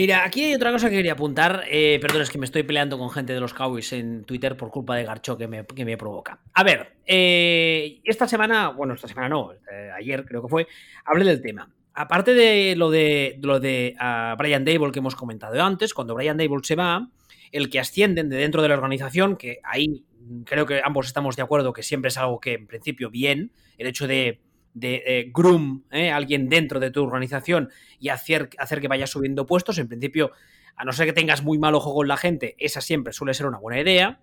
Mira, 0.00 0.24
aquí 0.24 0.44
hay 0.44 0.54
otra 0.54 0.72
cosa 0.72 0.88
que 0.88 0.96
quería 0.96 1.12
apuntar. 1.12 1.64
Eh, 1.70 1.98
perdón, 2.00 2.22
es 2.22 2.30
que 2.30 2.38
me 2.38 2.46
estoy 2.46 2.62
peleando 2.62 2.96
con 2.96 3.10
gente 3.10 3.34
de 3.34 3.40
los 3.40 3.52
Cowboys 3.52 3.92
en 3.92 4.24
Twitter 4.24 4.56
por 4.56 4.70
culpa 4.70 4.96
de 4.96 5.04
Garcho 5.04 5.36
que 5.36 5.46
me, 5.46 5.66
que 5.66 5.84
me 5.84 5.98
provoca. 5.98 6.40
A 6.54 6.64
ver, 6.64 6.94
eh, 7.04 8.00
esta 8.04 8.26
semana, 8.26 8.70
bueno, 8.70 8.94
esta 8.94 9.08
semana 9.08 9.28
no, 9.28 9.52
eh, 9.52 9.90
ayer 9.94 10.24
creo 10.24 10.40
que 10.40 10.48
fue, 10.48 10.66
hablé 11.04 11.26
del 11.26 11.42
tema. 11.42 11.70
Aparte 11.92 12.32
de 12.32 12.76
lo 12.76 12.90
de, 12.90 13.38
lo 13.42 13.60
de 13.60 13.94
uh, 14.00 14.38
Brian 14.38 14.64
Dable 14.64 14.90
que 14.90 15.00
hemos 15.00 15.14
comentado 15.14 15.62
antes, 15.62 15.92
cuando 15.92 16.14
Brian 16.14 16.38
Dable 16.38 16.60
se 16.62 16.76
va, 16.76 17.06
el 17.52 17.68
que 17.68 17.78
ascienden 17.78 18.30
de 18.30 18.38
dentro 18.38 18.62
de 18.62 18.68
la 18.68 18.76
organización, 18.76 19.36
que 19.36 19.58
ahí 19.64 20.06
creo 20.46 20.64
que 20.64 20.80
ambos 20.82 21.08
estamos 21.08 21.36
de 21.36 21.42
acuerdo 21.42 21.74
que 21.74 21.82
siempre 21.82 22.08
es 22.08 22.16
algo 22.16 22.40
que 22.40 22.54
en 22.54 22.66
principio 22.66 23.10
bien, 23.10 23.52
el 23.76 23.86
hecho 23.86 24.06
de 24.06 24.40
de 24.74 25.02
eh, 25.06 25.30
groom, 25.34 25.84
eh, 25.90 26.10
alguien 26.10 26.48
dentro 26.48 26.80
de 26.80 26.90
tu 26.90 27.02
organización 27.02 27.70
y 27.98 28.08
hacer, 28.08 28.50
hacer 28.58 28.80
que 28.80 28.88
vaya 28.88 29.06
subiendo 29.06 29.46
puestos. 29.46 29.78
En 29.78 29.88
principio, 29.88 30.32
a 30.76 30.84
no 30.84 30.92
ser 30.92 31.06
que 31.06 31.12
tengas 31.12 31.42
muy 31.42 31.58
mal 31.58 31.74
ojo 31.74 31.94
con 31.94 32.08
la 32.08 32.16
gente, 32.16 32.54
esa 32.58 32.80
siempre 32.80 33.12
suele 33.12 33.34
ser 33.34 33.46
una 33.46 33.58
buena 33.58 33.80
idea. 33.80 34.20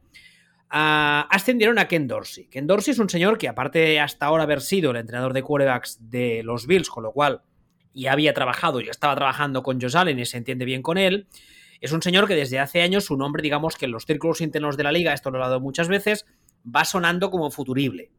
Ah, 0.69 1.27
ascendieron 1.31 1.79
a 1.79 1.87
Ken 1.87 2.07
Dorsey. 2.07 2.47
Ken 2.47 2.67
Dorsey 2.67 2.91
es 2.91 2.99
un 2.99 3.09
señor 3.09 3.37
que, 3.37 3.47
aparte 3.47 3.79
de 3.79 3.99
hasta 3.99 4.25
ahora 4.25 4.43
haber 4.43 4.61
sido 4.61 4.91
el 4.91 4.97
entrenador 4.97 5.33
de 5.33 5.43
quarterbacks 5.43 6.09
de 6.09 6.41
los 6.43 6.67
Bills, 6.67 6.89
con 6.89 7.03
lo 7.03 7.11
cual 7.11 7.41
ya 7.93 8.11
había 8.11 8.33
trabajado, 8.33 8.81
ya 8.81 8.91
estaba 8.91 9.15
trabajando 9.15 9.63
con 9.63 9.81
Josh 9.81 9.95
Allen 9.95 10.19
y 10.19 10.25
se 10.25 10.37
entiende 10.37 10.65
bien 10.65 10.81
con 10.81 10.97
él. 10.97 11.27
Es 11.79 11.91
un 11.91 12.01
señor 12.01 12.27
que 12.27 12.35
desde 12.35 12.59
hace 12.59 12.81
años 12.81 13.05
su 13.05 13.17
nombre, 13.17 13.41
digamos 13.41 13.75
que 13.75 13.85
en 13.85 13.91
los 13.91 14.05
círculos 14.05 14.41
internos 14.41 14.77
de 14.77 14.83
la 14.83 14.91
liga, 14.91 15.13
esto 15.13 15.31
lo 15.31 15.37
he 15.37 15.41
hablado 15.41 15.61
muchas 15.61 15.87
veces, 15.87 16.25
va 16.65 16.85
sonando 16.85 17.31
como 17.31 17.49
futurible 17.49 18.11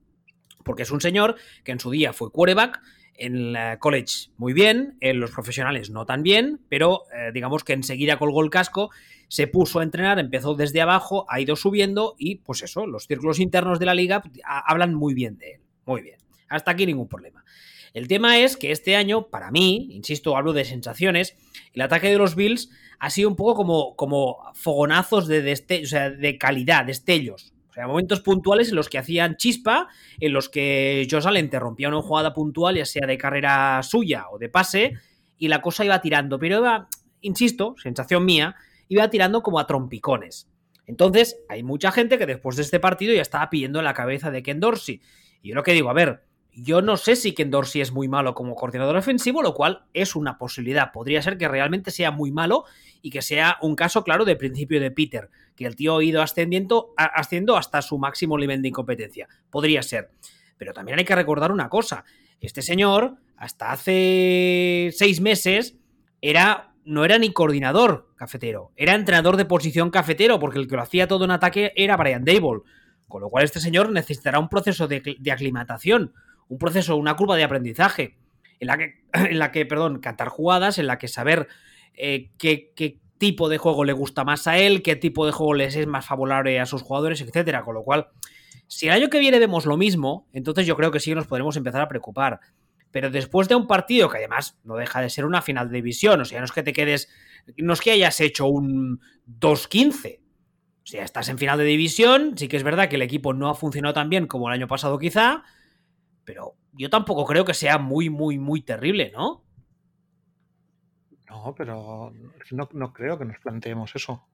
porque 0.64 0.82
es 0.82 0.90
un 0.90 1.00
señor 1.00 1.36
que 1.64 1.72
en 1.72 1.80
su 1.80 1.90
día 1.90 2.12
fue 2.12 2.30
quarterback, 2.30 2.80
en 3.18 3.52
la 3.52 3.78
college 3.78 4.30
muy 4.36 4.52
bien, 4.52 4.96
en 5.00 5.20
los 5.20 5.32
profesionales 5.32 5.90
no 5.90 6.06
tan 6.06 6.22
bien, 6.22 6.61
pero 6.68 7.02
eh, 7.12 7.32
digamos 7.34 7.64
que 7.64 7.72
enseguida 7.72 8.18
colgó 8.18 8.42
el 8.42 8.50
casco, 8.50 8.90
se 9.28 9.46
puso 9.46 9.80
a 9.80 9.82
entrenar, 9.82 10.18
empezó 10.18 10.54
desde 10.54 10.80
abajo, 10.80 11.26
ha 11.28 11.40
ido 11.40 11.56
subiendo 11.56 12.14
y 12.16 12.36
pues 12.36 12.62
eso, 12.62 12.86
los 12.86 13.06
círculos 13.06 13.40
internos 13.40 13.78
de 13.78 13.86
la 13.86 13.94
liga 13.94 14.22
hablan 14.44 14.94
muy 14.94 15.14
bien 15.14 15.36
de 15.36 15.52
él, 15.54 15.61
muy 15.84 16.02
bien, 16.02 16.18
hasta 16.48 16.70
aquí 16.70 16.86
ningún 16.86 17.09
problema. 17.09 17.44
El 17.92 18.06
tema 18.06 18.38
es 18.38 18.56
que 18.56 18.70
este 18.70 18.96
año, 18.96 19.28
para 19.28 19.50
mí, 19.50 19.88
insisto, 19.90 20.36
hablo 20.36 20.52
de 20.52 20.64
sensaciones, 20.64 21.36
el 21.72 21.82
ataque 21.82 22.09
de 22.09 22.18
los 22.18 22.36
Bills 22.36 22.70
ha 22.98 23.11
sido 23.11 23.28
un 23.28 23.36
poco 23.36 23.54
como, 23.54 23.96
como 23.96 24.38
fogonazos 24.54 25.26
de, 25.26 25.52
o 25.82 25.86
sea, 25.86 26.11
de 26.11 26.38
calidad, 26.38 26.84
destellos 26.84 27.52
momentos 27.87 28.20
puntuales 28.20 28.70
en 28.70 28.76
los 28.76 28.89
que 28.89 28.99
hacían 28.99 29.37
chispa, 29.37 29.89
en 30.18 30.33
los 30.33 30.49
que 30.49 31.07
Josh 31.11 31.26
Allen 31.26 31.51
una 31.89 32.03
jugada 32.03 32.35
puntual, 32.35 32.76
ya 32.76 32.85
sea 32.85 33.07
de 33.07 33.18
carrera 33.18 33.83
suya 33.83 34.26
o 34.31 34.39
de 34.39 34.49
pase, 34.49 34.95
y 35.37 35.49
la 35.49 35.61
cosa 35.62 35.85
iba 35.85 36.01
tirando. 36.01 36.39
Pero 36.39 36.59
iba, 36.59 36.89
insisto, 37.20 37.74
sensación 37.83 38.24
mía, 38.24 38.57
iba 38.89 39.09
tirando 39.11 39.43
como 39.43 39.59
a 39.59 39.66
trompicones. 39.66 40.49
Entonces, 40.87 41.39
hay 41.49 41.62
mucha 41.62 41.93
gente 41.93 42.18
que 42.18 42.26
después 42.26 42.57
de 42.57 42.62
este 42.62 42.81
partido 42.81 43.14
ya 43.14 43.22
estaba 43.22 43.51
pidiendo 43.51 43.83
la 43.83 43.95
cabeza 43.95 44.31
de 44.31 44.43
Ken 44.43 44.59
Dorsey. 44.59 45.01
Y 45.43 45.51
yo 45.51 45.55
lo 45.55 45.62
que 45.62 45.74
digo, 45.74 45.91
a 45.91 45.95
ver, 45.95 46.24
yo 46.61 46.82
no 46.82 46.96
sé 46.96 47.14
si 47.14 47.34
Ken 47.34 47.50
Dorsey 47.50 47.80
es 47.80 47.92
muy 47.92 48.09
malo 48.09 48.34
como 48.34 48.54
coordinador 48.56 48.96
ofensivo, 48.96 49.42
lo 49.42 49.54
cual 49.54 49.84
es 49.94 50.16
una 50.16 50.38
posibilidad. 50.38 50.90
Podría 50.92 51.22
ser 51.22 51.38
que 51.38 51.46
realmente 51.46 51.90
sea 51.90 52.11
muy 52.11 52.32
malo 52.32 52.64
y 53.00 53.11
que 53.11 53.22
sea 53.22 53.59
un 53.62 53.76
caso 53.76 54.02
claro 54.02 54.24
de 54.24 54.34
principio 54.34 54.80
de 54.80 54.90
Peter, 54.90 55.30
que 55.54 55.66
el 55.66 55.76
tío 55.76 55.98
ha 55.98 56.04
ido 56.04 56.20
ascendiendo, 56.20 56.94
ascendiendo 56.96 57.56
hasta 57.56 57.80
su 57.80 57.98
máximo 57.98 58.36
nivel 58.36 58.61
de 58.61 58.68
incompetencia. 58.68 59.28
Podría 59.50 59.82
ser. 59.82 60.11
Pero 60.56 60.72
también 60.72 60.98
hay 60.98 61.04
que 61.04 61.14
recordar 61.14 61.52
una 61.52 61.68
cosa. 61.68 62.04
Este 62.40 62.62
señor, 62.62 63.16
hasta 63.36 63.70
hace 63.70 64.90
seis 64.92 65.20
meses, 65.20 65.76
era, 66.20 66.74
no 66.84 67.04
era 67.04 67.18
ni 67.18 67.32
coordinador 67.32 68.09
cafetero, 68.16 68.72
era 68.74 68.94
entrenador 68.94 69.36
de 69.36 69.44
posición 69.44 69.90
cafetero, 69.90 70.40
porque 70.40 70.59
el 70.59 70.66
que 70.66 70.74
lo 70.74 70.82
hacía 70.82 71.06
todo 71.06 71.24
en 71.24 71.30
ataque 71.30 71.72
era 71.76 71.96
Brian 71.96 72.24
Dable. 72.24 72.62
Con 73.06 73.22
lo 73.22 73.30
cual 73.30 73.44
este 73.44 73.61
señor 73.61 73.90
necesitará 73.90 74.38
un 74.38 74.48
proceso 74.48 74.86
de, 74.88 75.16
de 75.18 75.32
aclimatación 75.32 76.12
un 76.49 76.59
proceso, 76.59 76.96
una 76.96 77.16
curva 77.16 77.36
de 77.36 77.44
aprendizaje, 77.44 78.16
en 78.61 78.68
la 78.68 78.78
que, 78.78 79.03
en 79.12 79.38
la 79.38 79.53
que 79.53 79.66
perdón, 79.66 80.01
cantar 80.01 80.28
jugadas, 80.28 80.78
en 80.78 80.86
la 80.86 80.99
que 80.99 81.09
saber 81.09 81.49
eh, 81.94 82.30
qué, 82.38 82.72
qué, 82.74 82.99
tipo 83.18 83.49
de 83.49 83.59
juego 83.59 83.84
le 83.84 83.92
gusta 83.92 84.24
más 84.24 84.46
a 84.46 84.59
él, 84.59 84.82
qué 84.82 84.96
tipo 84.96 85.26
de 85.26 85.32
juego 85.32 85.55
les 85.55 85.76
es 85.76 85.86
más 85.86 86.07
favorable 86.07 86.59
a 86.61 86.66
sus 86.66 86.82
jugadores, 86.82 87.20
etcétera. 87.20 87.62
Con 87.64 87.74
lo 87.74 87.82
cual, 87.82 88.09
si 88.68 88.86
el 88.86 88.92
año 88.92 89.11
que 89.11 89.18
viene 89.18 89.38
vemos 89.38 89.66
lo 89.66 89.76
mismo, 89.76 90.28
entonces 90.32 90.66
yo 90.66 90.76
creo 90.76 90.90
que 90.90 91.01
sí 91.01 91.14
nos 91.14 91.26
podremos 91.26 91.57
empezar 91.57 91.82
a 91.82 91.88
preocupar. 91.88 92.40
Pero 92.90 93.11
después 93.11 93.49
de 93.49 93.55
un 93.55 93.66
partido 93.66 94.09
que 94.09 94.18
además 94.18 94.59
no 94.64 94.76
deja 94.76 95.01
de 95.01 95.11
ser 95.11 95.26
una 95.26 95.42
final 95.42 95.68
de 95.68 95.76
división, 95.76 96.20
o 96.20 96.24
sea, 96.24 96.38
no 96.38 96.46
es 96.46 96.53
que 96.53 96.62
te 96.62 96.72
quedes, 96.72 97.11
no 97.59 97.74
es 97.74 97.80
que 97.80 97.90
hayas 97.90 98.20
hecho 98.20 98.46
un 98.46 99.01
2-15. 99.26 100.20
O 100.20 100.90
sea, 100.90 101.05
estás 101.05 101.28
en 101.28 101.36
final 101.36 101.59
de 101.59 101.64
división, 101.64 102.34
sí 102.38 102.49
que 102.49 102.57
es 102.57 102.62
verdad 102.62 102.88
que 102.88 102.96
el 102.96 103.03
equipo 103.03 103.34
no 103.34 103.51
ha 103.51 103.55
funcionado 103.55 103.92
tan 103.92 104.09
bien 104.09 104.26
como 104.26 104.49
el 104.49 104.55
año 104.55 104.68
pasado 104.68 104.99
quizá, 104.99 105.42
pero 106.29 106.57
yo 106.74 106.91
tampoco 106.91 107.24
creo 107.24 107.47
que 107.47 107.55
sea 107.55 107.79
muy, 107.79 108.11
muy, 108.11 108.37
muy 108.37 108.61
terrible, 108.61 109.11
¿no? 109.16 109.47
No, 111.26 111.55
pero 111.57 112.12
no, 112.51 112.93
creo 112.93 113.18
que 113.18 113.24
nos 113.24 113.39
planteemos 113.39 113.97
eso. 113.97 114.29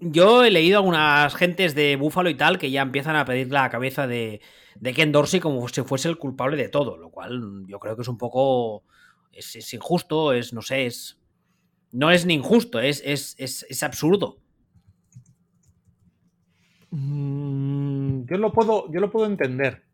Yo 0.00 0.42
he 0.42 0.50
leído 0.50 0.78
a 0.78 0.80
algunas 0.80 1.34
gentes 1.34 1.74
de 1.74 1.96
Búfalo 1.96 2.30
y 2.30 2.34
tal 2.34 2.56
que 2.56 2.70
ya 2.70 2.80
empiezan 2.80 3.14
a 3.14 3.26
pedir 3.26 3.52
la 3.52 3.68
cabeza 3.68 4.06
de, 4.06 4.40
de 4.76 4.94
Ken 4.94 5.12
Dorsey 5.12 5.38
como 5.38 5.68
si 5.68 5.82
fuese 5.82 6.08
el 6.08 6.16
culpable 6.16 6.56
de 6.56 6.70
todo, 6.70 6.96
lo 6.96 7.10
cual 7.10 7.66
yo 7.66 7.78
creo 7.78 7.94
que 7.94 8.02
es 8.02 8.08
un 8.08 8.16
poco. 8.16 8.84
Es, 9.30 9.74
injusto, 9.74 10.32
es, 10.32 10.54
no 10.54 10.62
sé, 10.62 10.86
es. 10.86 11.20
No 11.92 12.10
es 12.10 12.24
ni 12.24 12.32
injusto, 12.32 12.80
es, 12.80 13.02
es, 13.04 13.36
es 13.38 13.82
absurdo. 13.82 14.38
Mm, 16.90 18.24
yo 18.24 18.38
lo 18.38 18.50
puedo, 18.50 18.90
yo 18.90 19.00
lo 19.00 19.10
puedo 19.10 19.26
entender 19.26 19.87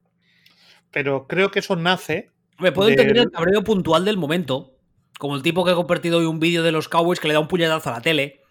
pero 0.95 1.27
creo 1.27 1.51
que 1.51 1.59
eso 1.59 1.75
nace. 1.75 2.31
Me 2.61 2.71
puedo 2.71 2.89
entender 2.89 3.19
el 3.19 3.31
cabreo 3.33 3.65
puntual 3.65 4.05
del 4.05 4.17
momento. 4.17 4.79
Como 5.19 5.35
el 5.35 5.43
tipo 5.43 5.65
que 5.65 5.73
ha 5.73 5.75
compartido 5.75 6.19
hoy 6.19 6.25
un 6.25 6.39
vídeo 6.39 6.63
de 6.63 6.71
los 6.71 6.89
Cowboys 6.89 7.19
que 7.19 7.27
le 7.27 7.35
da 7.35 7.41
un 7.41 7.49
puñetazo 7.49 7.91
a 7.91 7.95
la 7.95 8.01
tele. 8.01 8.43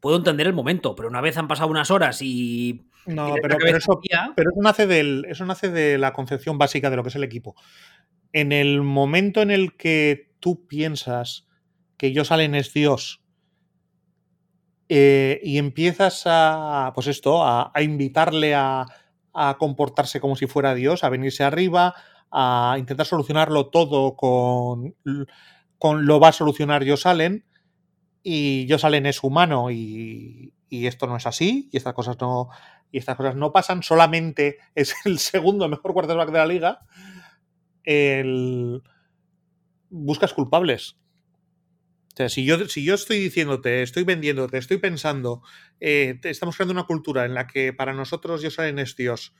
Puedo 0.00 0.16
entender 0.16 0.48
el 0.48 0.52
momento, 0.52 0.96
pero 0.96 1.08
una 1.08 1.20
vez 1.20 1.36
han 1.38 1.46
pasado 1.46 1.70
unas 1.70 1.92
horas 1.92 2.20
y. 2.20 2.88
No, 3.06 3.34
pero, 3.40 3.56
eso, 3.76 4.00
pero 4.34 4.50
eso, 4.50 4.62
nace 4.62 4.88
del, 4.88 5.26
eso 5.28 5.46
nace 5.46 5.70
de 5.70 5.96
la 5.96 6.12
concepción 6.12 6.58
básica 6.58 6.90
de 6.90 6.96
lo 6.96 7.04
que 7.04 7.10
es 7.10 7.14
el 7.14 7.24
equipo. 7.24 7.54
En 8.32 8.50
el 8.50 8.82
momento 8.82 9.40
en 9.40 9.52
el 9.52 9.76
que 9.76 10.34
tú 10.40 10.66
piensas 10.66 11.46
que 11.96 12.08
ellos 12.08 12.28
salen 12.28 12.56
es 12.56 12.72
Dios 12.72 13.22
eh, 14.88 15.40
y 15.44 15.58
empiezas 15.58 16.22
a, 16.26 16.90
pues 16.94 17.06
esto, 17.06 17.44
a 17.44 17.72
invitarle 17.80 18.54
a, 18.54 18.86
a 19.32 19.56
comportarse 19.58 20.20
como 20.20 20.36
si 20.36 20.46
fuera 20.46 20.74
Dios, 20.74 21.04
a 21.04 21.08
venirse 21.08 21.44
arriba, 21.44 21.94
a 22.30 22.76
intentar 22.78 23.06
solucionarlo 23.06 23.68
todo 23.68 24.16
con, 24.16 24.94
con 25.78 26.06
lo 26.06 26.20
va 26.20 26.28
a 26.28 26.32
solucionar 26.32 26.88
Josalen 26.88 27.44
y 28.22 28.66
Josalen 28.68 29.06
es 29.06 29.22
humano 29.22 29.70
y, 29.70 30.54
y, 30.68 30.86
esto 30.86 31.06
no 31.06 31.16
es 31.16 31.26
así 31.26 31.68
y 31.72 31.76
estas 31.76 31.92
cosas 31.94 32.16
no 32.20 32.48
y 32.92 32.98
estas 32.98 33.16
cosas 33.16 33.34
no 33.34 33.52
pasan, 33.52 33.82
solamente 33.82 34.58
es 34.74 34.94
el 35.04 35.18
segundo 35.18 35.68
mejor 35.68 35.94
quarterback 35.94 36.30
de 36.30 36.38
la 36.38 36.46
liga. 36.46 36.80
El... 37.82 38.82
Buscas 39.88 40.32
culpables. 40.32 40.96
O 42.12 42.16
sea, 42.16 42.28
si 42.28 42.44
yo, 42.44 42.68
si 42.68 42.84
yo 42.84 42.94
estoy 42.94 43.18
diciéndote, 43.18 43.82
estoy 43.82 44.04
vendiéndote, 44.04 44.58
estoy 44.58 44.76
pensando, 44.76 45.42
eh, 45.80 46.20
estamos 46.24 46.56
creando 46.56 46.72
una 46.72 46.84
cultura 46.84 47.24
en 47.24 47.32
la 47.32 47.46
que 47.46 47.72
para 47.72 47.94
nosotros 47.94 48.42
Yosalen 48.42 48.78
es 48.78 48.96
Dios 48.96 49.34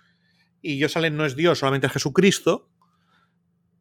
y 0.62 0.78
Yosalen 0.78 1.16
no 1.16 1.26
es 1.26 1.36
Dios, 1.36 1.58
solamente 1.58 1.88
es 1.88 1.92
Jesucristo, 1.92 2.70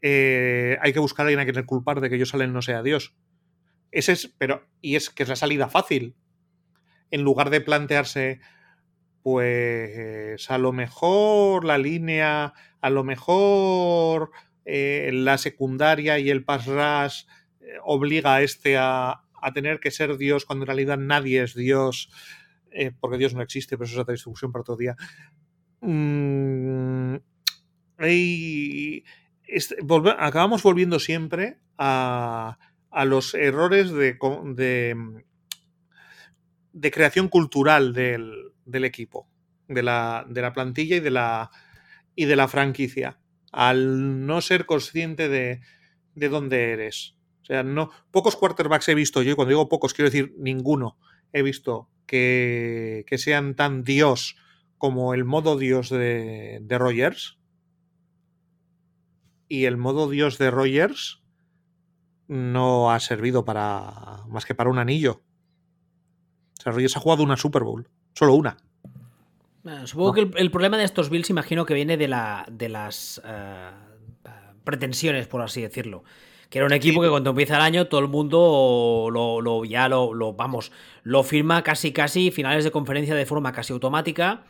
eh, 0.02 0.78
hay 0.82 0.92
que 0.92 1.00
buscar 1.00 1.26
a 1.26 1.30
alguien 1.30 1.48
a 1.48 1.50
quien 1.50 1.66
culpar 1.66 2.02
de 2.02 2.10
que 2.10 2.20
Yosalen 2.20 2.52
no 2.52 2.62
sea 2.62 2.84
Dios. 2.84 3.16
Ese 3.92 4.12
es, 4.12 4.34
pero, 4.38 4.68
y 4.82 4.96
es 4.96 5.10
que 5.10 5.24
es 5.24 5.30
la 5.30 5.36
salida 5.38 5.70
fácil. 5.70 6.16
En 7.12 7.22
lugar 7.22 7.50
de 7.50 7.62
plantearse, 7.62 8.42
pues 9.22 10.50
a 10.50 10.58
lo 10.58 10.74
mejor 10.74 11.64
la 11.64 11.78
línea, 11.78 12.54
a 12.82 12.89
lo 12.89 13.04
mejor 13.04 14.32
eh, 14.66 15.12
la 15.14 15.38
secundaria 15.38 16.20
y 16.20 16.30
el 16.30 16.44
pass 16.44 16.66
rush 16.66 17.26
obliga 17.84 18.36
a 18.36 18.42
este 18.42 18.78
a, 18.78 19.24
tener 19.54 19.80
que 19.80 19.90
ser 19.90 20.18
Dios 20.18 20.46
cuando 20.46 20.64
en 20.64 20.68
realidad 20.68 20.98
nadie 20.98 21.42
es 21.42 21.56
Dios, 21.56 22.12
eh, 22.72 22.92
porque 23.00 23.18
Dios 23.18 23.34
no 23.34 23.42
existe, 23.42 23.76
pero 23.76 23.86
eso 23.86 23.96
es 23.96 24.02
otra 24.02 24.14
discusión 24.14 24.52
para 24.52 24.62
otro 24.62 24.78
día. 24.78 24.96
Mm, 25.82 27.16
acabamos 30.18 30.62
volviendo 30.62 31.00
siempre 31.00 31.58
a, 31.78 32.58
los 33.06 33.34
errores 33.34 33.92
de, 33.92 34.16
de, 36.74 36.92
creación 36.92 37.28
cultural 37.28 37.94
del, 37.94 38.86
equipo, 38.86 39.28
de 39.68 39.82
la, 39.82 40.24
de 40.30 40.42
la, 40.42 40.54
plantilla 40.54 40.98
y 40.98 41.00
de 41.00 41.12
la, 41.12 41.50
y 42.16 42.26
de 42.26 42.36
la 42.36 42.48
franquicia, 42.48 43.18
al 43.52 44.28
no 44.28 44.42
ser 44.42 44.68
consciente 44.68 45.30
de, 45.30 45.62
de 46.14 46.30
dónde 46.30 46.74
eres 46.74 47.16
O 47.42 47.46
sea, 47.46 47.64
no, 47.64 47.89
pocos 48.12 48.36
quarterbacks 48.36 48.88
he 48.89 48.96
visto 48.96 49.22
yo, 49.22 49.32
y 49.32 49.36
cuando 49.36 49.50
digo 49.50 49.70
pocos 49.70 49.94
quiero 49.94 50.10
decir 50.10 50.34
ninguno, 50.38 50.98
he 51.34 51.42
visto 51.42 51.89
que, 52.06 53.04
que 53.08 53.18
sean 53.18 53.56
tan 53.56 53.84
Dios 53.84 54.36
como 54.78 55.14
el 55.14 55.26
modo 55.26 55.58
Dios 55.58 55.89
de, 55.89 56.60
de 56.62 56.78
Rogers. 56.78 57.38
Y 59.48 59.66
el 59.66 59.78
modo 59.78 60.10
Dios 60.10 60.38
de 60.38 60.50
Rogers 60.50 61.22
no 62.28 62.92
ha 62.92 63.00
servido 63.00 63.44
para 63.44 64.24
más 64.28 64.46
que 64.46 64.56
para 64.56 64.70
un 64.70 64.80
anillo. 64.80 65.22
O 66.58 66.62
sea, 66.62 66.72
Rogers 66.72 66.96
ha 66.96 67.00
jugado 67.00 67.24
una 67.24 67.38
Super 67.38 67.64
Bowl, 67.64 67.89
solo 68.14 68.34
una. 68.34 68.58
Bueno, 69.64 69.86
supongo 69.86 70.10
no. 70.10 70.14
que 70.14 70.22
el, 70.22 70.34
el, 70.38 70.52
problema 70.52 70.78
de 70.78 70.84
estos 70.84 71.10
Bills, 71.10 71.30
imagino 71.30 71.66
que 71.66 71.74
viene 71.74 71.98
de, 71.98 72.08
la, 72.08 72.46
de 72.52 72.70
las 72.70 73.22
uh, 73.24 74.30
pretensiones, 74.64 75.28
por 75.28 75.42
así 75.42 75.62
decirlo. 75.62 76.04
Que 76.52 76.60
era 76.60 76.68
un 76.68 76.74
equipo 76.74 77.02
que 77.02 77.10
cuando 77.10 77.30
empieza 77.30 77.56
el 77.56 77.62
año 77.62 77.88
todo 77.88 78.02
el 78.02 78.10
mundo 78.10 79.08
lo, 79.10 79.39
lo 79.39 79.64
ya 79.64 79.88
lo, 79.88 80.14
lo, 80.14 80.34
vamos, 80.34 80.74
lo 81.02 81.24
firma 81.24 81.64
casi 81.64 81.93
casi 81.93 82.30
finales 82.30 82.66
de 82.66 82.72
conferencia 82.72 83.16
de 83.16 83.26
forma 83.26 83.54
casi 83.54 83.72
automática. 83.72 84.43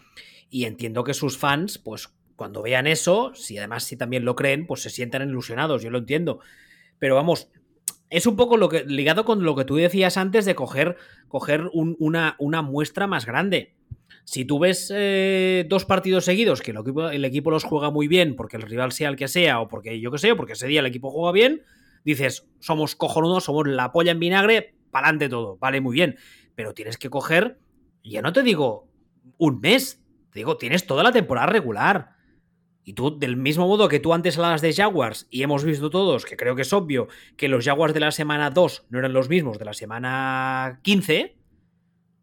Y 0.49 0.65
entiendo 0.65 1.03
que 1.03 1.13
sus 1.13 1.37
fans, 1.37 1.77
pues 1.77 2.09
cuando 2.35 2.63
vean 2.63 2.87
eso, 2.87 3.33
si 3.35 3.59
además 3.59 3.83
si 3.83 3.97
también 3.97 4.25
lo 4.25 4.35
creen, 4.35 4.65
pues 4.65 4.81
se 4.81 4.89
sientan 4.89 5.29
ilusionados, 5.29 5.83
yo 5.83 5.91
lo 5.91 5.99
entiendo. 5.99 6.39
Pero 6.97 7.13
vamos, 7.13 7.49
es 8.09 8.25
un 8.25 8.35
poco 8.35 8.57
lo 8.57 8.67
que, 8.67 8.83
ligado 8.83 9.23
con 9.23 9.43
lo 9.43 9.55
que 9.55 9.63
tú 9.63 9.75
decías 9.75 10.17
antes 10.17 10.43
de 10.45 10.55
coger, 10.55 10.97
coger 11.27 11.69
un, 11.71 11.95
una, 11.99 12.35
una 12.39 12.63
muestra 12.63 13.05
más 13.05 13.27
grande. 13.27 13.75
Si 14.23 14.43
tú 14.43 14.57
ves 14.57 14.91
eh, 14.95 15.67
dos 15.69 15.85
partidos 15.85 16.25
seguidos 16.25 16.63
que 16.63 16.71
el 16.71 16.77
equipo, 16.77 17.09
el 17.09 17.25
equipo, 17.25 17.51
los 17.51 17.63
juega 17.63 17.91
muy 17.91 18.07
bien, 18.07 18.35
porque 18.35 18.57
el 18.57 18.63
rival 18.63 18.91
sea 18.91 19.09
el 19.09 19.17
que 19.17 19.27
sea, 19.27 19.59
o 19.59 19.67
porque 19.67 19.99
yo 19.99 20.09
que 20.09 20.17
sé, 20.17 20.31
o 20.31 20.35
porque 20.35 20.53
ese 20.53 20.67
día 20.67 20.79
el 20.79 20.87
equipo 20.87 21.11
juega 21.11 21.31
bien, 21.31 21.61
dices, 22.03 22.47
somos 22.59 22.95
cojonudos, 22.95 23.45
somos 23.45 23.67
la 23.67 23.91
polla 23.91 24.11
en 24.11 24.19
vinagre, 24.19 24.75
pa'lante 24.91 25.29
todo, 25.29 25.57
vale, 25.57 25.81
muy 25.81 25.93
bien. 25.93 26.17
Pero 26.55 26.73
tienes 26.73 26.97
que 26.97 27.09
coger, 27.09 27.59
ya 28.03 28.21
no 28.21 28.33
te 28.33 28.43
digo 28.43 28.89
un 29.37 29.59
mes, 29.59 30.03
te 30.31 30.39
digo, 30.39 30.57
tienes 30.57 30.85
toda 30.85 31.03
la 31.03 31.11
temporada 31.11 31.47
regular. 31.47 32.15
Y 32.83 32.93
tú, 32.93 33.17
del 33.17 33.37
mismo 33.37 33.67
modo 33.67 33.87
que 33.87 33.99
tú 33.99 34.13
antes 34.13 34.37
hablabas 34.37 34.61
de 34.61 34.73
Jaguars, 34.73 35.27
y 35.29 35.43
hemos 35.43 35.63
visto 35.63 35.89
todos, 35.89 36.25
que 36.25 36.35
creo 36.35 36.55
que 36.55 36.63
es 36.63 36.73
obvio, 36.73 37.07
que 37.37 37.47
los 37.47 37.63
Jaguars 37.63 37.93
de 37.93 37.99
la 37.99 38.11
semana 38.11 38.49
2 38.49 38.87
no 38.89 38.99
eran 38.99 39.13
los 39.13 39.29
mismos 39.29 39.59
de 39.59 39.65
la 39.65 39.73
semana 39.73 40.79
15, 40.83 41.37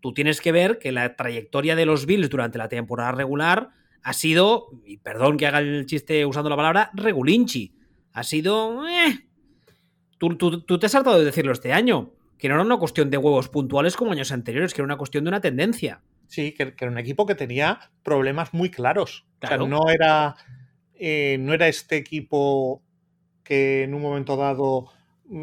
tú 0.00 0.12
tienes 0.12 0.40
que 0.40 0.52
ver 0.52 0.78
que 0.78 0.90
la 0.90 1.14
trayectoria 1.16 1.76
de 1.76 1.86
los 1.86 2.06
Bills 2.06 2.28
durante 2.28 2.58
la 2.58 2.68
temporada 2.68 3.12
regular 3.12 3.70
ha 4.02 4.12
sido, 4.12 4.70
y 4.84 4.98
perdón 4.98 5.36
que 5.36 5.46
haga 5.46 5.60
el 5.60 5.86
chiste 5.86 6.26
usando 6.26 6.50
la 6.50 6.56
palabra, 6.56 6.90
regulinchi. 6.94 7.74
Ha 8.12 8.24
sido... 8.24 8.88
Eh. 8.88 9.27
Tú, 10.18 10.36
tú, 10.36 10.62
tú, 10.62 10.78
te 10.78 10.86
has 10.86 10.94
hartado 10.94 11.18
de 11.18 11.24
decirlo 11.24 11.52
este 11.52 11.72
año, 11.72 12.12
que 12.38 12.48
no 12.48 12.54
era 12.54 12.64
una 12.64 12.78
cuestión 12.78 13.10
de 13.10 13.16
huevos 13.16 13.48
puntuales 13.48 13.96
como 13.96 14.12
años 14.12 14.32
anteriores, 14.32 14.74
que 14.74 14.80
era 14.80 14.86
una 14.86 14.96
cuestión 14.96 15.24
de 15.24 15.28
una 15.28 15.40
tendencia. 15.40 16.02
Sí, 16.26 16.52
que, 16.52 16.74
que 16.74 16.84
era 16.84 16.92
un 16.92 16.98
equipo 16.98 17.26
que 17.26 17.34
tenía 17.34 17.90
problemas 18.02 18.52
muy 18.52 18.70
claros. 18.70 19.26
Claro. 19.38 19.64
O 19.64 19.68
sea, 19.68 19.78
no 19.78 19.90
era, 19.90 20.36
eh, 20.94 21.36
no 21.40 21.54
era 21.54 21.68
este 21.68 21.96
equipo 21.96 22.82
que 23.44 23.84
en 23.84 23.94
un 23.94 24.02
momento 24.02 24.36
dado 24.36 24.90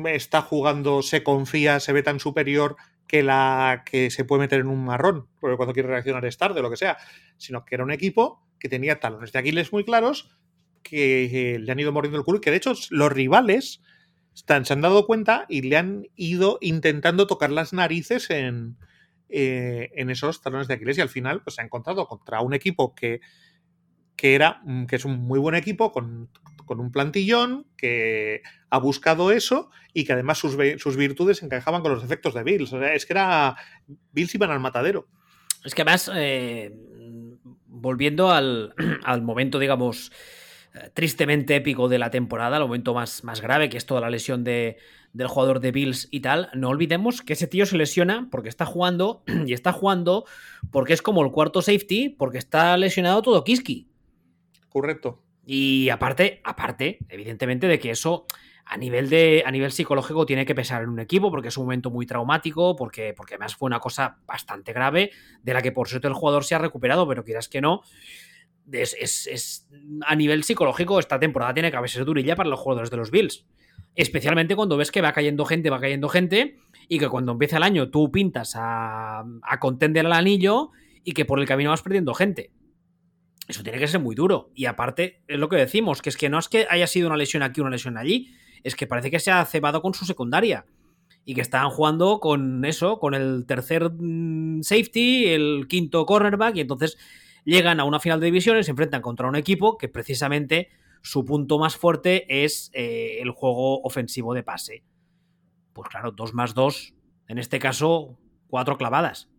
está 0.05 0.41
jugando, 0.41 1.01
se 1.01 1.23
confía, 1.23 1.79
se 1.79 1.93
ve 1.93 2.03
tan 2.03 2.19
superior 2.19 2.75
que 3.07 3.23
la 3.23 3.83
que 3.85 4.09
se 4.09 4.25
puede 4.25 4.41
meter 4.41 4.59
en 4.59 4.67
un 4.67 4.83
marrón, 4.83 5.27
porque 5.39 5.57
cuando 5.57 5.73
quiere 5.73 5.89
reaccionar 5.89 6.25
es 6.25 6.37
tarde, 6.37 6.61
lo 6.61 6.69
que 6.69 6.77
sea, 6.77 6.97
sino 7.37 7.65
que 7.65 7.75
era 7.75 7.83
un 7.83 7.91
equipo 7.91 8.43
que 8.59 8.69
tenía 8.69 8.99
talones 8.99 9.31
de 9.31 9.39
Aquiles 9.39 9.71
muy 9.71 9.83
claros, 9.83 10.29
que 10.81 11.25
eh, 11.25 11.59
le 11.59 11.71
han 11.71 11.79
ido 11.79 11.91
mordiendo 11.91 12.17
el 12.17 12.25
culo 12.25 12.39
y 12.39 12.41
que 12.41 12.51
de 12.51 12.57
hecho 12.57 12.73
los 12.89 13.11
rivales 13.11 13.81
están, 14.35 14.65
se 14.65 14.73
han 14.73 14.81
dado 14.81 15.07
cuenta 15.07 15.45
y 15.49 15.61
le 15.61 15.77
han 15.77 16.07
ido 16.15 16.59
intentando 16.61 17.25
tocar 17.25 17.51
las 17.51 17.73
narices 17.73 18.29
en, 18.29 18.77
eh, 19.29 19.89
en 19.95 20.09
esos 20.11 20.41
talones 20.41 20.67
de 20.67 20.75
Aquiles 20.75 20.97
y 20.97 21.01
al 21.01 21.09
final 21.09 21.41
pues 21.41 21.55
se 21.55 21.61
ha 21.61 21.65
encontrado 21.65 22.05
contra 22.07 22.41
un 22.41 22.53
equipo 22.53 22.93
que, 22.93 23.21
que 24.15 24.35
era 24.35 24.61
que 24.87 24.97
es 24.97 25.05
un 25.05 25.21
muy 25.25 25.39
buen 25.39 25.55
equipo 25.55 25.91
con, 25.91 26.29
con 26.65 26.79
un 26.79 26.91
plantillón 26.91 27.67
que 27.77 28.41
ha 28.69 28.77
buscado 28.77 29.31
eso 29.31 29.69
y 29.93 30.03
que 30.03 30.13
además 30.13 30.37
sus, 30.37 30.57
sus 30.77 30.97
virtudes 30.97 31.41
encajaban 31.43 31.81
con 31.81 31.93
los 31.93 32.01
defectos 32.01 32.33
de 32.33 32.43
Bills. 32.43 32.73
O 32.73 32.79
sea, 32.79 32.93
es 32.93 33.05
que 33.05 33.13
era. 33.13 33.55
Bills 34.11 34.35
iban 34.35 34.51
al 34.51 34.59
matadero. 34.59 35.07
Es 35.63 35.73
que 35.73 35.83
además, 35.83 36.11
eh, 36.13 36.75
volviendo 37.67 38.31
al, 38.31 38.73
al, 39.03 39.21
momento, 39.21 39.59
digamos, 39.59 40.11
tristemente 40.93 41.55
épico 41.55 41.87
de 41.87 41.99
la 41.99 42.09
temporada, 42.09 42.57
el 42.57 42.63
momento 42.63 42.93
más, 42.93 43.23
más 43.23 43.41
grave, 43.41 43.69
que 43.69 43.77
es 43.77 43.85
toda 43.85 44.01
la 44.01 44.09
lesión 44.09 44.43
de, 44.43 44.77
del 45.13 45.27
jugador 45.27 45.61
de 45.61 45.71
Bills 45.71 46.09
y 46.11 46.19
tal, 46.19 46.49
no 46.53 46.69
olvidemos 46.69 47.21
que 47.21 47.33
ese 47.33 47.47
tío 47.47 47.65
se 47.65 47.77
lesiona 47.77 48.27
porque 48.31 48.49
está 48.49 48.65
jugando 48.65 49.23
y 49.45 49.53
está 49.53 49.71
jugando 49.71 50.25
porque 50.71 50.93
es 50.93 51.01
como 51.01 51.23
el 51.23 51.31
cuarto 51.31 51.61
safety, 51.61 52.09
porque 52.09 52.37
está 52.37 52.75
lesionado 52.77 53.21
todo 53.21 53.43
Kiski. 53.43 53.87
Correcto. 54.69 55.23
Y 55.45 55.89
aparte, 55.89 56.41
aparte, 56.43 56.99
evidentemente, 57.07 57.67
de 57.67 57.79
que 57.79 57.91
eso 57.91 58.25
a 58.65 58.77
nivel, 58.77 59.09
de, 59.09 59.43
a 59.45 59.51
nivel 59.51 59.71
psicológico 59.71 60.25
tiene 60.25 60.45
que 60.45 60.55
pesar 60.55 60.81
en 60.81 60.89
un 60.89 60.99
equipo 60.99 61.31
porque 61.31 61.49
es 61.49 61.57
un 61.57 61.65
momento 61.65 61.91
muy 61.91 62.05
traumático, 62.05 62.75
porque, 62.75 63.13
porque 63.13 63.35
además 63.35 63.55
fue 63.55 63.67
una 63.67 63.79
cosa 63.79 64.17
bastante 64.25 64.73
grave 64.73 65.11
de 65.43 65.53
la 65.53 65.61
que 65.61 65.71
por 65.71 65.87
suerte 65.87 66.07
el 66.07 66.13
jugador 66.13 66.43
se 66.43 66.55
ha 66.55 66.57
recuperado, 66.57 67.07
pero 67.07 67.23
quieras 67.23 67.47
que 67.47 67.61
no, 67.61 67.83
es, 68.71 68.95
es, 68.99 69.27
es, 69.27 69.69
a 70.05 70.15
nivel 70.15 70.43
psicológico 70.43 70.99
esta 70.99 71.19
temporada 71.19 71.53
tiene 71.53 71.71
que 71.71 71.87
ser 71.87 72.05
durilla 72.05 72.35
para 72.35 72.49
los 72.49 72.59
jugadores 72.59 72.89
de 72.91 72.97
los 72.97 73.11
Bills. 73.11 73.45
Especialmente 73.95 74.55
cuando 74.55 74.77
ves 74.77 74.91
que 74.91 75.01
va 75.01 75.13
cayendo 75.13 75.45
gente, 75.45 75.69
va 75.69 75.79
cayendo 75.79 76.09
gente, 76.09 76.57
y 76.87 76.99
que 76.99 77.09
cuando 77.09 77.31
empieza 77.31 77.57
el 77.57 77.63
año 77.63 77.89
tú 77.89 78.11
pintas 78.11 78.55
a, 78.55 79.23
a 79.41 79.59
contender 79.59 80.05
al 80.05 80.13
anillo 80.13 80.71
y 81.03 81.13
que 81.13 81.25
por 81.25 81.39
el 81.39 81.45
camino 81.45 81.69
vas 81.69 81.81
perdiendo 81.81 82.13
gente. 82.13 82.51
Eso 83.47 83.63
tiene 83.63 83.77
que 83.77 83.87
ser 83.87 84.01
muy 84.01 84.15
duro. 84.15 84.51
Y 84.55 84.65
aparte, 84.65 85.21
es 85.27 85.37
lo 85.37 85.49
que 85.49 85.57
decimos, 85.57 86.01
que 86.01 86.09
es 86.09 86.17
que 86.17 86.29
no 86.29 86.39
es 86.39 86.49
que 86.49 86.65
haya 86.69 86.87
sido 86.87 87.07
una 87.07 87.17
lesión 87.17 87.43
aquí, 87.43 87.61
una 87.61 87.69
lesión 87.69 87.97
allí, 87.97 88.33
es 88.63 88.75
que 88.75 88.87
parece 88.87 89.11
que 89.11 89.19
se 89.19 89.31
ha 89.31 89.45
cebado 89.45 89.81
con 89.81 89.93
su 89.93 90.05
secundaria. 90.05 90.65
Y 91.27 91.33
que 91.33 91.41
estaban 91.41 91.69
jugando 91.69 92.19
con 92.19 92.65
eso, 92.65 92.99
con 92.99 93.13
el 93.13 93.45
tercer 93.47 93.91
safety, 94.61 95.27
el 95.27 95.67
quinto 95.67 96.05
cornerback, 96.05 96.57
y 96.57 96.61
entonces 96.61 96.97
llegan 97.45 97.79
a 97.79 97.85
una 97.85 97.99
final 97.99 98.19
de 98.19 98.25
divisiones, 98.25 98.65
se 98.65 98.71
enfrentan 98.71 99.01
contra 99.01 99.27
un 99.27 99.35
equipo 99.35 99.77
que 99.77 99.87
precisamente 99.87 100.69
su 101.01 101.23
punto 101.23 101.59
más 101.59 101.77
fuerte 101.77 102.43
es 102.43 102.71
eh, 102.73 103.19
el 103.21 103.29
juego 103.31 103.81
ofensivo 103.83 104.33
de 104.33 104.43
pase. 104.43 104.83
Pues 105.71 105.87
claro, 105.89 106.11
dos 106.11 106.33
más 106.33 106.53
dos, 106.53 106.93
en 107.27 107.37
este 107.37 107.59
caso, 107.59 108.17
cuatro 108.47 108.77
clavadas. 108.77 109.29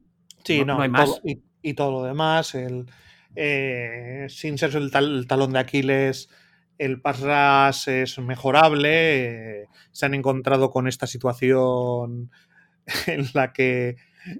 Sí, 0.45 0.61
no, 0.61 0.67
no, 0.67 0.75
no 0.77 0.83
hay 0.83 0.89
más. 0.89 1.07
Todo, 1.07 1.21
y, 1.25 1.43
y, 1.63 1.75
todo 1.75 1.91
lo 1.91 2.03
demás, 2.05 2.55
el, 2.55 2.87
eh, 3.35 4.27
sin 4.29 4.59
ser 4.59 4.77
el, 4.77 4.91
tal, 4.91 5.19
el, 5.19 5.27
talón 5.27 5.53
de 5.53 5.59
Aquiles, 5.59 6.31
el 6.79 7.01
pass 7.01 7.21
rush 7.21 7.89
es 7.89 8.19
mejorable. 8.19 9.63
Eh, 9.63 9.67
se 9.93 10.07
han 10.07 10.15
encontrado 10.15 10.71
con 10.71 10.87
esta 10.87 11.07
situación 11.07 12.31
en 13.07 13.27
la 13.35 13.53
que 13.53 13.97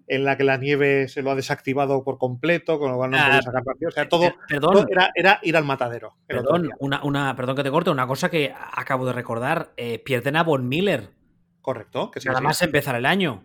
en 0.07 0.25
la 0.25 0.37
que 0.37 0.45
la 0.45 0.57
nieve 0.57 1.09
se 1.09 1.23
lo 1.23 1.31
ha 1.31 1.35
desactivado 1.35 2.05
por 2.05 2.19
completo, 2.19 2.79
con 2.79 2.91
lo 2.91 2.97
cual 2.97 3.11
no 3.11 3.17
ah, 3.19 3.27
puede 3.29 3.43
sacar 3.43 3.65
partido. 3.65 3.89
O 3.89 3.93
sea, 3.93 4.09
todo, 4.09 4.35
perdón, 4.49 4.73
todo 4.73 4.87
era, 4.91 5.11
era, 5.15 5.41
ir 5.43 5.57
al 5.57 5.65
matadero. 5.65 6.17
Perdón, 6.27 6.71
una, 6.79 7.03
una, 7.03 7.37
perdón 7.37 7.57
que 7.57 7.63
te 7.63 7.71
corte, 7.71 7.91
una 7.91 8.07
cosa 8.07 8.31
que 8.31 8.53
acabo 8.73 9.07
de 9.07 9.13
recordar. 9.13 9.73
Eh, 9.77 9.99
pierden 9.99 10.37
a 10.37 10.43
Von 10.43 10.69
Miller. 10.69 11.11
Correcto. 11.61 12.11
Que 12.11 12.21
sí, 12.21 12.29
Nada 12.29 12.41
sí. 12.41 12.45
más 12.45 12.63
empezar 12.63 12.97
el 12.97 13.07
año. 13.07 13.45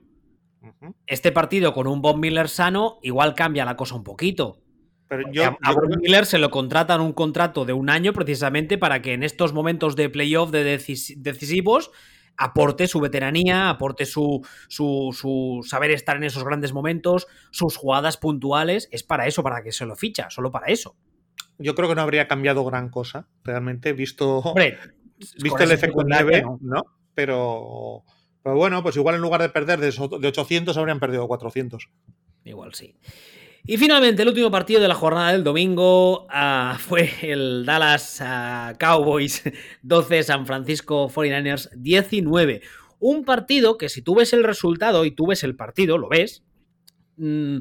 Uh 0.61 0.67
-huh. 0.67 0.95
Este 1.07 1.31
partido 1.31 1.73
con 1.73 1.87
un 1.87 2.01
Von 2.01 2.19
Miller 2.19 2.49
sano, 2.49 2.99
igual 3.01 3.33
cambia 3.33 3.65
la 3.65 3.75
cosa 3.75 3.95
un 3.95 4.03
poquito. 4.03 4.61
Pero 5.07 5.29
yo, 5.31 5.43
a, 5.43 5.57
a 5.61 5.73
Von 5.73 5.99
Miller 6.01 6.25
se 6.25 6.37
lo 6.37 6.49
contratan 6.49 7.01
un 7.01 7.13
contrato 7.13 7.65
de 7.65 7.73
un 7.73 7.89
año 7.89 8.13
precisamente 8.13 8.77
para 8.77 9.01
que 9.01 9.13
en 9.13 9.23
estos 9.23 9.53
momentos 9.53 9.95
de 9.95 10.09
playoff 10.09 10.51
de 10.51 10.63
decis 10.63 11.21
decisivos 11.21 11.91
aporte 12.37 12.87
su 12.87 12.99
veteranía, 12.99 13.69
aporte 13.69 14.05
su, 14.05 14.45
su, 14.67 15.15
su, 15.17 15.65
saber 15.67 15.91
estar 15.91 16.17
en 16.17 16.23
esos 16.23 16.43
grandes 16.43 16.73
momentos, 16.73 17.27
sus 17.51 17.77
jugadas 17.77 18.17
puntuales. 18.17 18.89
Es 18.91 19.03
para 19.03 19.27
eso, 19.27 19.43
para 19.43 19.63
que 19.63 19.71
se 19.71 19.85
lo 19.85 19.95
ficha, 19.95 20.29
solo 20.29 20.51
para 20.51 20.67
eso. 20.67 20.95
Yo 21.57 21.75
creo 21.75 21.89
que 21.89 21.95
no 21.95 22.01
habría 22.01 22.27
cambiado 22.27 22.65
gran 22.65 22.89
cosa, 22.89 23.27
realmente, 23.43 23.93
visto, 23.93 24.39
Hombre, 24.39 24.77
visto 25.41 25.63
el 25.63 25.71
efecto 25.71 26.03
nieve, 26.03 26.41
¿no? 26.41 26.57
¿no? 26.61 26.83
Pero, 27.13 28.03
pero 28.41 28.55
bueno, 28.55 28.81
pues 28.81 28.95
igual 28.95 29.15
en 29.15 29.21
lugar 29.21 29.41
de 29.41 29.49
perder 29.49 29.79
de 29.79 30.27
800 30.27 30.75
habrían 30.77 30.99
perdido 30.99 31.27
400. 31.27 31.89
Igual 32.45 32.73
sí. 32.73 32.95
Y 33.65 33.77
finalmente, 33.77 34.23
el 34.23 34.29
último 34.29 34.49
partido 34.49 34.81
de 34.81 34.87
la 34.87 34.95
jornada 34.95 35.31
del 35.31 35.43
domingo 35.43 36.25
uh, 36.25 36.75
fue 36.79 37.11
el 37.21 37.65
Dallas 37.65 38.21
uh, 38.21 38.77
Cowboys 38.77 39.43
12, 39.83 40.23
San 40.23 40.45
Francisco 40.45 41.09
49ers 41.09 41.69
19. 41.75 42.61
Un 42.99 43.23
partido 43.23 43.77
que 43.77 43.89
si 43.89 44.01
tú 44.01 44.15
ves 44.15 44.33
el 44.33 44.43
resultado 44.43 45.05
y 45.05 45.11
tú 45.11 45.27
ves 45.27 45.43
el 45.43 45.55
partido, 45.55 45.97
lo 45.97 46.09
ves. 46.09 46.43
Mmm, 47.17 47.57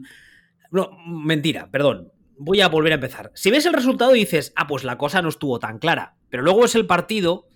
no, 0.70 0.90
mentira, 1.06 1.70
perdón. 1.70 2.12
Voy 2.38 2.62
a 2.62 2.68
volver 2.68 2.92
a 2.92 2.94
empezar. 2.94 3.30
Si 3.34 3.50
ves 3.50 3.66
el 3.66 3.74
resultado 3.74 4.12
dices, 4.12 4.52
ah, 4.56 4.66
pues 4.66 4.84
la 4.84 4.96
cosa 4.96 5.20
no 5.20 5.28
estuvo 5.28 5.58
tan 5.58 5.78
clara. 5.78 6.16
Pero 6.30 6.42
luego 6.42 6.64
es 6.64 6.74
el 6.74 6.86
partido 6.86 7.50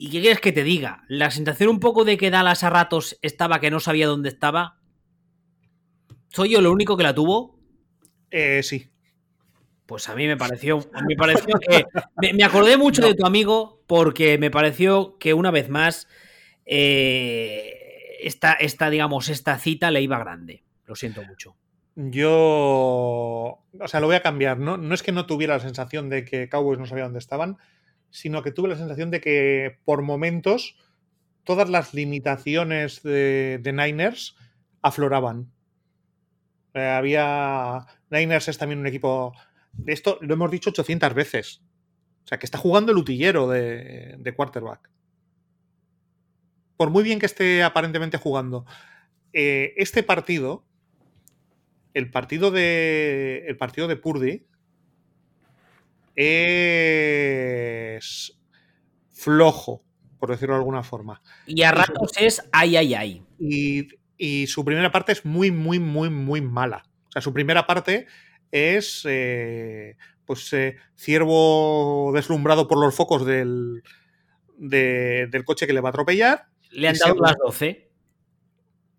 ¿Y 0.00 0.10
qué 0.10 0.20
quieres 0.20 0.40
que 0.40 0.52
te 0.52 0.62
diga? 0.62 1.02
La 1.08 1.32
sensación 1.32 1.70
un 1.70 1.80
poco 1.80 2.04
de 2.04 2.16
que 2.16 2.30
Dallas 2.30 2.62
a 2.62 2.70
ratos 2.70 3.18
estaba 3.20 3.58
que 3.58 3.72
no 3.72 3.80
sabía 3.80 4.06
dónde 4.06 4.28
estaba. 4.28 4.77
¿Soy 6.28 6.50
yo 6.50 6.60
lo 6.60 6.72
único 6.72 6.96
que 6.96 7.02
la 7.02 7.14
tuvo? 7.14 7.58
Eh, 8.30 8.62
sí. 8.62 8.88
Pues 9.86 10.08
a 10.08 10.14
mí 10.14 10.26
me 10.26 10.36
pareció, 10.36 10.80
me 11.08 11.16
pareció 11.16 11.58
que. 11.58 11.84
Me, 12.34 12.44
acordé 12.44 12.76
mucho 12.76 13.02
de 13.06 13.14
tu 13.14 13.24
amigo 13.24 13.82
porque 13.86 14.36
me 14.36 14.50
pareció 14.50 15.16
que 15.18 15.32
una 15.32 15.50
vez 15.50 15.70
más 15.70 16.08
eh, 16.66 18.18
esta, 18.20 18.52
esta, 18.52 18.90
digamos, 18.90 19.30
esta 19.30 19.58
cita 19.58 19.90
le 19.90 20.02
iba 20.02 20.18
grande. 20.18 20.62
Lo 20.84 20.94
siento 20.94 21.22
mucho. 21.24 21.56
Yo. 21.94 23.64
O 23.80 23.88
sea, 23.88 24.00
lo 24.00 24.06
voy 24.06 24.16
a 24.16 24.22
cambiar. 24.22 24.58
No, 24.58 24.76
no 24.76 24.94
es 24.94 25.02
que 25.02 25.12
no 25.12 25.26
tuviera 25.26 25.54
la 25.54 25.60
sensación 25.60 26.10
de 26.10 26.24
que 26.24 26.48
Cowboys 26.48 26.78
no 26.78 26.86
sabía 26.86 27.04
dónde 27.04 27.18
estaban, 27.18 27.56
sino 28.10 28.42
que 28.42 28.52
tuve 28.52 28.68
la 28.68 28.76
sensación 28.76 29.10
de 29.10 29.20
que 29.20 29.78
por 29.84 30.02
momentos 30.02 30.76
todas 31.44 31.70
las 31.70 31.94
limitaciones 31.94 33.02
de, 33.02 33.60
Niners 33.64 34.36
afloraban. 34.82 35.50
Eh, 36.78 36.88
había. 36.88 37.86
Niners 38.10 38.48
es 38.48 38.58
también 38.58 38.80
un 38.80 38.86
equipo. 38.86 39.34
De 39.72 39.92
esto 39.92 40.18
lo 40.20 40.34
hemos 40.34 40.50
dicho 40.50 40.70
800 40.70 41.14
veces. 41.14 41.62
O 42.24 42.28
sea, 42.28 42.38
que 42.38 42.46
está 42.46 42.58
jugando 42.58 42.92
el 42.92 42.98
utillero 42.98 43.48
de, 43.48 44.16
de 44.18 44.34
quarterback. 44.34 44.90
Por 46.76 46.90
muy 46.90 47.02
bien 47.02 47.18
que 47.18 47.26
esté 47.26 47.62
aparentemente 47.62 48.18
jugando, 48.18 48.64
eh, 49.32 49.74
este 49.76 50.02
partido, 50.02 50.64
el 51.94 52.10
partido 52.10 52.50
de. 52.50 53.44
El 53.46 53.56
partido 53.56 53.88
de 53.88 53.96
Purdy, 53.96 54.46
es 56.16 56.78
flojo, 59.10 59.84
por 60.18 60.30
decirlo 60.30 60.54
de 60.54 60.60
alguna 60.60 60.82
forma. 60.82 61.22
Y 61.46 61.62
a 61.62 61.72
ratos 61.72 62.12
es 62.18 62.42
ay, 62.52 62.76
ay, 62.76 62.94
ay. 62.94 63.22
Y, 63.38 63.88
su 64.46 64.64
primera 64.64 64.90
parte 64.90 65.12
es 65.12 65.24
muy, 65.24 65.50
muy, 65.50 65.78
muy, 65.78 66.10
muy 66.10 66.40
mala. 66.40 66.84
O 67.08 67.12
sea, 67.12 67.22
su 67.22 67.32
primera 67.32 67.66
parte 67.66 68.06
es 68.50 69.02
eh, 69.06 69.96
pues 70.24 70.52
eh, 70.52 70.76
ciervo 70.96 72.12
deslumbrado 72.14 72.68
por 72.68 72.78
los 72.78 72.94
focos 72.94 73.24
del, 73.24 73.82
del 74.56 75.44
coche 75.44 75.66
que 75.66 75.72
le 75.72 75.80
va 75.80 75.88
a 75.88 75.90
atropellar. 75.90 76.46
Le 76.70 76.88
han 76.88 76.96
dado 76.96 77.20
las 77.20 77.36
12. 77.36 77.90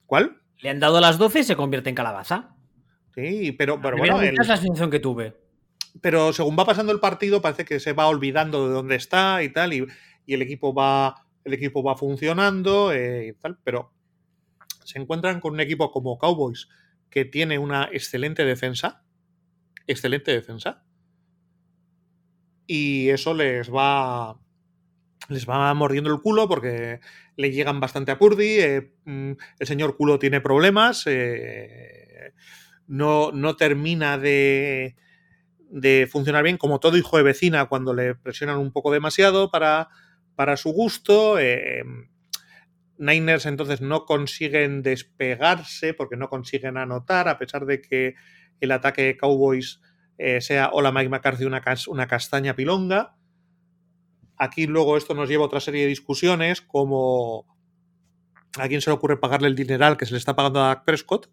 ¿Cuál? 0.05 0.41
Le 0.57 0.69
han 0.69 0.79
dado 0.79 0.99
las 0.99 1.17
12 1.17 1.39
y 1.39 1.43
se 1.43 1.55
convierte 1.55 1.89
en 1.89 1.95
calabaza. 1.95 2.55
Sí, 3.13 3.51
pero, 3.51 3.81
pero 3.81 3.97
bueno. 3.97 4.21
Es 4.21 4.47
la 4.47 4.57
sensación 4.57 4.89
que 4.89 4.99
tuve 4.99 5.35
pero 6.01 6.33
según 6.33 6.57
va 6.57 6.65
pasando 6.65 6.91
el 6.91 6.99
partido 6.99 7.41
parece 7.41 7.65
que 7.65 7.79
se 7.79 7.93
va 7.93 8.07
olvidando 8.07 8.67
de 8.67 8.73
dónde 8.73 8.95
está 8.95 9.43
y 9.43 9.49
tal, 9.49 9.73
y, 9.73 9.85
el 10.27 10.43
equipo 10.43 10.75
va 10.75 11.25
el 11.43 11.53
equipo 11.53 11.81
va 11.81 11.95
funcionando 11.95 12.91
eh, 12.93 13.29
y 13.29 13.33
tal, 13.33 13.57
pero 13.63 13.91
se 14.89 14.97
encuentran 14.97 15.39
con 15.39 15.53
un 15.53 15.59
equipo 15.59 15.91
como 15.91 16.17
Cowboys 16.17 16.67
que 17.11 17.23
tiene 17.23 17.59
una 17.59 17.89
excelente 17.91 18.43
defensa, 18.43 19.03
excelente 19.85 20.31
defensa, 20.31 20.83
y 22.65 23.09
eso 23.09 23.35
les 23.35 23.71
va 23.71 24.39
les 25.27 25.47
va 25.47 25.71
mordiendo 25.75 26.11
el 26.11 26.21
culo 26.21 26.47
porque 26.47 27.01
le 27.35 27.51
llegan 27.51 27.79
bastante 27.79 28.11
a 28.11 28.17
Purdy, 28.17 28.59
eh, 28.59 28.93
mm, 29.05 29.31
el 29.59 29.67
señor 29.67 29.95
culo 29.95 30.17
tiene 30.17 30.41
problemas, 30.41 31.03
eh, 31.05 32.33
no, 32.87 33.31
no 33.31 33.55
termina 33.55 34.17
de 34.17 34.95
de 35.69 36.07
funcionar 36.11 36.43
bien, 36.43 36.57
como 36.57 36.79
todo 36.79 36.97
hijo 36.97 37.17
de 37.17 37.21
vecina, 37.23 37.67
cuando 37.67 37.93
le 37.93 38.15
presionan 38.15 38.57
un 38.57 38.71
poco 38.71 38.91
demasiado 38.91 39.51
para, 39.51 39.89
para 40.33 40.57
su 40.57 40.71
gusto. 40.71 41.37
Eh, 41.37 41.83
Niners 42.99 43.45
entonces 43.45 43.79
no 43.81 44.05
consiguen 44.05 44.83
despegarse 44.83 45.93
porque 45.93 46.17
no 46.17 46.29
consiguen 46.29 46.77
anotar, 46.77 47.29
a 47.29 47.39
pesar 47.39 47.65
de 47.65 47.81
que 47.81 48.15
el 48.59 48.71
ataque 48.71 49.03
de 49.03 49.17
Cowboys 49.17 49.81
eh, 50.17 50.41
sea 50.41 50.69
hola 50.73 50.91
Mike 50.91 51.09
McCarthy 51.09 51.45
una, 51.45 52.07
castaña 52.07 52.55
pilonga. 52.55 53.15
Aquí 54.37 54.67
luego 54.67 54.97
esto 54.97 55.13
nos 55.13 55.29
lleva 55.29 55.43
a 55.43 55.47
otra 55.47 55.61
serie 55.61 55.83
de 55.83 55.87
discusiones 55.87 56.61
como 56.61 57.45
a 58.57 58.67
quién 58.67 58.81
se 58.81 58.89
le 58.89 58.95
ocurre 58.95 59.17
pagarle 59.17 59.47
el 59.47 59.55
dineral 59.55 59.95
que 59.95 60.05
se 60.05 60.11
le 60.11 60.17
está 60.17 60.35
pagando 60.35 60.61
a 60.61 60.83
Prescott, 60.83 61.31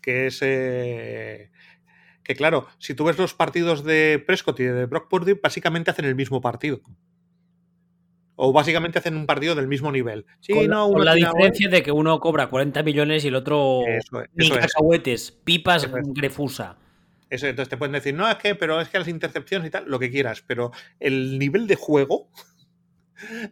que 0.00 0.28
es 0.28 0.38
eh, 0.42 1.50
que 2.22 2.36
claro, 2.36 2.68
si 2.78 2.94
tú 2.94 3.04
ves 3.04 3.18
los 3.18 3.34
partidos 3.34 3.82
de 3.82 4.22
Prescott 4.24 4.60
y 4.60 4.64
de 4.64 4.86
Brock 4.86 5.08
Purdy, 5.08 5.34
básicamente 5.34 5.90
hacen 5.90 6.04
el 6.04 6.14
mismo 6.14 6.40
partido. 6.40 6.80
O 8.42 8.54
básicamente 8.54 8.98
hacen 8.98 9.16
un 9.18 9.26
partido 9.26 9.54
del 9.54 9.68
mismo 9.68 9.92
nivel. 9.92 10.24
Sí, 10.40 10.54
con, 10.54 10.66
no, 10.68 10.88
la 10.98 11.14
diferencia 11.14 11.68
de 11.68 11.82
que 11.82 11.92
uno 11.92 12.18
cobra 12.20 12.46
40 12.46 12.82
millones 12.82 13.22
y 13.26 13.28
el 13.28 13.34
otro 13.34 13.82
eso, 13.86 14.22
ni 14.32 14.48
cacahuetes, 14.48 15.30
pipas 15.30 15.90
grefusa. 16.14 16.78
Eso, 17.28 17.48
entonces 17.48 17.68
te 17.68 17.76
pueden 17.76 17.92
decir, 17.92 18.14
no, 18.14 18.26
es 18.30 18.36
que, 18.36 18.54
pero 18.54 18.80
es 18.80 18.88
que 18.88 18.98
las 18.98 19.08
intercepciones 19.08 19.68
y 19.68 19.70
tal, 19.70 19.84
lo 19.86 19.98
que 19.98 20.10
quieras, 20.10 20.42
pero 20.46 20.72
el 21.00 21.38
nivel 21.38 21.66
de 21.66 21.76
juego 21.76 22.30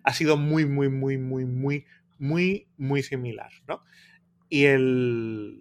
ha 0.04 0.14
sido 0.14 0.38
muy, 0.38 0.64
muy, 0.64 0.88
muy, 0.88 1.18
muy, 1.18 1.44
muy, 1.44 1.84
muy, 2.18 2.66
muy 2.78 3.02
similar, 3.02 3.50
¿no? 3.66 3.82
Y 4.48 4.64
el, 4.64 5.60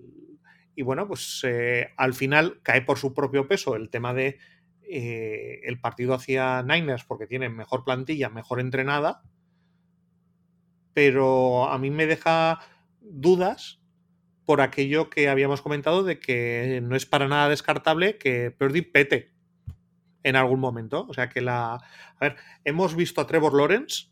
y 0.74 0.84
bueno, 0.84 1.06
pues 1.06 1.42
eh, 1.44 1.90
al 1.98 2.14
final 2.14 2.62
cae 2.64 2.82
por 2.82 2.98
su 2.98 3.14
propio 3.14 3.46
peso 3.46 3.76
el 3.76 3.90
tema 3.90 4.14
de 4.14 4.40
eh, 4.90 5.62
el 5.64 5.80
partido 5.80 6.14
hacia 6.14 6.64
Niners 6.64 7.04
porque 7.04 7.28
tiene 7.28 7.50
mejor 7.50 7.84
plantilla, 7.84 8.30
mejor 8.30 8.60
entrenada. 8.60 9.22
Pero 10.94 11.70
a 11.70 11.78
mí 11.78 11.92
me 11.92 12.08
deja 12.08 12.60
dudas 13.02 13.80
por 14.46 14.62
aquello 14.62 15.10
que 15.10 15.30
habíamos 15.30 15.62
comentado 15.62 16.04
de 16.04 16.20
que 16.20 16.80
no 16.84 16.96
es 16.96 17.06
para 17.06 17.28
nada 17.28 17.50
descartable 17.50 18.18
que 18.18 18.50
Purdy 18.52 18.82
pete 18.82 19.34
en 20.24 20.36
algún 20.36 20.60
momento. 20.60 21.06
O 21.10 21.14
sea 21.14 21.30
que 21.30 21.42
la. 21.42 21.74
A 21.76 22.20
ver, 22.20 22.38
hemos 22.64 22.96
visto 22.96 23.22
a 23.22 23.28
Trevor 23.28 23.54
Lawrence 23.54 24.08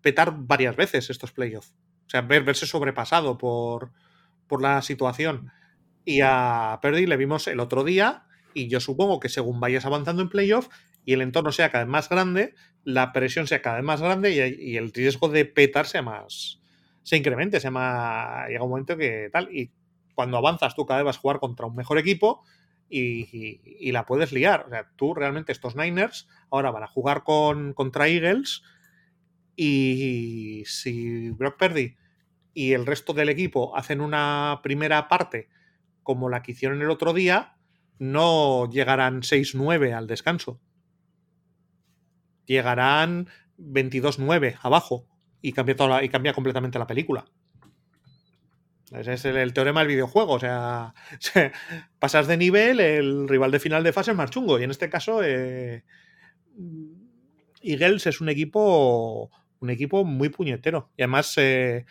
petar 0.00 0.34
varias 0.36 0.76
veces 0.76 1.10
estos 1.10 1.32
playoffs. 1.32 1.74
O 2.06 2.10
sea, 2.10 2.22
verse 2.22 2.66
sobrepasado 2.66 3.38
por, 3.38 3.92
por 4.46 4.62
la 4.62 4.82
situación. 4.82 5.52
Y 6.04 6.20
a 6.22 6.78
Purdy 6.80 7.06
le 7.06 7.16
vimos 7.16 7.46
el 7.46 7.60
otro 7.60 7.84
día 7.84 8.24
y 8.54 8.68
yo 8.68 8.80
supongo 8.80 9.20
que 9.20 9.28
según 9.28 9.60
vayas 9.60 9.84
avanzando 9.84 10.22
en 10.22 10.28
playoff 10.28 10.68
y 11.04 11.12
el 11.12 11.22
entorno 11.22 11.52
sea 11.52 11.70
cada 11.70 11.84
vez 11.84 11.90
más 11.90 12.08
grande, 12.08 12.54
la 12.84 13.12
presión 13.12 13.46
sea 13.46 13.62
cada 13.62 13.76
vez 13.76 13.84
más 13.84 14.00
grande 14.00 14.56
y, 14.58 14.76
el 14.76 14.92
riesgo 14.92 15.28
de 15.28 15.44
petar 15.44 15.86
sea 15.86 16.02
más 16.02 16.60
se 17.02 17.16
incremente, 17.16 17.60
sea 17.60 17.70
más 17.70 18.48
llega 18.48 18.62
un 18.62 18.70
momento 18.70 18.96
que 18.96 19.30
tal 19.32 19.48
y 19.54 19.70
cuando 20.14 20.36
avanzas 20.36 20.74
tú 20.74 20.84
cada 20.86 21.00
vez 21.00 21.06
vas 21.06 21.16
a 21.16 21.20
jugar 21.20 21.40
contra 21.40 21.66
un 21.66 21.74
mejor 21.74 21.98
equipo 21.98 22.44
y, 22.90 23.90
la 23.92 24.04
puedes 24.04 24.32
liar. 24.32 24.64
O 24.66 24.70
sea, 24.70 24.90
tú 24.96 25.14
realmente 25.14 25.52
estos 25.52 25.76
Niners 25.76 26.28
ahora 26.50 26.70
van 26.70 26.82
a 26.82 26.88
jugar 26.88 27.22
con, 27.22 27.72
contra 27.72 28.08
Eagles 28.08 28.62
y 29.56 30.64
si 30.66 31.30
Brock 31.30 31.56
Purdy 31.58 31.96
y 32.52 32.72
el 32.72 32.86
resto 32.86 33.12
del 33.12 33.28
equipo 33.28 33.76
hacen 33.76 34.00
una 34.00 34.60
primera 34.62 35.08
parte 35.08 35.48
como 36.02 36.28
la 36.28 36.42
que 36.42 36.52
hicieron 36.52 36.82
el 36.82 36.90
otro 36.90 37.12
día, 37.12 37.56
no 38.00 38.68
llegarán 38.70 39.20
6-9 39.20 39.92
al 39.92 40.06
descanso. 40.08 40.58
Llegarán 42.46 43.28
22-9 43.58 44.58
abajo 44.62 45.06
y 45.42 45.52
cambia, 45.52 45.76
toda 45.76 46.02
y 46.02 46.08
cambia 46.08 46.32
completamente 46.32 46.78
la 46.78 46.86
película. 46.86 47.26
Ese 48.90 49.12
es 49.12 49.24
el, 49.26 49.52
teorema 49.52 49.80
del 49.80 49.88
videojuego. 49.88 50.32
O 50.32 50.40
sea, 50.40 50.94
pasas 51.98 52.26
de 52.26 52.38
nivel, 52.38 52.80
el 52.80 53.28
rival 53.28 53.50
de 53.50 53.60
final 53.60 53.84
de 53.84 53.92
fase 53.92 54.12
es 54.12 54.16
más 54.16 54.30
chungo. 54.30 54.58
Y 54.58 54.64
en 54.64 54.70
este 54.70 54.88
caso, 54.88 55.22
eh, 55.22 55.84
Eagles 57.62 58.06
es 58.06 58.20
un 58.20 58.30
equipo. 58.30 59.30
Un 59.60 59.68
equipo 59.68 60.06
muy 60.06 60.30
puñetero. 60.30 60.90
Y 60.96 61.02
además, 61.02 61.34
eh, 61.36 61.84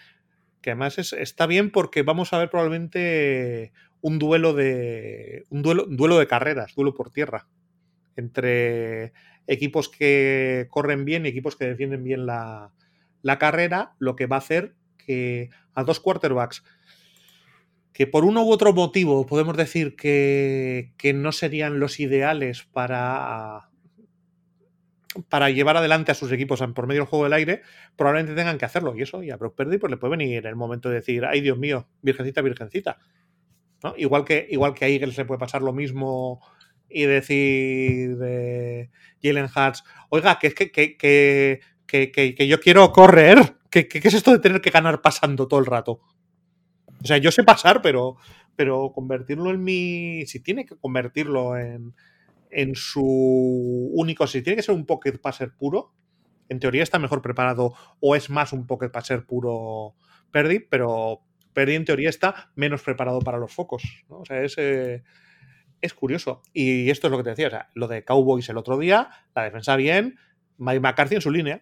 que 0.62 0.72
además 0.72 0.98
está 0.98 1.46
bien 1.46 1.70
porque 1.72 2.02
vamos 2.02 2.34
a 2.34 2.40
ver 2.40 2.50
probablemente 2.50 3.72
un 4.02 4.20
duelo 4.20 4.54
de. 4.54 5.46
un 5.50 5.62
duelo, 5.62 5.86
duelo 5.88 6.20
de 6.20 6.28
carreras, 6.28 6.74
duelo 6.76 6.94
por 6.94 7.12
tierra. 7.12 7.48
Entre 8.16 9.14
equipos 9.48 9.90
que 9.90 10.68
corren 10.70 11.06
bien 11.06 11.26
y 11.26 11.30
equipos 11.30 11.56
que 11.56 11.66
defienden 11.66 12.04
bien 12.04 12.26
la, 12.26 12.72
carrera, 13.40 13.96
lo 14.00 14.16
que 14.16 14.28
va 14.28 14.38
a 14.38 14.40
hacer 14.40 14.76
que 14.98 15.50
a 15.74 15.84
dos 15.84 16.00
quarterbacks 16.00 16.64
que 17.94 18.08
por 18.08 18.24
uno 18.24 18.44
u 18.44 18.52
otro 18.52 18.74
motivo 18.74 19.26
podemos 19.26 19.58
decir 19.58 19.96
que, 19.96 20.94
que 20.98 21.14
no 21.14 21.32
serían 21.32 21.80
los 21.80 22.00
ideales 22.00 22.64
para, 22.72 23.70
para 25.28 25.50
llevar 25.50 25.78
adelante 25.78 26.12
a 26.12 26.16
sus 26.16 26.32
equipos 26.32 26.62
por 26.74 26.88
medio 26.88 27.02
del 27.02 27.10
juego 27.10 27.26
del 27.26 27.34
aire, 27.34 27.62
probablemente 27.96 28.36
tengan 28.36 28.58
que 28.58 28.66
hacerlo. 28.66 28.96
Y 28.96 29.02
eso, 29.02 29.24
y 29.24 29.32
a 29.32 29.38
Brock 29.38 29.56
Purdy 29.56 29.78
pues 29.78 29.92
le 29.92 29.98
puede 29.98 30.12
venir 30.12 30.46
el 30.46 30.56
momento 30.56 30.90
de 30.90 30.96
decir, 30.96 31.26
ay 31.26 31.42
Dios 31.42 31.58
mío, 31.58 31.88
virgencita, 32.02 32.42
virgencita. 32.42 33.00
Igual, 33.98 34.26
que, 34.26 34.48
igual 34.50 34.74
que 34.74 34.86
a 34.86 34.88
Eagles 34.90 35.18
le 35.18 35.26
puede 35.26 35.40
pasar 35.40 35.62
lo 35.62 35.74
mismo 35.74 36.42
y 36.90 37.04
decir 37.04 38.18
de 38.18 38.90
Jalen 39.22 39.46
Hurts, 39.46 39.84
oiga, 40.10 40.40
que 40.40 40.48
es 40.48 40.56
que, 40.56 41.62
que, 41.86 42.48
yo 42.48 42.60
quiero 42.60 42.92
correr. 42.92 43.56
¿Qué, 43.70 43.88
es 43.92 44.14
esto 44.14 44.32
de 44.32 44.40
tener 44.40 44.62
que 44.62 44.72
ganar 44.72 45.02
pasando 45.02 45.48
todo 45.48 45.60
el 45.60 45.66
rato? 45.66 46.02
O 47.02 47.06
sea, 47.06 47.18
yo 47.18 47.32
sé 47.32 47.44
pasar, 47.44 47.82
pero, 47.82 48.18
pero 48.56 48.92
convertirlo 48.94 49.52
en 49.52 49.64
mi. 49.64 50.26
Si 50.26 50.40
tiene 50.40 50.66
que 50.66 50.76
convertirlo 50.76 51.58
en, 51.58 51.94
en 52.50 52.76
su 52.76 53.92
único. 53.94 54.28
Si 54.28 54.42
tiene 54.42 54.58
que 54.58 54.64
ser 54.64 54.76
un 54.76 54.86
pocket 54.86 55.20
passer 55.20 55.54
puro, 55.56 55.94
en 56.50 56.60
teoría 56.60 56.84
está 56.84 57.00
mejor 57.00 57.22
preparado 57.22 57.74
o 58.00 58.16
es 58.16 58.30
más 58.30 58.54
un 58.54 58.66
pocket 58.66 58.90
passer 58.90 59.26
puro 59.26 59.96
Perdi, 60.32 60.60
pero 60.60 61.22
Perdi 61.54 61.76
en 61.76 61.86
teoría 61.86 62.10
está 62.10 62.52
menos 62.56 62.82
preparado 62.82 63.20
para 63.20 63.38
los 63.38 63.54
focos. 63.54 63.84
O 64.08 64.26
sea, 64.26 64.44
es, 64.44 64.56
eh, 64.58 65.04
es 65.82 65.94
curioso. 65.94 66.42
Y 66.54 66.90
esto 66.90 67.08
es 67.08 67.12
lo 67.12 67.18
que 67.18 67.24
te 67.24 67.30
decía, 67.32 67.48
o 67.48 67.52
sea, 67.52 67.70
lo 67.74 67.88
de 67.88 68.04
Cowboys 68.04 68.50
el 68.50 68.58
otro 68.58 68.78
día, 68.78 69.10
la 69.36 69.44
defensa 69.44 69.76
bien, 69.76 70.20
Mike 70.58 70.80
McCarthy 70.80 71.16
en 71.16 71.22
su 71.22 71.32
línea. 71.32 71.62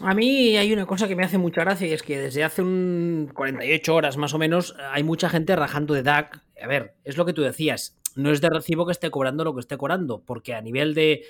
A 0.00 0.14
mí 0.14 0.56
hay 0.56 0.72
una 0.72 0.86
cosa 0.86 1.06
que 1.06 1.14
me 1.14 1.24
hace 1.24 1.38
mucha 1.38 1.60
gracia 1.60 1.86
y 1.86 1.92
es 1.92 2.02
que 2.02 2.18
desde 2.18 2.42
hace 2.42 2.62
un 2.62 3.30
48 3.32 3.94
horas 3.94 4.16
más 4.16 4.34
o 4.34 4.38
menos 4.38 4.74
hay 4.90 5.04
mucha 5.04 5.28
gente 5.28 5.54
rajando 5.54 5.94
de 5.94 6.02
Dak. 6.02 6.42
A 6.60 6.66
ver, 6.66 6.96
es 7.04 7.16
lo 7.16 7.24
que 7.24 7.32
tú 7.32 7.42
decías, 7.42 7.96
no 8.16 8.30
es 8.30 8.40
de 8.40 8.50
recibo 8.50 8.86
que 8.86 8.92
esté 8.92 9.10
cobrando 9.10 9.44
lo 9.44 9.54
que 9.54 9.60
esté 9.60 9.76
cobrando, 9.76 10.22
porque 10.24 10.54
a 10.54 10.60
nivel 10.60 10.94
de... 10.94 11.24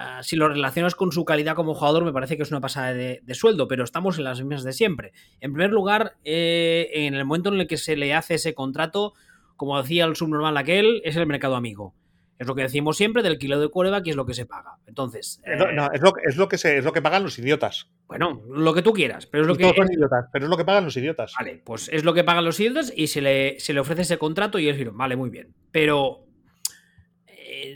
Ah, 0.00 0.22
si 0.22 0.36
lo 0.36 0.48
relacionas 0.48 0.94
con 0.94 1.10
su 1.10 1.24
calidad 1.24 1.56
como 1.56 1.74
jugador, 1.74 2.04
me 2.04 2.12
parece 2.12 2.36
que 2.36 2.44
es 2.44 2.52
una 2.52 2.60
pasada 2.60 2.94
de, 2.94 3.20
sueldo, 3.34 3.66
pero 3.66 3.82
estamos 3.82 4.16
en 4.16 4.24
las 4.24 4.38
mismas 4.38 4.62
de 4.62 4.72
siempre. 4.72 5.12
En 5.40 5.52
primer 5.52 5.72
lugar, 5.72 6.14
eh, 6.24 6.88
en 6.92 7.14
el 7.14 7.24
momento 7.24 7.52
en 7.52 7.58
el 7.58 7.66
que 7.66 7.76
se 7.76 7.96
le 7.96 8.14
hace 8.14 8.34
ese 8.34 8.54
contrato, 8.54 9.14
como 9.56 9.76
decía 9.82 10.04
el 10.04 10.14
subnormal 10.14 10.56
aquel, 10.56 11.02
es 11.04 11.16
el 11.16 11.26
mercado 11.26 11.56
amigo. 11.56 11.96
Es 12.38 12.46
lo 12.46 12.54
que 12.54 12.62
decimos 12.62 12.96
siempre 12.96 13.24
del 13.24 13.38
kilo 13.38 13.58
de 13.58 13.70
cuerva, 13.70 14.00
que 14.04 14.10
es 14.10 14.16
lo 14.16 14.24
que 14.24 14.34
se 14.34 14.46
paga. 14.46 14.76
Entonces. 14.86 15.42
no, 15.44 15.86
eh, 15.86 15.90
es, 15.92 16.00
lo, 16.00 16.12
es, 16.28 16.36
lo, 16.36 16.48
que 16.48 16.58
se, 16.58 16.78
es 16.78 16.84
lo 16.84 16.92
que 16.92 17.02
pagan 17.02 17.24
los 17.24 17.36
idiotas. 17.40 17.90
Bueno, 18.06 18.40
lo 18.48 18.72
que 18.74 18.82
tú 18.82 18.92
quieras, 18.92 19.26
pero 19.26 19.42
es 19.42 19.48
lo 19.48 19.56
que. 19.56 19.64
idiotas, 19.64 20.26
pero 20.32 20.44
es 20.44 20.48
lo 20.48 20.56
que 20.56 20.64
pagan 20.64 20.84
los 20.84 20.96
idiotas. 20.96 21.34
Vale, 21.36 21.60
pues 21.64 21.88
es 21.92 22.04
lo 22.04 22.14
que 22.14 22.22
pagan 22.22 22.44
los 22.44 22.60
idiotas 22.60 22.92
y 22.94 23.08
se 23.08 23.20
le, 23.20 23.58
se 23.58 23.72
le 23.72 23.80
ofrece 23.80 24.02
ese 24.02 24.16
contrato 24.16 24.60
y 24.60 24.68
él 24.68 24.78
dice, 24.78 24.90
vale, 24.94 25.16
muy 25.16 25.30
bien. 25.30 25.52
Pero. 25.72 26.27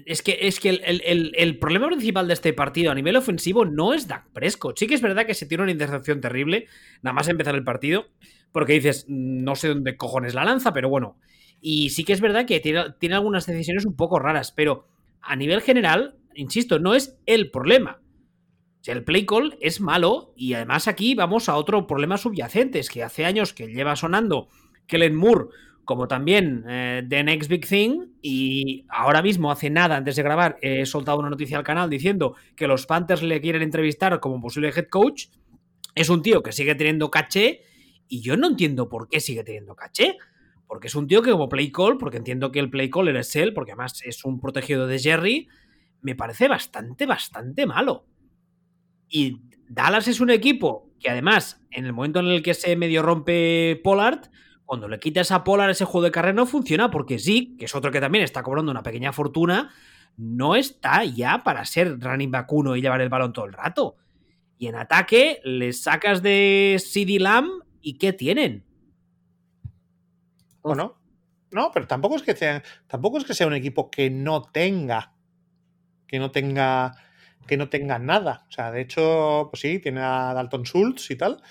Es 0.07 0.23
que, 0.23 0.39
es 0.43 0.61
que 0.61 0.71
el, 0.71 1.59
problema 1.59 1.89
principal 1.89 2.27
de 2.27 2.35
este 2.35 2.53
partido 2.53 2.91
a 2.91 2.95
nivel 2.95 3.17
ofensivo 3.17 3.65
no 3.65 3.95
es 3.95 4.09
Dak 4.09 4.31
Prescott. 4.33 4.79
Sí 4.79 4.87
que 4.87 4.95
es 4.95 5.03
verdad 5.03 5.27
que 5.27 5.35
se 5.35 5.47
tiene 5.47 5.63
una 5.63 5.73
intercepción 5.73 6.21
terrible, 6.21 6.67
nada 7.03 7.15
más 7.15 7.29
empezar 7.29 7.55
el 7.55 7.65
partido, 7.65 8.07
porque 8.53 8.75
dices, 8.75 9.07
no 9.09 9.55
sé 9.55 9.69
dónde 9.69 9.97
cojones 9.97 10.35
la 10.35 10.45
lanza, 10.45 10.73
pero 10.73 10.89
bueno. 10.89 11.19
Y 11.61 11.91
sí 11.91 12.05
que 12.05 12.13
es 12.13 12.21
verdad 12.21 12.47
que 12.47 12.61
tiene, 12.61 13.15
algunas 13.15 13.47
decisiones 13.47 13.85
un 13.85 13.97
poco 13.97 14.19
raras, 14.19 14.53
pero 14.53 14.89
a 15.21 15.37
nivel 15.37 15.61
general, 15.61 16.17
insisto, 16.35 16.79
no 16.79 16.95
es 16.95 17.19
el 17.27 17.51
problema. 17.51 18.01
El 18.85 19.05
play 19.05 19.25
call 19.27 19.57
es 19.61 19.81
malo 19.81 20.33
y 20.37 20.55
además 20.55 20.89
aquí 20.89 21.15
vamos 21.15 21.49
a 21.49 21.55
otro 21.55 21.87
problema 21.87 22.19
subyacente, 22.19 22.81
es 22.81 22.91
que 22.91 23.05
hace 23.05 23.25
años 23.25 23.53
que 23.53 23.69
lleva 23.69 23.95
sonando 23.95 24.49
Kellen 24.89 25.15
Moore 25.15 25.47
como 25.93 26.09
también 26.09 26.65
eh, 26.67 27.05
The 27.07 27.23
Next 27.23 27.51
Big 27.51 27.69
Thing 27.69 28.15
y 28.23 28.87
ahora 28.89 29.21
mismo, 29.21 29.51
hace 29.51 29.69
nada, 29.69 29.95
antes 29.97 30.17
de 30.17 30.23
grabar, 30.23 30.57
he 30.63 30.87
soltado 30.87 31.19
una 31.19 31.29
noticia 31.29 31.59
al 31.59 31.65
canal 31.65 31.91
diciendo 31.91 32.35
que 32.57 32.67
los 32.67 32.87
Panthers 32.87 33.23
le 33.23 33.43
quieren 33.43 33.61
entrevistar 33.61 34.19
como 34.21 34.41
posible 34.41 34.73
head 34.75 34.89
coach. 34.89 35.27
Es 35.95 36.09
un 36.09 36.23
tío 36.23 36.43
que 36.43 36.53
sigue 36.53 36.75
teniendo 36.75 37.11
caché 37.11 37.61
y 38.09 38.23
yo 38.23 38.39
no 38.39 38.47
entiendo 38.47 38.89
por 38.89 39.07
qué 39.07 39.21
sigue 39.21 39.45
teniendo 39.45 39.77
caché. 39.77 40.17
Porque 40.67 40.87
es 40.87 40.95
un 40.95 41.07
tío 41.07 41.21
que 41.21 41.31
como 41.31 41.51
play 41.51 41.71
call, 41.71 41.99
porque 41.99 42.17
entiendo 42.17 42.51
que 42.51 42.61
el 42.61 42.71
play 42.71 42.89
caller 42.89 43.17
es 43.17 43.37
él, 43.37 43.53
porque 43.53 43.73
además 43.73 44.01
es 44.07 44.25
un 44.25 44.41
protegido 44.41 44.87
de 44.87 44.99
Jerry, 44.99 45.49
me 46.01 46.15
parece 46.15 46.49
bastante, 46.49 47.05
bastante 47.05 47.67
malo. 47.67 48.07
Y 49.11 49.43
Dallas 49.69 50.09
es 50.09 50.21
un 50.21 50.31
equipo 50.31 50.91
que 50.99 51.11
además, 51.11 51.61
en 51.71 51.85
el 51.85 51.93
momento 51.93 52.21
en 52.21 52.29
el 52.29 52.43
que 52.43 52.55
se 52.55 52.75
medio 52.77 53.03
rompe 53.03 53.79
Pollard, 53.85 54.31
cuando 54.65 54.89
le 54.89 54.99
quitas 54.99 55.31
a 55.33 55.45
Pollard 55.45 55.71
ese 55.71 55.85
juego 55.85 56.05
de 56.05 56.11
carrera 56.11 56.35
no 56.35 56.47
funciona, 56.47 56.91
porque 56.91 57.19
sí, 57.19 57.57
que 57.59 57.67
es 57.67 57.75
otro 57.75 57.91
que 57.91 58.01
también 58.01 58.25
está 58.25 58.43
cobrando 58.43 58.71
una 58.71 58.83
pequeña 58.83 59.13
fortuna, 59.13 59.71
no 60.17 60.55
está 60.57 61.05
ya 61.05 61.43
para 61.43 61.65
ser 61.65 61.99
running 62.01 62.31
back 62.31 62.53
uno 62.53 62.77
y 62.77 62.81
llevar 62.81 63.01
el 63.01 63.09
balón 63.09 63.33
todo 63.33 63.47
el 63.47 63.53
rato. 63.53 63.97
Y 64.59 64.69
en 64.69 64.77
ataque 64.77 65.41
le 65.45 65.73
sacas 65.73 66.23
de 66.23 66.81
CD 66.85 67.19
Lamb 67.19 67.63
y 67.81 67.99
¿qué 67.99 68.13
tienen? 68.13 68.65
¿O 70.63 70.75
no? 70.75 71.03
No, 71.51 71.71
pero 71.73 71.87
tampoco 71.87 72.17
es 72.17 72.23
que 72.23 72.35
sea, 72.35 72.63
tampoco 72.87 73.19
es 73.19 73.25
que 73.25 73.35
sea 73.35 73.47
un 73.47 73.55
equipo 73.55 73.91
que 73.91 74.09
no 74.09 74.43
tenga, 74.43 75.13
que 76.07 76.19
no 76.19 76.31
tenga, 76.31 76.95
que 77.47 77.57
no 77.57 77.69
tenga 77.69 77.99
nada. 77.99 78.47
O 78.49 78.53
sea, 78.53 78.71
de 78.71 78.81
hecho, 78.81 79.49
pues 79.51 79.61
sí, 79.61 79.79
tiene 79.79 80.01
a 80.01 80.33
Dalton 80.33 80.63
Schultz 80.63 81.11
y 81.11 81.17
tal. 81.17 81.43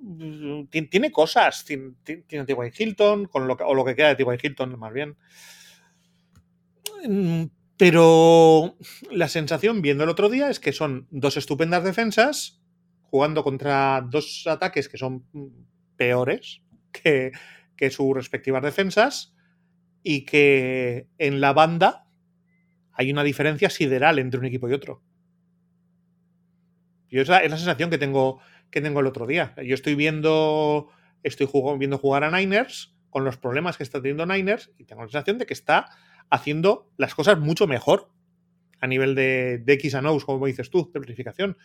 Mm, 0.00 0.64
tiene 0.90 1.10
cosas, 1.10 1.64
tiene, 1.64 1.94
a 2.06 2.44
T.Y. 2.44 2.72
Hilton, 2.76 3.26
con 3.26 3.46
lo 3.46 3.54
o 3.54 3.74
lo 3.74 3.84
que 3.84 3.96
queda 3.96 4.08
de 4.08 4.16
T.Y. 4.16 4.46
Hilton, 4.46 4.78
más 4.78 4.92
bien. 4.92 5.16
Mm, 7.06 7.44
pero 7.76 8.76
la 9.10 9.28
sensación 9.28 9.82
viendo 9.82 10.04
el 10.04 10.10
otro 10.10 10.28
día 10.28 10.48
es 10.48 10.60
que 10.60 10.72
son 10.72 11.06
dos 11.10 11.36
estupendas 11.36 11.84
defensas 11.84 12.62
jugando 13.02 13.44
contra 13.44 14.00
dos 14.08 14.46
ataques 14.46 14.88
que 14.88 14.98
son 14.98 15.24
peores 15.96 16.62
que, 16.92 17.32
que 17.76 17.90
sus 17.90 18.14
respectivas 18.14 18.62
defensas 18.62 19.34
y 20.02 20.24
que 20.24 21.08
en 21.18 21.40
la 21.40 21.52
banda 21.52 22.06
hay 22.92 23.10
una 23.10 23.24
diferencia 23.24 23.68
sideral 23.68 24.18
entre 24.18 24.40
un 24.40 24.46
equipo 24.46 24.68
y 24.68 24.72
otro. 24.72 25.02
Yo 27.08 27.22
es 27.22 27.28
la, 27.28 27.40
sensación 27.40 27.90
que 27.90 27.98
tengo, 27.98 28.40
que 28.70 28.80
tengo 28.80 29.00
el 29.00 29.06
otro 29.06 29.26
día. 29.26 29.54
Yo 29.64 29.74
estoy 29.74 29.94
viendo, 29.94 30.88
estoy 31.22 31.48
viendo 31.78 31.98
jugar 31.98 32.24
a 32.24 32.30
Niners 32.30 32.94
con 33.10 33.24
los 33.24 33.36
problemas 33.36 33.76
que 33.76 33.82
está 33.82 34.00
teniendo 34.00 34.26
Niners 34.26 34.72
y 34.78 34.84
tengo 34.84 35.02
la 35.02 35.08
sensación 35.08 35.38
de 35.38 35.46
que 35.46 35.54
está 35.54 35.90
haciendo 36.30 36.90
las 36.96 37.14
cosas 37.14 37.38
mucho 37.38 37.66
mejor 37.66 38.10
a 38.80 38.86
nivel 38.86 39.14
de, 39.14 39.58
de 39.58 39.72
X 39.74 39.94
and 39.94 40.06
O's, 40.06 40.24
como 40.24 40.46
dices 40.46 40.70
tú, 40.70 40.90
de 40.92 41.00
planificación 41.00 41.56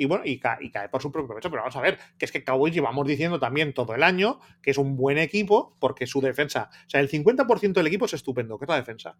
y 0.00 0.06
bueno, 0.06 0.24
y, 0.24 0.38
cae 0.38 0.88
por 0.88 1.02
su 1.02 1.12
propio 1.12 1.34
pecho. 1.34 1.50
Pero 1.50 1.60
vamos 1.60 1.76
a 1.76 1.82
ver, 1.82 1.98
que 2.16 2.24
es 2.24 2.32
que 2.32 2.42
Cowboys 2.42 2.72
llevamos 2.72 3.06
diciendo 3.06 3.38
también 3.38 3.74
todo 3.74 3.94
el 3.94 4.02
año 4.02 4.40
que 4.62 4.70
es 4.70 4.78
un 4.78 4.96
buen 4.96 5.18
equipo 5.18 5.76
porque 5.78 6.06
su 6.06 6.22
defensa, 6.22 6.70
o 6.86 6.88
sea, 6.88 7.00
el 7.00 7.10
50% 7.10 7.74
del 7.74 7.86
equipo 7.86 8.06
es 8.06 8.14
estupendo, 8.14 8.58
que 8.58 8.64
es 8.64 8.68
la 8.70 8.76
defensa. 8.76 9.18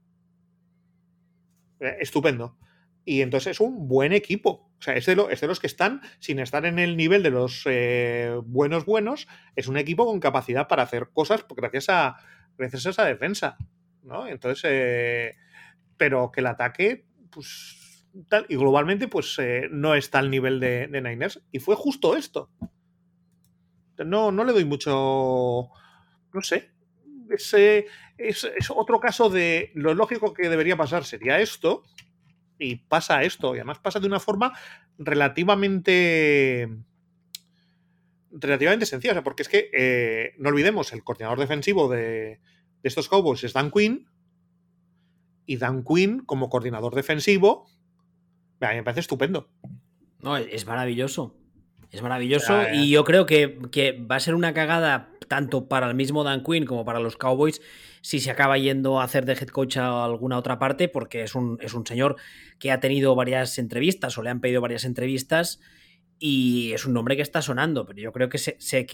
Eh, 1.81 1.99
estupendo. 2.01 2.57
Y 3.05 3.23
entonces 3.23 3.53
es 3.53 3.61
un 3.61 3.89
buen 3.89 4.13
equipo. 4.13 4.71
O 4.79 4.83
sea, 4.83 4.95
es 4.95 5.07
de, 5.07 5.17
los 5.17 5.61
que 5.61 5.67
están, 5.67 6.01
sin 6.19 6.39
estar 6.39 6.65
en 6.65 6.79
el 6.79 6.97
nivel 6.97 7.23
de 7.23 7.31
los 7.31 7.63
eh, 7.67 8.35
buenos 8.45 8.85
buenos, 8.85 9.29
es 9.57 9.69
un 9.69 9.77
equipo 9.77 10.07
con 10.07 10.21
capacidad 10.21 10.69
para 10.69 10.83
hacer 10.83 11.11
cosas 11.13 11.45
gracias 11.49 11.89
a, 11.89 12.17
esa 12.59 13.05
defensa. 13.05 13.57
¿no? 14.03 14.27
Entonces, 14.27 14.63
eh, 14.67 15.37
pero 15.97 16.31
que 16.31 16.41
el 16.41 16.47
ataque, 16.47 17.07
pues 17.31 17.81
y 18.49 18.57
globalmente 18.57 19.09
pues 19.09 19.39
eh, 19.39 19.69
no 19.71 19.95
está 19.95 20.19
al 20.19 20.31
nivel 20.31 20.61
de, 20.61 20.89
Niners. 20.89 21.41
Y 21.53 21.61
fue 21.61 21.77
justo 21.77 22.17
esto. 22.17 22.51
No, 23.99 24.33
no 24.33 24.45
le 24.45 24.53
doy 24.53 24.65
mucho, 24.65 25.69
no 26.33 26.43
sé, 26.43 26.71
ese 27.29 27.87
es, 28.17 28.47
otro 28.71 28.99
caso 28.99 29.29
de 29.29 29.73
lo 29.75 29.93
lógico 29.93 30.33
que 30.33 30.49
debería 30.49 30.75
pasar 30.75 31.05
sería 31.05 31.39
esto 31.39 31.83
y 32.61 32.77
pasa 32.77 33.25
esto 33.25 33.55
y 33.55 33.59
además 33.59 33.81
pasa 33.81 33.99
de 33.99 34.07
una 34.07 34.21
forma 34.21 34.53
relativamente 34.99 36.69
relativamente 38.31 38.87
sencilla 38.87 39.23
porque 39.25 39.43
es 39.43 39.49
que 39.49 39.71
eh, 39.73 40.35
no 40.39 40.51
olvidemos 40.51 40.93
el 40.93 41.03
coordinador 41.03 41.41
defensivo 41.41 41.89
de, 41.89 42.01
de, 42.01 42.39
estos 42.85 43.09
Cowboys 43.09 43.43
es 43.43 43.53
Dan 43.53 43.73
Quinn 43.73 44.07
y 45.47 45.57
Dan 45.57 45.83
Quinn 45.83 46.21
como 46.21 46.49
coordinador 46.49 46.95
defensivo 46.95 47.67
a 48.67 48.71
mí 48.71 48.77
me 48.77 48.83
parece 48.83 49.01
estupendo. 49.01 49.49
No, 50.21 50.37
es 50.37 50.67
maravilloso. 50.67 51.35
Es 51.91 52.03
maravilloso 52.03 52.71
y 52.73 52.91
yo 52.91 53.05
creo 53.05 53.27
que, 53.27 53.59
va 54.09 54.17
a 54.17 54.21
ser 54.21 54.35
una 54.35 54.55
cagada 54.55 55.11
tanto 55.27 55.67
para 55.69 55.89
el 55.89 55.95
mismo 55.95 56.23
Dan 56.23 56.45
Quinn 56.45 56.65
como 56.65 56.85
para 56.85 57.01
los 57.01 57.17
Cowboys 57.17 57.61
si 58.01 58.21
se 58.21 58.31
acaba 58.31 58.59
yendo 58.59 59.01
a 59.01 59.05
hacer 59.05 59.27
de 59.27 59.35
head 59.35 59.49
coach 59.49 59.77
a 59.77 60.05
alguna 60.05 60.39
otra 60.39 60.59
parte, 60.59 60.89
porque 60.89 61.23
es 61.23 61.35
un, 61.35 61.59
es 61.61 61.75
un 61.75 61.87
señor 61.87 62.17
que 62.59 62.71
ha 62.71 62.81
tenido 62.81 63.15
varias 63.15 63.59
entrevistas 63.59 64.17
o 64.17 64.23
le 64.23 64.31
han 64.31 64.41
pedido 64.41 64.61
varias 64.61 64.85
entrevistas 64.85 65.61
y 66.19 66.73
es 66.73 66.85
un 66.85 66.93
nombre 66.93 67.17
que 67.17 67.23
está 67.23 67.43
sonando, 67.43 67.87
pero 67.87 67.99
yo 67.99 68.13
creo 68.13 68.29
que 68.29 68.39
se, 68.39 68.57
se, 68.59 68.87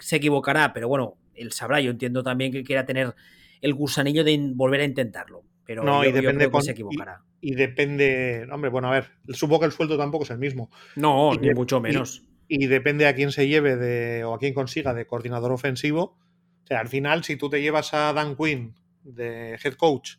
se 0.00 0.16
equivocará, 0.16 0.72
pero 0.72 0.88
bueno, 0.88 1.18
él 1.34 1.52
sabrá, 1.52 1.80
yo 1.80 1.90
entiendo 1.90 2.22
también 2.22 2.52
que 2.52 2.64
quiera 2.64 2.86
tener 2.86 3.14
el 3.60 3.74
gusanillo 3.74 4.24
de 4.24 4.38
volver 4.54 4.80
a 4.80 4.84
intentarlo. 4.84 5.44
Pero 5.64 5.84
no, 5.84 6.04
y 6.04 6.12
depende 6.12 6.50
que 6.50 6.62
se 6.62 6.72
equivocará. 6.72 7.22
Y, 7.40 7.54
depende. 7.54 8.46
Hombre, 8.50 8.70
bueno, 8.70 8.88
a 8.88 8.92
ver, 8.92 9.10
supongo 9.28 9.60
que 9.60 9.66
el 9.66 9.72
sueldo 9.72 9.96
tampoco 9.96 10.24
es 10.24 10.30
el 10.30 10.38
mismo. 10.38 10.70
No, 10.96 11.34
ni 11.34 11.50
mucho 11.50 11.80
menos. 11.80 12.24
Y, 12.48 12.66
depende 12.66 13.06
a 13.06 13.14
quién 13.14 13.32
se 13.32 13.48
lleve 13.48 13.76
de, 13.76 14.24
o 14.24 14.34
a 14.34 14.38
quién 14.38 14.54
consiga 14.54 14.92
de 14.92 15.06
coordinador 15.06 15.52
ofensivo. 15.52 16.18
O 16.64 16.66
sea, 16.66 16.80
al 16.80 16.88
final, 16.88 17.24
si 17.24 17.36
tú 17.36 17.48
te 17.50 17.60
llevas 17.60 17.92
a 17.94 18.12
Dan 18.12 18.36
Quinn 18.36 18.74
de 19.02 19.58
head 19.62 19.74
coach 19.74 20.16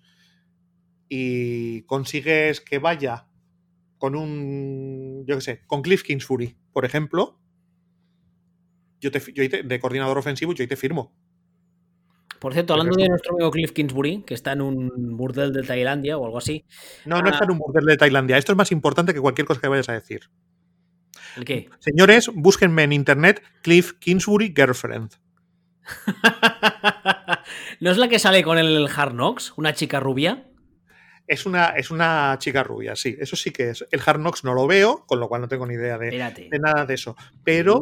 y 1.08 1.84
consigues 1.84 2.60
que 2.62 2.80
vaya 2.80 3.28
con 3.98 4.16
un, 4.16 5.24
yo 5.26 5.36
qué 5.36 5.41
sé, 5.41 5.62
con 5.68 5.82
Cliff 5.82 6.04
Kingsbury, 6.04 6.58
por 6.74 6.86
ejemplo, 6.86 7.39
yo 9.00 9.12
te, 9.12 9.22
yo 9.34 9.44
de 9.48 9.80
coordinador 9.80 10.18
ofensivo, 10.18 10.54
yo 10.54 10.64
ahí 10.64 10.68
te 10.68 10.76
firmo. 10.76 11.14
Por 12.44 12.52
cierto, 12.52 12.74
hablando 12.74 12.98
de 12.98 13.08
nuestro 13.08 13.34
amigo 13.34 13.52
Cliff 13.52 13.72
Kingsbury, 13.72 14.24
que 14.24 14.34
está 14.34 14.52
en 14.52 14.62
un 14.62 15.16
burdel 15.16 15.54
de 15.54 15.64
Tailandia 15.64 16.18
o 16.18 16.26
algo 16.26 16.38
así. 16.38 16.66
No, 17.06 17.22
no 17.22 17.30
está 17.30 17.46
en 17.46 17.52
un 17.52 17.60
burdel 17.60 17.86
de 17.86 17.96
Tailandia. 17.96 18.38
Esto 18.38 18.52
es 18.52 18.58
más 18.58 18.74
importante 18.74 19.14
que 19.14 19.22
cualquier 19.22 19.48
cosa 19.48 19.62
que 19.62 19.70
vayas 19.70 19.88
a 19.88 19.94
decir. 19.94 20.30
¿El 21.38 21.46
qué? 21.46 21.70
Señores, 21.80 22.30
búsquenme 22.34 22.84
en 22.84 22.91
internet 22.91 23.41
Cliff 23.62 23.94
Kingsbury 23.94 24.54
Girlfriend. 24.54 25.12
¿No 27.80 27.92
es 27.92 27.98
la 27.98 28.08
que 28.08 28.20
sale 28.20 28.44
con 28.44 28.58
el 28.58 28.88
Hard 28.96 29.14
Knocks? 29.14 29.54
¿Una 29.58 29.74
chica 29.74 30.00
rubia? 30.00 30.46
Es 31.26 31.46
una, 31.46 31.68
es 31.70 31.90
una 31.90 32.36
chica 32.38 32.64
rubia, 32.64 32.96
sí. 32.96 33.16
Eso 33.18 33.36
sí 33.36 33.52
que 33.52 33.70
es. 33.70 33.86
El 33.92 34.02
Hard 34.06 34.20
Knocks 34.20 34.44
no 34.44 34.54
lo 34.54 34.68
veo, 34.68 35.06
con 35.06 35.20
lo 35.20 35.30
cual 35.30 35.42
no 35.42 35.48
tengo 35.48 35.66
ni 35.66 35.76
idea 35.76 35.98
de, 35.98 36.12
de 36.12 36.60
nada 36.60 36.86
de 36.86 36.94
eso. 36.96 37.16
Pero, 37.44 37.82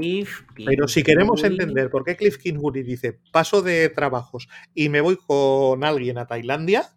pero 0.64 0.88
si 0.88 1.02
queremos 1.02 1.44
entender 1.44 1.90
por 1.90 2.04
qué 2.04 2.16
Cliff 2.16 2.38
Kingsbury 2.38 2.84
dice 2.84 3.20
paso 3.32 3.62
de 3.62 3.90
trabajos 3.90 4.48
y 4.76 4.90
me 4.90 5.02
voy 5.02 5.18
con 5.18 5.84
alguien 5.84 6.20
a 6.20 6.28
Tailandia, 6.28 6.92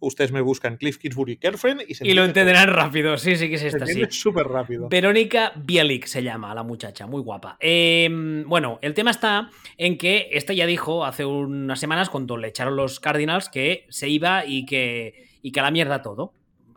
ustedes 0.00 0.32
me 0.32 0.40
buscan 0.40 0.76
Cliff 0.76 0.98
Kingsbury 0.98 1.38
Girlfriend 1.40 1.82
y, 1.88 2.14
lo 2.14 2.24
entenderán 2.24 2.68
rápido. 2.68 3.16
Sí, 3.18 3.36
sí 3.36 3.48
que 3.48 3.56
es 3.56 3.62
esta, 3.62 3.86
sí. 3.86 4.02
súper 4.10 4.46
rápido. 4.46 4.88
Verónica 4.88 5.52
Bielik 5.56 6.06
se 6.06 6.22
llama 6.22 6.54
la 6.54 6.62
muchacha, 6.62 7.06
muy 7.06 7.22
guapa. 7.22 7.56
Em, 7.60 8.44
bueno, 8.48 8.78
el 8.82 8.94
tema 8.94 9.10
está 9.10 9.50
en 9.76 9.98
que 9.98 10.28
esta 10.32 10.52
ya 10.52 10.66
dijo 10.66 11.04
hace 11.04 11.24
unas 11.24 11.80
semanas 11.80 12.10
cuando 12.10 12.36
le 12.36 12.48
echaron 12.48 12.76
los 12.76 13.00
Cardinals 13.00 13.48
que 13.48 13.86
se 13.88 14.08
iba 14.08 14.44
y 14.46 14.66
que 14.66 15.28
y 15.42 15.52
que 15.52 15.60
a 15.60 15.64
la 15.64 15.70
mierda 15.70 16.02
todo. 16.02 16.32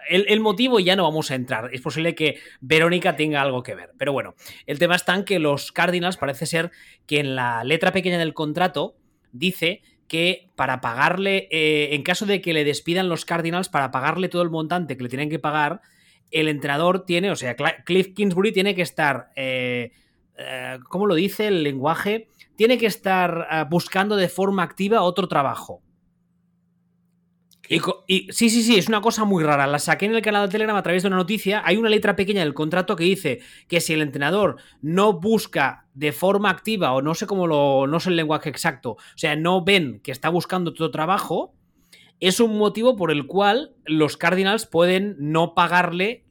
El, 0.10 0.40
motivo 0.40 0.80
ya 0.80 0.96
no 0.96 1.04
vamos 1.04 1.30
a 1.30 1.36
entrar. 1.36 1.70
Es 1.74 1.82
posible 1.82 2.16
que 2.16 2.40
Verónica 2.60 3.16
tenga 3.16 3.42
algo 3.42 3.62
que 3.62 3.76
ver. 3.76 3.92
Pero 3.98 4.12
bueno, 4.12 4.34
el 4.66 4.80
tema 4.80 4.96
está 4.96 5.14
en 5.14 5.24
que 5.24 5.40
los 5.40 5.72
Cardinals 5.72 6.18
parece 6.18 6.48
ser 6.48 6.72
que 7.06 7.20
en 7.20 7.36
la 7.36 7.64
letra 7.64 7.92
pequeña 7.92 8.18
del 8.18 8.34
contrato 8.34 8.96
dice 9.32 9.84
que 10.12 10.52
para 10.58 10.82
pagarle, 10.82 11.48
eh, 11.52 11.96
en 11.96 12.04
caso 12.04 12.26
de 12.26 12.42
que 12.42 12.52
le 12.52 12.66
despidan 12.66 13.08
los 13.08 13.24
Cardinals, 13.24 13.70
para 13.70 13.92
pagarle 13.92 14.28
todo 14.28 14.42
el 14.42 14.50
montante 14.50 14.98
que 14.98 15.04
le 15.04 15.08
tienen 15.08 15.30
que 15.30 15.40
pagar, 15.40 15.80
el 16.32 16.50
entrenador 16.50 17.06
tiene, 17.06 17.32
o 17.32 17.38
sea, 17.38 17.56
Cliff 17.86 18.14
Kingsbury 18.14 18.52
tiene 18.52 18.76
que 18.76 18.82
estar, 18.82 19.30
eh, 19.38 19.94
eh, 20.38 20.80
¿cómo 20.90 21.06
lo 21.06 21.16
dice 21.16 21.48
el 21.48 21.64
lenguaje? 21.64 22.28
Tiene 22.58 22.78
que 22.78 22.88
estar 22.88 23.70
buscando 23.70 24.18
de 24.18 24.28
forma 24.28 24.64
activa 24.64 25.02
otro 25.02 25.30
trabajo. 25.30 25.82
Y, 28.08 28.28
sí, 28.34 28.50
sí, 28.50 28.64
sí, 28.64 28.78
es 28.78 28.90
una 28.90 29.00
cosa 29.00 29.24
muy 29.24 29.46
rara. 29.46 29.66
La 29.66 29.80
saqué 29.80 30.06
en 30.06 30.14
el 30.14 30.22
canal 30.22 30.46
de 30.46 30.52
Telegram 30.52 30.76
a 30.76 30.84
través 30.84 31.04
de 31.04 31.08
una 31.08 31.16
noticia. 31.16 31.62
Hay 31.64 31.78
una 31.78 31.88
letra 31.88 32.18
pequeña 32.18 32.42
del 32.42 32.54
contrato 32.54 32.98
que 32.98 33.06
dice 33.06 33.40
que 33.70 33.80
si 33.80 33.94
el 33.94 34.02
entrenador 34.02 34.58
no 34.82 35.14
busca 35.14 35.86
de 35.94 36.12
forma 36.12 36.50
activa, 36.50 36.92
o 36.92 37.02
no 37.02 37.16
sé 37.16 37.28
cómo 37.28 37.48
lo. 37.48 37.88
no 37.88 38.02
sé 38.02 38.10
el 38.10 38.18
lenguaje 38.18 38.50
exacto, 38.50 38.92
o 38.92 38.98
sea, 39.16 39.38
no 39.38 39.64
ven 39.64 40.02
que 40.04 40.12
está 40.12 40.28
buscando 40.28 40.74
todo 40.74 40.92
trabajo, 40.92 41.54
es 42.20 42.42
un 42.42 42.58
motivo 42.58 42.98
por 42.98 43.10
el 43.10 43.26
cual 43.26 43.74
los 43.86 44.18
Cardinals 44.18 44.66
pueden 44.66 45.16
no 45.18 45.56
pagarle 45.56 46.26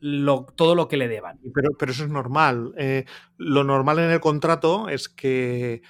todo 0.56 0.74
lo 0.74 0.88
que 0.88 0.98
le 0.98 1.08
deban. 1.08 1.40
Pero, 1.54 1.70
pero 1.78 1.92
eso 1.92 2.04
es 2.04 2.10
normal. 2.10 2.74
Eh, 2.76 3.06
lo 3.38 3.64
normal 3.64 3.98
en 3.98 4.10
el 4.10 4.20
contrato 4.20 4.90
es 4.90 5.08
que 5.08 5.80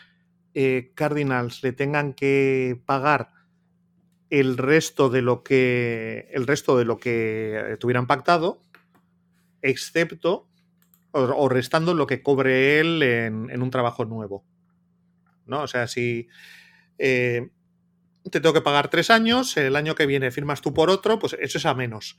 eh, 0.54 0.92
Cardinals 0.94 1.62
le 1.64 1.72
tengan 1.72 2.14
que 2.14 2.80
pagar 2.86 3.39
el 4.30 4.56
resto 4.56 5.10
de 5.10 5.22
lo 5.22 5.42
que 5.42 6.28
el 6.32 6.46
resto 6.46 6.78
de 6.78 6.84
lo 6.84 6.98
que 6.98 7.76
tuvieran 7.80 8.06
pactado, 8.06 8.62
excepto 9.60 10.48
o, 11.12 11.48
restando 11.48 11.94
lo 11.94 12.06
que 12.06 12.22
cobre 12.22 12.78
él 12.78 13.02
en, 13.02 13.62
un 13.62 13.70
trabajo 13.70 14.04
nuevo. 14.04 14.44
¿No? 15.46 15.62
O 15.62 15.66
sea, 15.66 15.88
si 15.88 16.28
eh, 16.98 17.50
te 18.30 18.40
tengo 18.40 18.52
que 18.52 18.60
pagar 18.60 18.88
tres 18.88 19.10
años, 19.10 19.56
el 19.56 19.74
año 19.74 19.96
que 19.96 20.06
viene 20.06 20.30
firmas 20.30 20.60
tú 20.60 20.72
por 20.72 20.90
otro, 20.90 21.18
pues 21.18 21.36
eso 21.40 21.58
es 21.58 21.66
a 21.66 21.74
menos. 21.74 22.18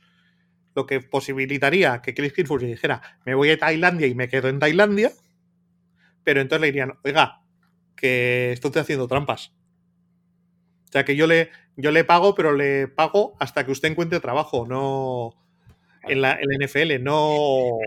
Lo 0.74 0.86
que 0.86 1.00
posibilitaría 1.00 2.02
que 2.02 2.14
Chris 2.14 2.34
Kingsbury 2.34 2.66
dijera, 2.66 3.00
me 3.24 3.34
voy 3.34 3.50
a 3.50 3.58
Tailandia 3.58 4.06
y 4.06 4.14
me 4.14 4.28
quedo 4.28 4.48
en 4.48 4.58
Tailandia, 4.58 5.12
pero 6.24 6.40
entonces 6.40 6.60
le 6.60 6.66
dirían, 6.66 6.98
oiga, 7.04 7.42
que 7.96 8.52
estoy 8.52 8.72
haciendo 8.74 9.08
trampas. 9.08 9.52
O 10.92 10.94
sea, 10.94 11.06
que 11.06 11.16
yo 11.16 11.26
le, 11.26 11.48
yo 11.76 11.90
le 11.90 12.04
pago, 12.04 12.34
pero 12.34 12.52
le 12.52 12.86
pago 12.86 13.34
hasta 13.40 13.64
que 13.64 13.72
usted 13.72 13.88
encuentre 13.88 14.20
trabajo, 14.20 14.66
no 14.68 15.34
en 16.06 16.20
la, 16.20 16.38
NFL, 16.60 17.02
no, 17.02 17.78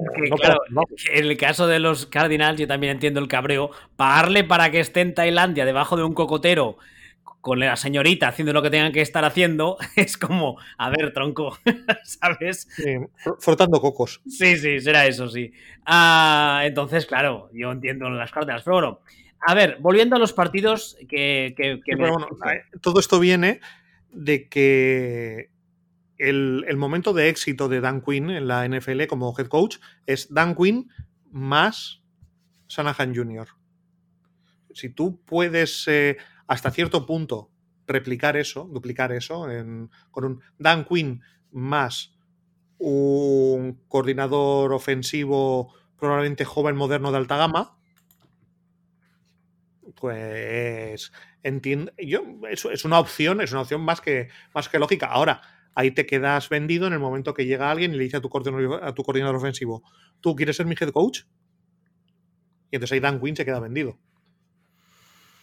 En 1.14 1.26
el 1.26 1.38
caso 1.38 1.68
de 1.68 1.80
los 1.80 2.08
Cardinals, 2.08 2.60
yo 2.60 2.68
también 2.68 2.94
entiendo 2.94 3.20
el 3.20 3.28
cabreo. 3.28 3.70
Pagarle 3.96 4.44
para 4.44 4.72
que 4.72 4.80
esté 4.80 5.02
en 5.02 5.14
Tailandia 5.14 5.66
debajo 5.66 5.98
de 5.98 6.04
un 6.04 6.16
cocotero 6.16 6.78
con 7.42 7.60
la 7.60 7.76
señorita 7.76 8.28
haciendo 8.28 8.54
lo 8.54 8.64
que 8.64 8.72
tengan 8.72 8.92
que 8.92 9.02
estar 9.02 9.24
haciendo, 9.24 9.78
es 9.96 10.18
como, 10.18 10.58
a 10.80 10.90
ver, 10.90 11.14
tronco, 11.14 11.56
¿sabes? 12.04 12.68
frotando 13.40 13.80
cocos. 13.80 14.20
Sí, 14.28 14.58
sí, 14.58 14.80
será 14.80 15.06
eso, 15.06 15.30
sí. 15.30 15.52
Ah, 15.86 16.64
entonces, 16.64 17.06
claro, 17.06 17.52
yo 17.54 17.72
entiendo 17.72 18.10
las 18.10 18.32
Cardinals, 18.32 18.64
pero 18.64 18.76
bueno, 18.78 19.00
a 19.48 19.54
ver, 19.54 19.78
volviendo 19.80 20.16
a 20.16 20.20
los 20.20 20.34
partidos 20.34 20.98
que... 21.08 21.56
todo 22.82 23.00
esto 23.00 23.20
viene 23.20 23.60
de 24.12 24.48
que 24.50 25.52
el, 26.18 26.78
momento 26.78 27.14
de 27.14 27.30
éxito 27.30 27.70
de 27.70 27.82
Dan 27.82 28.02
Quinn 28.02 28.30
en 28.30 28.48
la 28.48 28.68
NFL 28.68 29.06
como 29.08 29.34
head 29.38 29.48
coach 29.48 29.78
es 30.06 30.34
Dan 30.34 30.56
Quinn 30.56 30.90
más 31.30 32.02
Sanahan 32.68 33.16
Jr. 33.16 33.48
Si 34.74 34.90
tú 34.90 35.22
puedes 35.26 35.88
eh, 35.88 36.18
hasta 36.48 36.72
cierto 36.72 37.06
punto 37.06 37.52
replicar 37.88 38.38
eso, 38.38 38.68
duplicar 38.72 39.12
eso 39.12 39.46
con 40.12 40.26
un 40.26 40.42
Dan 40.58 40.86
Quinn 40.86 41.22
más 41.52 42.16
un 42.78 43.80
coordinador 43.88 44.74
ofensivo 44.74 45.74
probablemente 45.98 46.46
joven, 46.46 46.76
moderno 46.76 47.12
de 47.12 47.18
alta 47.18 47.38
gama, 47.38 47.78
pues 50.00 51.12
entiendo, 51.44 51.92
yo, 51.98 52.24
es, 52.50 52.66
es 52.66 52.86
una 52.86 53.00
opción, 53.00 53.42
es 53.42 53.52
una 53.52 53.62
opción 53.62 53.82
más 53.82 54.02
que, 54.02 54.30
más 54.54 54.68
que 54.70 54.80
lógica. 54.80 55.08
Ahora, 55.08 55.42
ahí 55.76 55.92
te 55.92 56.06
quedas 56.06 56.50
vendido 56.50 56.88
en 56.88 56.94
el 56.94 57.00
momento 57.00 57.34
que 57.34 57.46
llega 57.46 57.70
alguien 57.70 57.94
y 57.94 57.98
le 57.98 58.06
dice 58.06 58.18
a 58.18 58.22
tu 58.22 58.30
coordinador, 58.30 58.94
tu 58.94 59.04
ofensivo, 59.04 59.84
¿tú 60.22 60.36
quieres 60.36 60.56
ser 60.56 60.66
mi 60.66 60.76
head 60.80 60.90
coach? 60.90 61.24
Y 62.72 62.78
entonces 62.78 62.94
ahí 62.94 63.00
Dan 63.00 63.20
Quinn 63.20 63.36
se 63.36 63.46
queda 63.46 63.60
vendido. 63.60 64.00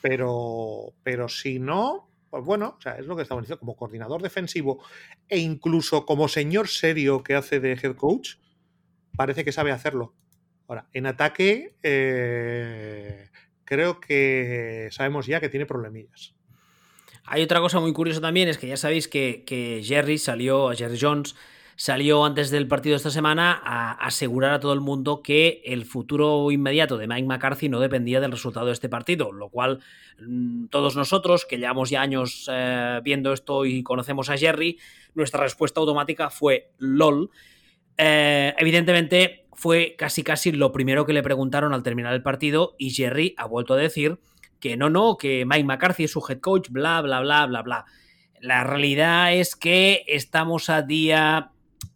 Pero, 0.01 0.95
pero 1.05 1.29
si 1.29 1.59
no, 1.61 2.09
pues 2.31 2.43
bueno, 2.45 2.77
o 2.79 2.81
sea, 2.81 2.99
es 2.99 3.07
lo 3.07 3.15
que 3.15 3.23
estamos 3.23 3.45
diciendo, 3.45 3.61
como 3.61 3.77
coordinador 3.77 4.23
defensivo 4.23 4.83
e 5.29 5.39
incluso 5.39 6.05
como 6.05 6.27
señor 6.29 6.67
serio 6.67 7.23
que 7.23 7.35
hace 7.35 7.61
de 7.61 7.73
head 7.73 7.95
coach, 7.95 8.37
parece 9.17 9.45
que 9.45 9.53
sabe 9.53 9.71
hacerlo. 9.71 10.15
Ahora, 10.67 10.89
en 10.93 11.07
ataque, 11.07 11.77
eh, 11.83 13.29
creo 13.73 14.01
que 14.01 14.89
sabemos 14.91 15.27
ya 15.27 15.41
que 15.41 15.49
tiene 15.49 15.65
problemillas. 15.65 16.35
Hay 17.25 17.41
otra 17.43 17.59
cosa 17.61 17.81
muy 17.81 17.95
curiosa 17.95 18.21
también, 18.21 18.51
es 18.51 18.59
que 18.59 18.69
ya 18.69 18.77
sabéis 18.77 19.09
que, 19.09 19.83
Jerry 19.83 20.19
salió, 20.19 20.73
Jerry 20.73 20.99
Jones 21.01 21.35
salió 21.75 22.23
antes 22.27 22.51
del 22.51 22.69
partido 22.69 22.97
esta 22.97 23.11
semana 23.11 23.59
a 23.65 23.93
asegurar 23.93 24.53
a 24.53 24.61
todo 24.61 24.75
el 24.75 24.81
mundo 24.81 25.23
que 25.23 25.63
el 25.65 25.87
futuro 25.87 26.51
inmediato 26.51 26.99
de 26.99 27.07
Mike 27.07 27.27
McCarthy 27.27 27.71
no 27.71 27.81
dependía 27.81 28.21
del 28.21 28.33
resultado 28.33 28.67
de 28.67 28.73
este 28.73 28.91
partido, 28.91 29.33
lo 29.33 29.49
cual 29.49 29.79
mm, 30.21 30.67
todos 30.67 30.95
nosotros, 30.95 31.47
que 31.47 31.57
llevamos 31.57 31.89
ya 31.89 32.03
años 32.03 32.51
eh, 32.53 33.01
viendo 33.03 33.33
esto 33.33 33.65
y 33.65 33.83
conocemos 33.83 34.29
a 34.29 34.37
Jerry, 34.37 34.79
nuestra 35.15 35.41
respuesta 35.41 35.81
automática 35.81 36.29
fue 36.29 36.73
LOL. 36.77 37.31
Eh, 37.97 38.55
evidentemente, 38.59 39.42
fue 39.63 39.95
casi 39.97 40.25
casi 40.25 40.51
lo 40.51 40.73
primero 40.73 41.07
que 41.07 41.13
le 41.13 41.23
preguntaron 41.23 41.73
al 41.73 41.85
terminar 41.85 42.13
el 42.15 42.23
partido 42.25 42.75
y 42.79 42.91
Jerry 42.91 43.33
ha 43.39 43.47
vuelto 43.47 43.75
a 43.75 43.77
decir 43.77 44.19
que 44.59 44.77
no, 44.77 44.91
no, 44.91 45.17
que 45.17 45.45
Mike 45.47 45.63
McCarthy 45.63 46.03
es 46.03 46.11
su 46.11 46.25
head 46.29 46.41
coach, 46.41 46.71
bla, 46.71 47.01
bla, 47.01 47.21
bla, 47.21 47.47
bla, 47.47 47.63
bla. 47.63 47.85
La 48.41 48.65
realidad 48.65 49.33
es 49.33 49.55
que 49.55 50.03
estamos 50.09 50.69
a 50.69 50.83
día 50.83 51.53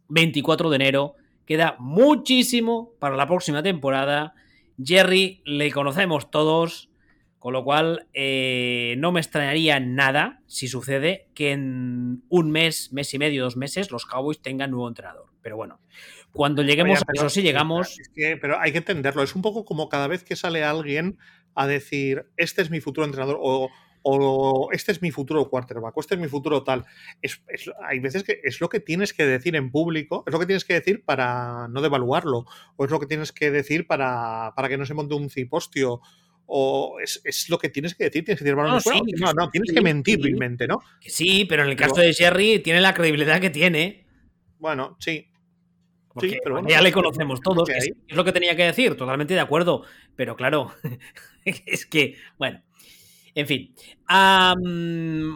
24 0.07 0.69
de 0.69 0.75
enero, 0.77 1.15
queda 1.45 1.75
muchísimo 1.77 2.93
para 2.99 3.17
la 3.17 3.27
próxima 3.27 3.61
temporada. 3.61 4.33
Jerry 4.81 5.41
le 5.43 5.69
conocemos 5.69 6.31
todos, 6.31 6.89
con 7.37 7.51
lo 7.51 7.65
cual 7.65 8.07
eh, 8.13 8.95
no 8.97 9.11
me 9.11 9.19
extrañaría 9.19 9.81
nada 9.81 10.39
si 10.47 10.69
sucede 10.69 11.27
que 11.33 11.51
en 11.51 12.23
un 12.29 12.49
mes, 12.49 12.93
mes 12.93 13.13
y 13.13 13.19
medio, 13.19 13.43
dos 13.43 13.57
meses, 13.57 13.91
los 13.91 14.05
Cowboys 14.05 14.41
tengan 14.41 14.71
nuevo 14.71 14.87
entrenador. 14.87 15.25
Pero 15.41 15.57
bueno, 15.57 15.81
cuando 16.37 16.61
lleguemos 16.61 17.01
a 17.01 17.11
eso, 17.13 17.29
sí 17.29 17.41
llegamos. 17.41 17.97
pero 18.15 18.59
hay 18.59 18.71
que 18.71 18.77
entenderlo. 18.77 19.23
Es 19.23 19.35
un 19.35 19.41
poco 19.41 19.65
como 19.65 19.89
cada 19.89 20.07
vez 20.07 20.23
que 20.23 20.35
sale 20.35 20.63
alguien 20.63 21.17
a 21.55 21.67
decir, 21.67 22.27
este 22.37 22.61
es 22.61 22.69
mi 22.69 22.79
futuro 22.79 23.05
entrenador, 23.05 23.37
o, 23.41 23.69
o 24.03 24.69
este 24.71 24.91
es 24.91 25.01
mi 25.01 25.11
futuro 25.11 25.49
quarterback, 25.49 25.97
o 25.97 25.99
este 25.99 26.15
es 26.15 26.21
mi 26.21 26.27
futuro 26.27 26.63
tal. 26.63 26.85
Es, 27.21 27.41
hay 27.83 27.99
veces 27.99 28.23
que 28.23 28.39
es 28.43 28.61
lo 28.61 28.69
que 28.69 28.79
tienes 28.79 29.11
que 29.11 29.25
decir 29.25 29.55
en 29.55 29.71
público, 29.71 30.23
es 30.27 30.31
lo 30.31 30.39
que 30.39 30.45
tienes 30.45 30.63
que 30.63 30.75
decir 30.75 31.03
para 31.03 31.67
no 31.67 31.81
devaluarlo, 31.81 32.45
o 32.75 32.85
es 32.85 32.91
lo 32.91 32.99
que 32.99 33.07
tienes 33.07 33.31
que 33.31 33.51
decir 33.51 33.87
para, 33.87 34.53
para 34.55 34.69
que 34.69 34.77
no 34.77 34.85
se 34.85 34.93
monte 34.93 35.15
un 35.15 35.29
cipostio 35.29 36.01
o 36.47 36.99
es, 37.03 37.19
es, 37.25 37.49
lo 37.49 37.57
que 37.57 37.67
tienes 37.67 37.93
que 37.93 38.05
decir, 38.05 38.23
tienes 38.23 38.39
que 38.39 38.45
decir, 38.45 38.55
no, 38.55 38.63
no, 38.63 39.33
no, 39.33 39.49
tienes 39.49 39.73
que 39.73 39.81
mentir 39.81 40.19
sí. 40.23 40.33
¿no? 40.67 40.79
Sí, 41.01 41.45
pero 41.45 41.63
en 41.63 41.69
el 41.69 41.75
caso 41.75 41.95
de 41.95 42.13
Sherry 42.13 42.59
tiene 42.59 42.79
la 42.79 42.93
credibilidad 42.93 43.41
que 43.41 43.49
tiene. 43.49 44.05
Bueno, 44.57 44.95
sí. 44.99 45.29
Sí, 46.19 46.37
pero 46.43 46.65
ya 46.67 46.81
le 46.81 46.91
conocemos 46.91 47.41
todos. 47.41 47.69
Es, 47.69 47.91
es, 48.07 48.15
lo 48.15 48.23
que 48.23 48.31
tenía 48.31 48.55
que 48.55 48.65
decir, 48.65 48.95
totalmente 48.95 49.33
de 49.33 49.39
acuerdo. 49.39 49.83
Pero 50.15 50.35
claro, 50.35 50.71
es 51.45 51.85
que, 51.85 52.15
bueno. 52.37 52.61
En 53.37 53.45
fin, 53.45 53.75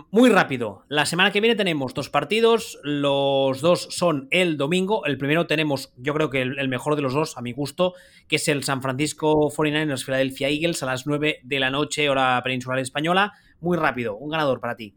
muy 0.10 0.32
rápido. 0.32 0.86
La 0.88 1.06
semana 1.06 1.32
que 1.32 1.40
viene 1.40 1.56
tenemos 1.56 1.94
dos 1.94 2.10
partidos. 2.10 2.80
Los 2.82 3.62
dos 3.62 3.90
son 3.92 4.28
el 4.32 4.58
domingo. 4.58 5.06
El 5.06 5.20
primero 5.20 5.46
tenemos, 5.46 5.94
yo 5.98 6.16
creo 6.16 6.32
que 6.32 6.42
el, 6.42 6.68
mejor 6.68 6.96
de 6.96 7.04
los 7.04 7.14
dos, 7.14 7.38
a 7.38 7.44
mi 7.44 7.52
gusto, 7.52 7.94
que 8.28 8.38
es 8.38 8.48
el 8.48 8.64
San 8.64 8.82
Francisco 8.82 9.52
49ers 9.52 10.04
Philadelphia 10.04 10.50
Eagles 10.50 10.82
a 10.82 10.88
las 10.88 11.06
9 11.06 11.42
de 11.44 11.60
la 11.60 11.70
noche, 11.70 12.10
hora 12.10 12.42
peninsular 12.44 12.80
española. 12.80 13.34
Muy 13.60 13.78
rápido. 13.78 14.16
Un 14.16 14.32
ganador 14.32 14.60
para 14.60 14.76
ti. 14.76 14.96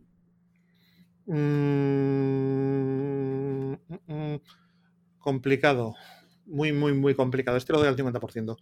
Mm, 1.27 1.35
mm, 3.73 3.99
mm, 4.07 4.41
complicado. 5.25 5.95
Muy, 6.47 6.73
muy, 6.73 6.93
muy 6.93 7.15
complicado. 7.15 7.57
Este 7.57 7.73
lo 7.73 7.81
doy 7.81 7.89
al 7.89 7.97
50%. 7.97 8.57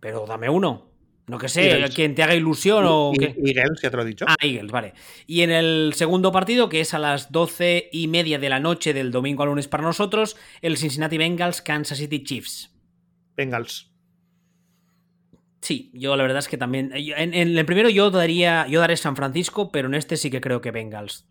Pero 0.00 0.24
dame 0.26 0.48
uno. 0.48 0.92
No 1.26 1.38
que 1.38 1.48
sé, 1.48 1.84
quien 1.92 2.14
te 2.14 2.22
haga 2.22 2.36
ilusión 2.36 2.84
o 2.86 3.12
qué. 3.18 3.34
Eagles, 3.44 3.82
ya 3.82 3.90
te 3.90 3.96
lo 3.96 4.04
he 4.04 4.06
dicho. 4.06 4.24
Ah, 4.28 4.36
Eagles, 4.40 4.70
vale. 4.70 4.94
Y 5.26 5.40
en 5.40 5.50
el 5.50 5.92
segundo 5.96 6.30
partido, 6.30 6.68
que 6.68 6.80
es 6.80 6.94
a 6.94 7.00
las 7.00 7.32
doce 7.32 7.88
y 7.90 8.06
media 8.06 8.38
de 8.38 8.48
la 8.48 8.60
noche 8.60 8.94
del 8.94 9.10
domingo 9.10 9.42
al 9.42 9.48
lunes 9.48 9.66
para 9.66 9.82
nosotros, 9.82 10.36
el 10.62 10.76
Cincinnati 10.76 11.18
Bengals, 11.18 11.62
Kansas 11.62 11.98
City 11.98 12.22
Chiefs. 12.22 12.72
Bengals. 13.36 13.90
Sí, 15.60 15.90
yo 15.94 16.14
la 16.14 16.22
verdad 16.22 16.38
es 16.38 16.46
que 16.46 16.58
también. 16.58 16.92
En, 16.94 17.34
el 17.34 17.66
primero 17.66 17.88
yo 17.88 18.12
daría. 18.12 18.68
Yo 18.68 18.78
daré 18.78 18.96
San 18.96 19.16
Francisco, 19.16 19.72
pero 19.72 19.88
en 19.88 19.94
este 19.94 20.16
sí 20.16 20.30
que 20.30 20.40
creo 20.40 20.60
que 20.60 20.70
Bengals. 20.70 21.26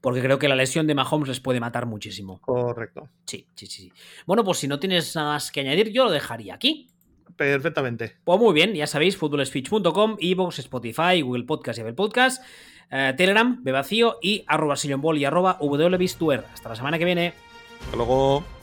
Porque 0.00 0.20
creo 0.20 0.38
que 0.38 0.48
la 0.48 0.56
lesión 0.56 0.86
de 0.86 0.94
Mahomes 0.94 1.28
les 1.28 1.40
puede 1.40 1.60
matar 1.60 1.86
muchísimo. 1.86 2.40
Correcto. 2.40 3.08
Sí, 3.26 3.46
sí, 3.54 3.66
sí. 3.66 3.92
Bueno, 4.26 4.44
pues 4.44 4.58
si 4.58 4.68
no 4.68 4.78
tienes 4.78 5.14
nada 5.16 5.32
más 5.32 5.50
que 5.50 5.60
añadir, 5.60 5.90
yo 5.90 6.04
lo 6.04 6.10
dejaría 6.10 6.54
aquí. 6.54 6.88
Perfectamente. 7.36 8.16
Pues 8.24 8.38
muy 8.38 8.52
bien, 8.52 8.74
ya 8.74 8.86
sabéis, 8.86 9.16
futbolspeech.com, 9.16 10.16
Evox, 10.20 10.58
Spotify, 10.58 11.22
Google 11.22 11.44
Podcast 11.44 11.78
y 11.78 11.82
Apple 11.82 11.94
Podcast, 11.94 12.42
eh, 12.90 13.14
Telegram, 13.16 13.62
Bebacío 13.62 14.18
y 14.20 14.44
arroba 14.46 14.74
y 14.84 15.24
arroba 15.24 15.58
Hasta 16.52 16.68
la 16.68 16.76
semana 16.76 16.98
que 16.98 17.04
viene. 17.04 17.34
Hasta 17.80 17.96
luego. 17.96 18.61